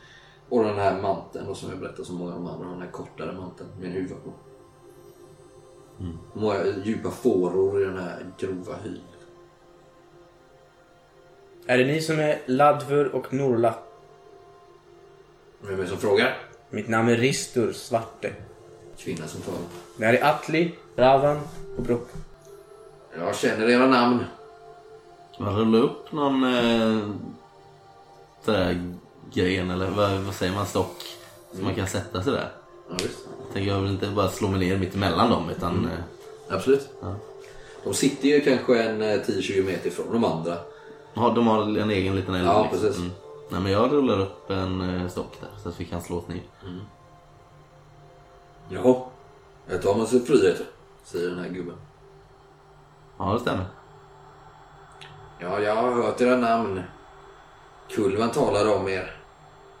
Och 0.49 0.63
den 0.63 0.77
här 0.77 1.01
manteln 1.01 1.45
då, 1.47 1.55
som 1.55 1.69
jag 1.69 1.79
berättade 1.79 2.05
som 2.05 2.15
många 2.15 2.33
av 2.33 2.43
de 2.43 2.47
andra, 2.47 2.69
den 2.69 2.81
här 2.81 2.91
kortare 2.91 3.31
manteln 3.31 3.69
med 3.79 3.89
en 3.89 3.91
huva 3.91 4.15
på. 4.15 4.33
Många 6.33 6.65
djupa 6.83 7.11
fåror 7.11 7.81
i 7.81 7.85
den 7.85 7.97
här 7.97 8.25
grova 8.39 8.75
hyn. 8.83 9.01
Är 11.65 11.77
det 11.77 11.85
ni 11.85 12.01
som 12.01 12.19
är 12.19 12.41
Ladvur 12.45 13.15
och 13.15 13.33
Norla? 13.33 13.75
Vem 15.61 15.79
är 15.79 15.83
det 15.83 15.89
som 15.89 15.97
frågar? 15.97 16.37
Mitt 16.69 16.87
namn 16.87 17.09
är 17.09 17.17
Ristur 17.17 17.73
Svarte. 17.73 18.33
Kvinna 18.97 19.27
som 19.27 19.41
talar. 19.41 19.59
Det 19.97 20.05
här 20.05 20.13
är 20.13 20.29
Atli, 20.29 20.75
Ravan 20.95 21.39
och 21.77 21.83
Brok. 21.83 22.07
Jag 23.17 23.35
känner 23.35 23.69
era 23.69 23.87
namn. 23.87 24.23
Man 25.39 25.55
rullar 25.55 25.79
upp 25.79 26.11
någon 26.11 26.43
eh, 26.43 27.09
där 28.45 28.93
gren 29.33 29.71
eller 29.71 29.89
vad, 29.89 30.11
vad 30.11 30.35
säger 30.35 30.53
man, 30.53 30.65
stock 30.65 31.03
som 31.51 31.63
man 31.63 31.75
kan 31.75 31.87
sätta 31.87 32.23
sig 32.23 32.33
där. 32.33 32.51
Ja, 32.89 32.95
visst. 33.03 33.27
Tänker 33.53 33.71
jag 33.71 33.79
vill 33.79 33.91
inte 33.91 34.07
bara 34.07 34.29
slå 34.29 34.47
mig 34.47 34.59
ner 34.59 34.77
mitt 34.77 34.95
emellan 34.95 35.29
dem 35.29 35.49
utan 35.49 35.85
eh, 35.85 36.55
Absolut. 36.55 36.89
Ja. 37.01 37.15
De 37.83 37.93
sitter 37.93 38.27
ju 38.27 38.41
kanske 38.41 38.83
en 38.83 39.01
eh, 39.01 39.05
10-20 39.07 39.65
meter 39.65 39.87
ifrån 39.87 40.13
de 40.13 40.25
andra. 40.25 40.57
har, 41.13 41.35
de 41.35 41.47
har 41.47 41.61
en 41.77 41.89
egen 41.89 42.15
liten 42.15 42.35
eld. 42.35 42.47
Ja, 42.47 42.61
liksom. 42.71 42.79
precis. 42.79 43.03
Nej 43.49 43.61
men 43.61 43.71
jag 43.71 43.91
rullar 43.91 44.19
upp 44.19 44.49
en 44.49 44.81
eh, 44.81 45.07
stock 45.09 45.37
där 45.41 45.49
så 45.63 45.69
att 45.69 45.79
vi 45.79 45.85
kan 45.85 46.01
slå 46.01 46.17
oss 46.17 46.27
ner. 46.27 46.41
Jaha. 48.69 48.95
Jag 49.67 49.81
tar 49.81 49.95
man 49.95 50.07
sig 50.07 50.19
friheter, 50.25 50.65
säger 51.03 51.29
den 51.29 51.39
här 51.39 51.49
gubben. 51.49 51.75
Ja 53.17 53.33
det 53.33 53.39
stämmer. 53.39 53.65
Ja, 55.39 55.59
jag 55.59 55.75
har 55.75 55.91
hört 55.91 56.21
era 56.21 56.37
namn. 56.37 56.81
Kulvan 57.89 58.31
talade 58.31 58.73
om 58.73 58.87
er, 58.87 59.15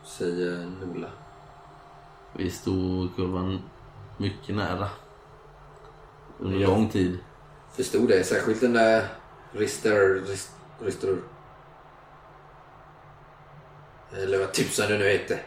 säger 0.03 0.71
Nola. 0.81 1.07
Vi 2.33 2.51
stod 2.51 3.15
kurvan 3.15 3.61
mycket 4.17 4.55
nära. 4.55 4.89
Under 6.39 6.59
lång 6.67 6.89
tid. 6.89 7.19
Förstod 7.75 8.07
det, 8.07 8.23
särskilt 8.23 8.61
den 8.61 8.73
där 8.73 9.07
Rister... 9.51 10.21
Rist- 10.25 10.55
Rister... 10.79 11.17
Eller 14.13 14.39
vad 14.39 14.53
tusan 14.53 14.89
det 14.89 14.97
nu 14.97 15.09
heter. 15.09 15.41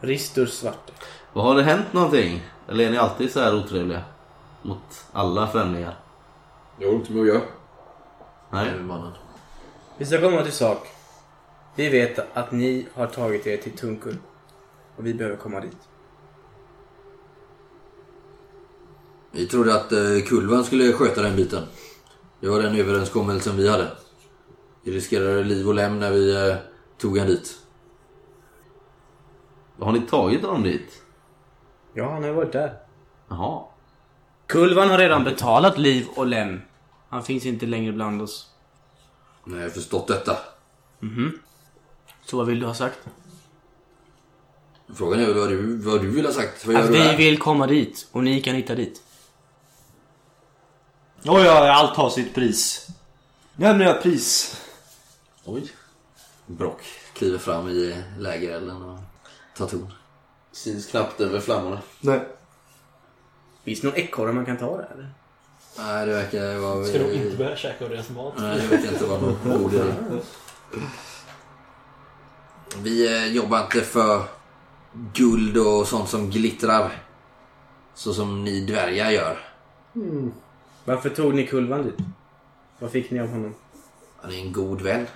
Ristur 0.00 0.46
Svarte. 0.46 0.92
Vad 1.32 1.44
har 1.44 1.54
det 1.54 1.62
hänt 1.62 1.92
någonting? 1.92 2.42
Eller 2.68 2.86
är 2.86 2.90
ni 2.90 2.98
alltid 2.98 3.32
så 3.32 3.40
här 3.40 3.54
otrevliga? 3.56 4.02
Mot 4.62 5.04
alla 5.12 5.46
främlingar? 5.48 5.96
Det 6.78 6.86
har 6.86 6.92
inte 6.92 7.12
med 7.12 7.22
att 7.22 7.28
göra. 7.28 7.40
Nej. 8.50 8.80
mannen. 8.80 9.12
Vi 9.98 10.06
ska 10.06 10.20
komma 10.20 10.42
till 10.42 10.52
sak. 10.52 10.86
Vi 11.74 11.88
vet 11.88 12.36
att 12.36 12.52
ni 12.52 12.86
har 12.94 13.06
tagit 13.06 13.46
er 13.46 13.56
till 13.56 13.76
Tunkur. 13.76 14.16
Och 14.96 15.06
vi 15.06 15.14
behöver 15.14 15.36
komma 15.36 15.60
dit. 15.60 15.88
Vi 19.30 19.46
trodde 19.46 19.74
att 19.74 19.92
eh, 19.92 19.98
Kulvan 20.26 20.64
skulle 20.64 20.92
sköta 20.92 21.22
den 21.22 21.36
biten. 21.36 21.62
Det 22.40 22.48
var 22.48 22.62
den 22.62 22.76
överenskommelsen 22.76 23.56
vi 23.56 23.68
hade. 23.68 23.90
Vi 24.82 24.92
riskerade 24.92 25.44
liv 25.44 25.68
och 25.68 25.74
lem 25.74 26.00
när 26.00 26.10
vi 26.10 26.48
eh, 26.50 26.56
tog 26.98 27.18
han 27.18 27.26
dit. 27.26 27.58
Har 29.78 29.92
ni 29.92 30.00
tagit 30.00 30.42
dem 30.42 30.62
dit? 30.62 31.02
Ja, 31.94 32.10
han 32.10 32.24
har 32.24 32.30
varit 32.30 32.52
där. 32.52 32.78
Jaha. 33.28 33.64
Kulvan 34.46 34.90
har 34.90 34.98
redan 34.98 35.24
betalat 35.24 35.78
liv 35.78 36.06
och 36.16 36.26
lem. 36.26 36.60
Han 37.08 37.22
finns 37.22 37.46
inte 37.46 37.66
längre 37.66 37.92
bland 37.92 38.22
oss. 38.22 38.50
Nej, 39.44 39.58
jag 39.58 39.64
har 39.66 39.70
förstått 39.70 40.08
detta. 40.08 40.36
Så 42.24 42.36
vad 42.36 42.46
vill 42.46 42.60
du 42.60 42.66
ha 42.66 42.74
sagt? 42.74 42.98
Frågan 44.94 45.20
är 45.20 45.26
väl 45.26 45.34
vad 45.34 45.48
du, 45.48 45.76
vad 45.76 46.00
du 46.00 46.10
vill 46.10 46.26
ha 46.26 46.32
sagt. 46.32 46.66
Vad 46.66 46.74
gör 46.74 46.82
Att 46.82 46.86
du 46.86 46.92
vi 46.92 46.98
här? 46.98 47.16
vill 47.16 47.38
komma 47.38 47.66
dit 47.66 48.06
och 48.12 48.24
ni 48.24 48.40
kan 48.40 48.54
hitta 48.54 48.74
dit. 48.74 49.02
Ja, 51.22 51.44
ja, 51.44 51.72
allt 51.72 51.96
har 51.96 52.10
sitt 52.10 52.34
pris. 52.34 52.88
Nämner 53.56 53.84
jag 53.84 54.02
pris. 54.02 54.56
Oj. 55.44 55.72
Brock 56.46 56.82
kliver 57.14 57.38
fram 57.38 57.68
i 57.68 58.02
lägerelden 58.18 58.82
och 58.82 58.98
tar 59.56 59.66
ton. 59.66 59.92
Syns 60.52 60.86
knappt 60.86 61.20
över 61.20 61.40
flammorna. 61.40 61.78
Nej. 62.00 62.20
Finns 63.64 63.80
det 63.80 63.86
någon 63.86 63.96
ekorre 63.96 64.32
man 64.32 64.46
kan 64.46 64.56
ta 64.56 64.76
där 64.76 64.88
eller? 64.94 65.10
Nej, 65.78 66.06
det 66.06 66.12
verkar 66.12 66.58
vara... 66.58 66.84
Ska 66.84 66.98
nog 66.98 67.12
inte 67.12 67.36
börja 67.36 67.56
käka 67.56 67.84
av 67.84 67.90
deras 67.90 68.10
mat. 68.10 68.34
Nej, 68.36 68.60
det 68.60 68.76
verkar 68.76 68.92
inte 68.92 69.04
vara 69.04 69.20
någon 69.20 69.38
god 69.44 69.74
idé. 69.74 69.82
Vi 72.82 73.16
eh, 73.16 73.26
jobbar 73.26 73.60
inte 73.62 73.80
för 73.80 74.22
guld 75.14 75.56
och 75.56 75.86
sånt 75.86 76.08
som 76.08 76.30
glittrar. 76.30 77.02
Så 77.94 78.14
som 78.14 78.44
ni 78.44 78.60
dvärgar 78.60 79.10
gör. 79.10 79.38
Varför 80.84 81.10
tog 81.10 81.34
ni 81.34 81.46
Kulvan 81.46 81.82
dit? 81.82 81.98
Vad 82.78 82.90
fick 82.90 83.10
ni 83.10 83.20
av 83.20 83.28
honom? 83.28 83.54
Han 84.20 84.32
är 84.32 84.36
en 84.36 84.52
god 84.52 84.80
vän. 84.80 85.06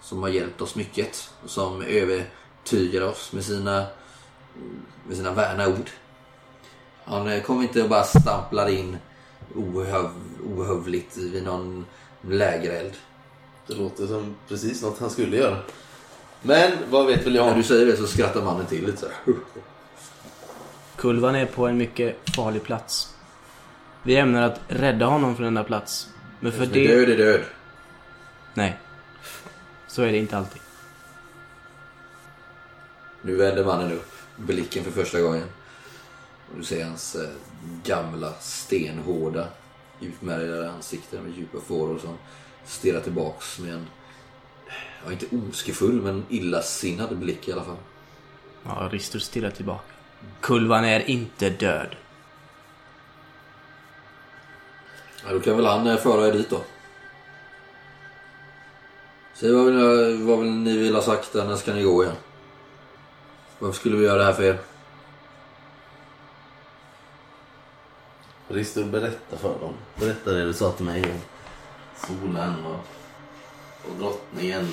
Som 0.00 0.22
har 0.22 0.28
hjälpt 0.28 0.60
oss 0.60 0.74
mycket. 0.74 1.30
Och 1.44 1.50
som 1.50 1.82
övertygar 1.82 3.02
oss 3.02 3.32
med 3.32 3.44
sina, 3.44 3.86
med 5.06 5.16
sina 5.16 5.32
värna 5.32 5.68
ord. 5.68 5.90
Han 7.04 7.28
eh, 7.28 7.42
kommer 7.42 7.62
inte 7.62 7.82
att 7.82 7.90
bara 7.90 8.04
stampla 8.04 8.70
in 8.70 8.96
ohöv, 9.54 10.10
ohövligt 10.46 11.16
vid 11.16 11.44
någon 11.44 11.86
lägereld. 12.20 12.92
Det 13.66 13.74
låter 13.74 14.06
som 14.06 14.36
precis 14.48 14.82
något 14.82 14.98
han 14.98 15.10
skulle 15.10 15.36
göra. 15.36 15.58
Men 16.42 16.72
vad 16.90 17.06
vet 17.06 17.26
väl 17.26 17.32
När 17.32 17.46
jag? 17.46 17.56
du 17.56 17.62
säger 17.62 17.86
det 17.86 17.96
så 17.96 18.06
skrattar 18.06 18.42
mannen 18.42 18.66
till 18.66 18.86
lite 18.86 18.98
så 18.98 19.06
här. 19.06 19.34
Kulvan 20.96 21.34
är 21.34 21.46
på 21.46 21.66
en 21.66 21.76
mycket 21.76 22.16
farlig 22.36 22.62
plats. 22.62 23.14
Vi 24.02 24.16
ämnar 24.16 24.42
att 24.42 24.60
rädda 24.68 25.06
honom 25.06 25.36
från 25.36 25.44
denna 25.44 25.64
plats. 25.64 26.08
Men 26.40 26.52
för 26.52 26.66
det... 26.66 26.86
död 26.88 27.08
är 27.10 27.16
död. 27.16 27.40
Nej. 28.54 28.76
Så 29.88 30.02
är 30.02 30.12
det 30.12 30.18
inte 30.18 30.36
alltid. 30.36 30.62
Nu 33.22 33.36
vänder 33.36 33.64
mannen 33.64 33.92
upp 33.92 34.12
blicken 34.36 34.84
för 34.84 34.90
första 34.90 35.20
gången. 35.20 35.44
Du 36.56 36.64
ser 36.64 36.84
hans 36.84 37.14
eh, 37.14 37.28
gamla 37.84 38.32
stenhårda 38.40 39.48
utmärglade 40.00 40.70
ansikte 40.70 41.20
med 41.20 41.32
djupa 41.32 41.60
fåror 41.60 41.98
som 41.98 42.18
stirrar 42.66 43.00
tillbaks 43.00 43.58
med 43.58 43.74
en, 43.74 43.86
ja 45.08 45.12
inte 45.12 45.36
ondskefull 45.36 46.02
men 46.02 46.26
illasinnad 46.28 47.18
blick 47.18 47.48
i 47.48 47.52
alla 47.52 47.64
fall. 47.64 47.76
Ja, 48.64 48.88
Ristur 48.92 49.18
stirrar 49.18 49.50
tillbaka. 49.50 49.92
Kulvan 50.40 50.84
är 50.84 51.10
inte 51.10 51.50
död. 51.50 51.96
Ja, 55.24 55.32
då 55.32 55.40
kan 55.40 55.56
väl 55.56 55.66
han 55.66 55.86
eh, 55.86 55.96
föra 55.96 56.28
er 56.28 56.32
dit 56.32 56.50
då. 56.50 56.60
Säg 59.34 59.52
vad, 59.52 59.64
vill, 59.64 60.22
vad 60.22 60.38
vill 60.38 60.50
ni 60.50 60.76
vill 60.76 60.94
ha 60.94 61.02
sagt, 61.02 61.34
när 61.34 61.56
ska 61.56 61.74
ni 61.74 61.82
gå 61.82 62.04
igen? 62.04 62.16
Varför 63.58 63.78
skulle 63.78 63.96
vi 63.96 64.04
göra 64.04 64.18
det 64.18 64.24
här 64.24 64.32
för 64.32 64.42
er? 64.42 64.58
Ristur, 68.48 68.84
berätta 68.84 69.36
för 69.36 69.58
dem. 69.60 69.74
Berätta 69.96 70.32
det 70.32 70.44
du 70.44 70.52
sa 70.52 70.72
till 70.72 70.84
mig 70.84 71.02
om 71.02 71.20
solen 71.96 72.64
och, 72.64 72.97
och 73.90 73.96
drottningen 73.98 74.68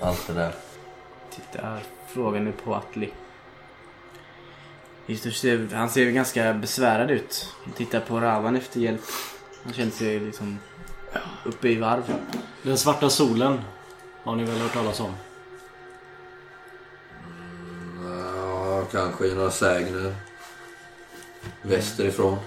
och 0.00 0.06
allt 0.06 0.26
det 0.26 0.32
där. 0.32 0.54
Titta 1.30 1.78
frågan 2.08 2.52
på 2.64 2.74
Atli. 2.74 3.10
Ser, 5.32 5.74
han 5.74 5.90
ser 5.90 6.10
ganska 6.10 6.54
besvärad 6.54 7.10
ut. 7.10 7.54
Han 7.64 7.72
tittar 7.72 8.00
på 8.00 8.20
Ravan 8.20 8.56
efter 8.56 8.80
hjälp. 8.80 9.00
Han 9.64 9.72
känner 9.72 9.90
sig 9.90 10.20
liksom 10.20 10.58
uppe 11.44 11.68
i 11.68 11.74
varv. 11.74 12.14
Den 12.62 12.78
svarta 12.78 13.10
solen 13.10 13.60
har 14.22 14.36
ni 14.36 14.44
väl 14.44 14.58
hört 14.58 14.72
talas 14.72 15.00
om? 15.00 15.14
Ja, 18.04 18.84
kanske 18.92 19.26
i 19.26 19.34
några 19.34 19.50
sägner. 19.50 20.14
Västerifrån. 21.62 22.38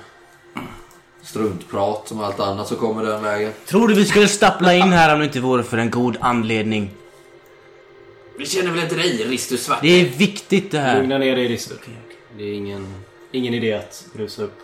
Struntprat 1.23 2.07
som 2.07 2.19
allt 2.19 2.39
annat 2.39 2.67
så 2.67 2.75
kommer 2.75 3.03
den 3.03 3.23
vägen. 3.23 3.51
Tror 3.65 3.87
du 3.87 3.93
vi 3.93 4.05
skulle 4.05 4.27
stappla 4.27 4.73
in 4.73 4.81
här 4.81 5.13
om 5.13 5.19
det 5.19 5.25
inte 5.25 5.39
vore 5.39 5.63
för 5.63 5.77
en 5.77 5.91
god 5.91 6.17
anledning? 6.21 6.91
Vi 8.37 8.45
känner 8.45 8.71
väl 8.71 8.83
inte 8.83 8.95
dig, 8.95 9.23
Ristus 9.27 9.63
Svart? 9.63 9.81
Det 9.81 10.01
är 10.01 10.05
viktigt 10.05 10.71
det 10.71 10.79
här. 10.79 10.99
Lugna 10.99 11.17
ner 11.17 11.35
dig 11.35 11.47
Rister. 11.47 11.77
Det 12.37 12.43
är 12.43 12.53
ingen, 12.53 12.95
ingen 13.31 13.53
idé 13.53 13.73
att 13.73 14.05
rusa 14.15 14.43
upp. 14.43 14.59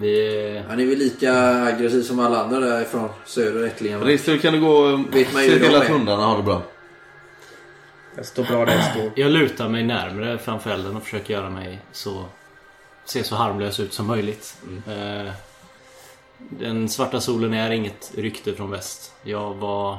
Vi... 0.00 0.62
Han 0.68 0.80
är 0.80 0.86
väl 0.86 0.98
lika 0.98 1.34
aggressiv 1.64 2.02
som 2.02 2.20
alla 2.20 2.44
andra 2.44 2.60
därifrån 2.60 3.08
söder 3.26 3.66
ättlingen. 3.66 4.00
va? 4.00 4.06
Rister, 4.06 4.38
kan 4.38 4.52
du 4.52 4.60
gå 4.60 4.72
och 4.72 5.00
se 5.12 5.58
till 5.58 5.74
att 5.74 5.84
är. 5.84 5.88
hundarna 5.88 6.22
har 6.22 6.36
det 6.36 6.42
bra? 6.42 6.62
Jag 8.16 8.26
står 8.26 8.44
bra 8.44 8.64
där 8.64 8.74
jag 8.74 8.84
står. 8.90 9.12
Jag 9.16 9.30
lutar 9.30 9.68
mig 9.68 9.84
närmre 9.84 10.38
framför 10.38 10.70
elden 10.70 10.96
och 10.96 11.02
försöker 11.02 11.34
göra 11.34 11.50
mig 11.50 11.78
så... 11.92 12.24
Se 13.04 13.24
så 13.24 13.34
harmlös 13.34 13.80
ut 13.80 13.92
som 13.92 14.06
möjligt. 14.06 14.56
Eh, 14.86 15.32
den 16.38 16.88
svarta 16.88 17.20
solen 17.20 17.54
är 17.54 17.70
inget 17.70 18.12
rykte 18.14 18.54
från 18.54 18.70
väst. 18.70 19.14
Jag 19.22 19.54
var... 19.54 19.98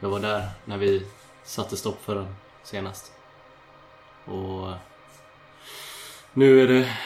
Jag 0.00 0.08
var 0.08 0.20
där 0.20 0.48
när 0.64 0.78
vi 0.78 1.06
satte 1.44 1.76
stopp 1.76 2.04
för 2.04 2.14
den 2.14 2.34
senast. 2.62 3.12
Och... 4.24 4.72
Nu 6.32 6.62
är 6.62 6.68
det 6.68 6.96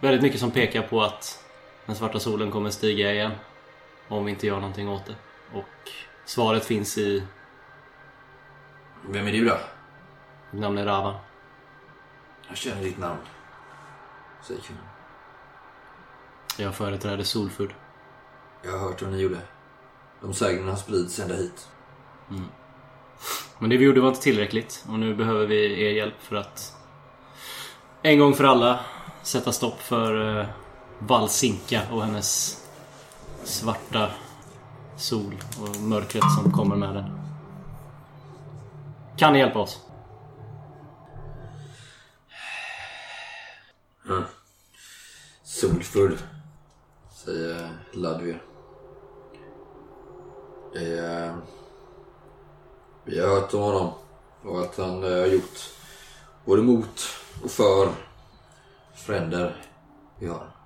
väldigt 0.00 0.22
mycket 0.22 0.40
som 0.40 0.50
pekar 0.50 0.82
på 0.82 1.02
att 1.02 1.44
den 1.86 1.96
svarta 1.96 2.20
solen 2.20 2.50
kommer 2.50 2.70
stiga 2.70 3.12
igen. 3.12 3.32
Om 4.08 4.24
vi 4.24 4.30
inte 4.30 4.46
gör 4.46 4.60
någonting 4.60 4.88
åt 4.88 5.06
det. 5.06 5.14
Och 5.52 5.90
svaret 6.24 6.64
finns 6.64 6.98
i 6.98 7.22
Vem 9.08 9.26
är 9.26 9.32
du 9.32 9.44
då? 9.44 9.58
mitt 10.50 10.60
namn 10.60 10.78
är 10.78 10.84
Ravan. 10.84 11.14
Jag 12.48 12.56
känner 12.56 12.82
ditt 12.82 12.98
namn. 12.98 13.20
Säger 14.42 14.60
kvinnan. 14.60 14.89
Jag 16.60 16.74
företräder 16.74 17.24
Solfurd. 17.24 17.74
Jag 18.64 18.72
har 18.72 18.78
hört 18.78 19.02
vad 19.02 19.12
ni 19.12 19.20
gjorde. 19.20 19.38
De 20.20 20.34
sägnerna 20.34 20.70
har 20.70 20.76
spridits 20.76 21.18
ända 21.18 21.34
hit. 21.34 21.68
Men 23.58 23.70
det 23.70 23.76
vi 23.76 23.84
gjorde 23.84 24.00
var 24.00 24.08
inte 24.08 24.20
tillräckligt 24.20 24.84
och 24.88 24.98
nu 24.98 25.14
behöver 25.14 25.46
vi 25.46 25.84
er 25.84 25.90
hjälp 25.90 26.22
för 26.22 26.36
att 26.36 26.76
en 28.02 28.18
gång 28.18 28.34
för 28.34 28.44
alla 28.44 28.80
sätta 29.22 29.52
stopp 29.52 29.80
för 29.80 30.38
uh, 30.38 30.46
Valsinka 30.98 31.82
och 31.92 32.02
hennes 32.02 32.62
svarta 33.44 34.10
sol 34.96 35.34
och 35.60 35.80
mörkret 35.80 36.24
som 36.42 36.52
kommer 36.52 36.76
med 36.76 36.94
den. 36.94 37.20
Kan 39.16 39.32
ni 39.32 39.38
hjälpa 39.38 39.58
oss? 39.58 39.80
Solfull. 45.42 46.18
Säger 47.30 47.70
Ladvir. 47.92 48.42
Det 50.72 50.98
är... 50.98 51.36
Vi 53.04 53.20
har 53.20 53.28
hört 53.28 53.54
om 53.54 53.60
honom. 53.60 53.92
Och 54.42 54.60
att 54.60 54.76
han 54.76 55.04
eh, 55.04 55.18
har 55.18 55.26
gjort 55.26 55.58
både 56.44 56.62
mot 56.62 57.00
och 57.44 57.50
för 57.50 57.88
fränder 58.94 59.66
vi 60.18 60.26
har. 60.26 60.56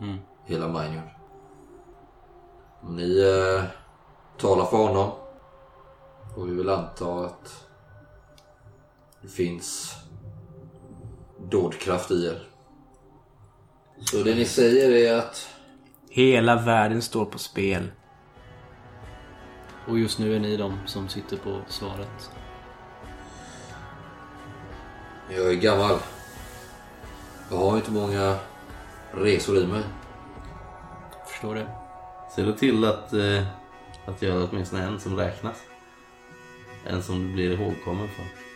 Mm. 0.00 0.18
Hela 0.44 0.68
Minor. 0.68 1.18
Ni 2.88 3.20
eh, 3.20 3.64
talar 4.38 4.64
för 4.64 4.76
honom. 4.76 5.10
Och 6.36 6.48
vi 6.48 6.54
vill 6.54 6.68
anta 6.68 7.26
att 7.26 7.66
det 9.20 9.28
finns 9.28 9.96
dådkraft 11.38 12.10
i 12.10 12.26
er. 12.26 12.51
Så 14.04 14.22
det 14.22 14.34
ni 14.34 14.44
säger 14.44 14.90
är 14.90 15.18
att 15.18 15.48
Hela 16.10 16.56
världen 16.56 17.02
står 17.02 17.24
på 17.24 17.38
spel. 17.38 17.90
Och 19.88 19.98
just 19.98 20.18
nu 20.18 20.36
är 20.36 20.40
ni 20.40 20.56
de 20.56 20.78
som 20.86 21.08
sitter 21.08 21.36
på 21.36 21.60
svaret. 21.68 22.30
jag 25.30 25.50
är 25.50 25.54
gammal. 25.54 25.98
Jag 27.50 27.56
har 27.56 27.76
inte 27.76 27.90
många 27.90 28.36
resor 29.12 29.58
i 29.58 29.66
mig. 29.66 29.82
Förstår 31.26 31.54
det? 31.54 31.66
Se 32.36 32.42
då 32.42 32.52
till 32.52 32.84
att, 32.84 33.12
eh, 33.12 33.42
att 34.06 34.22
göra 34.22 34.48
åtminstone 34.50 34.82
en 34.82 35.00
som 35.00 35.16
räknas. 35.16 35.56
En 36.84 37.02
som 37.02 37.26
du 37.26 37.32
blir 37.32 37.50
ihågkommen 37.50 38.08
för. 38.08 38.51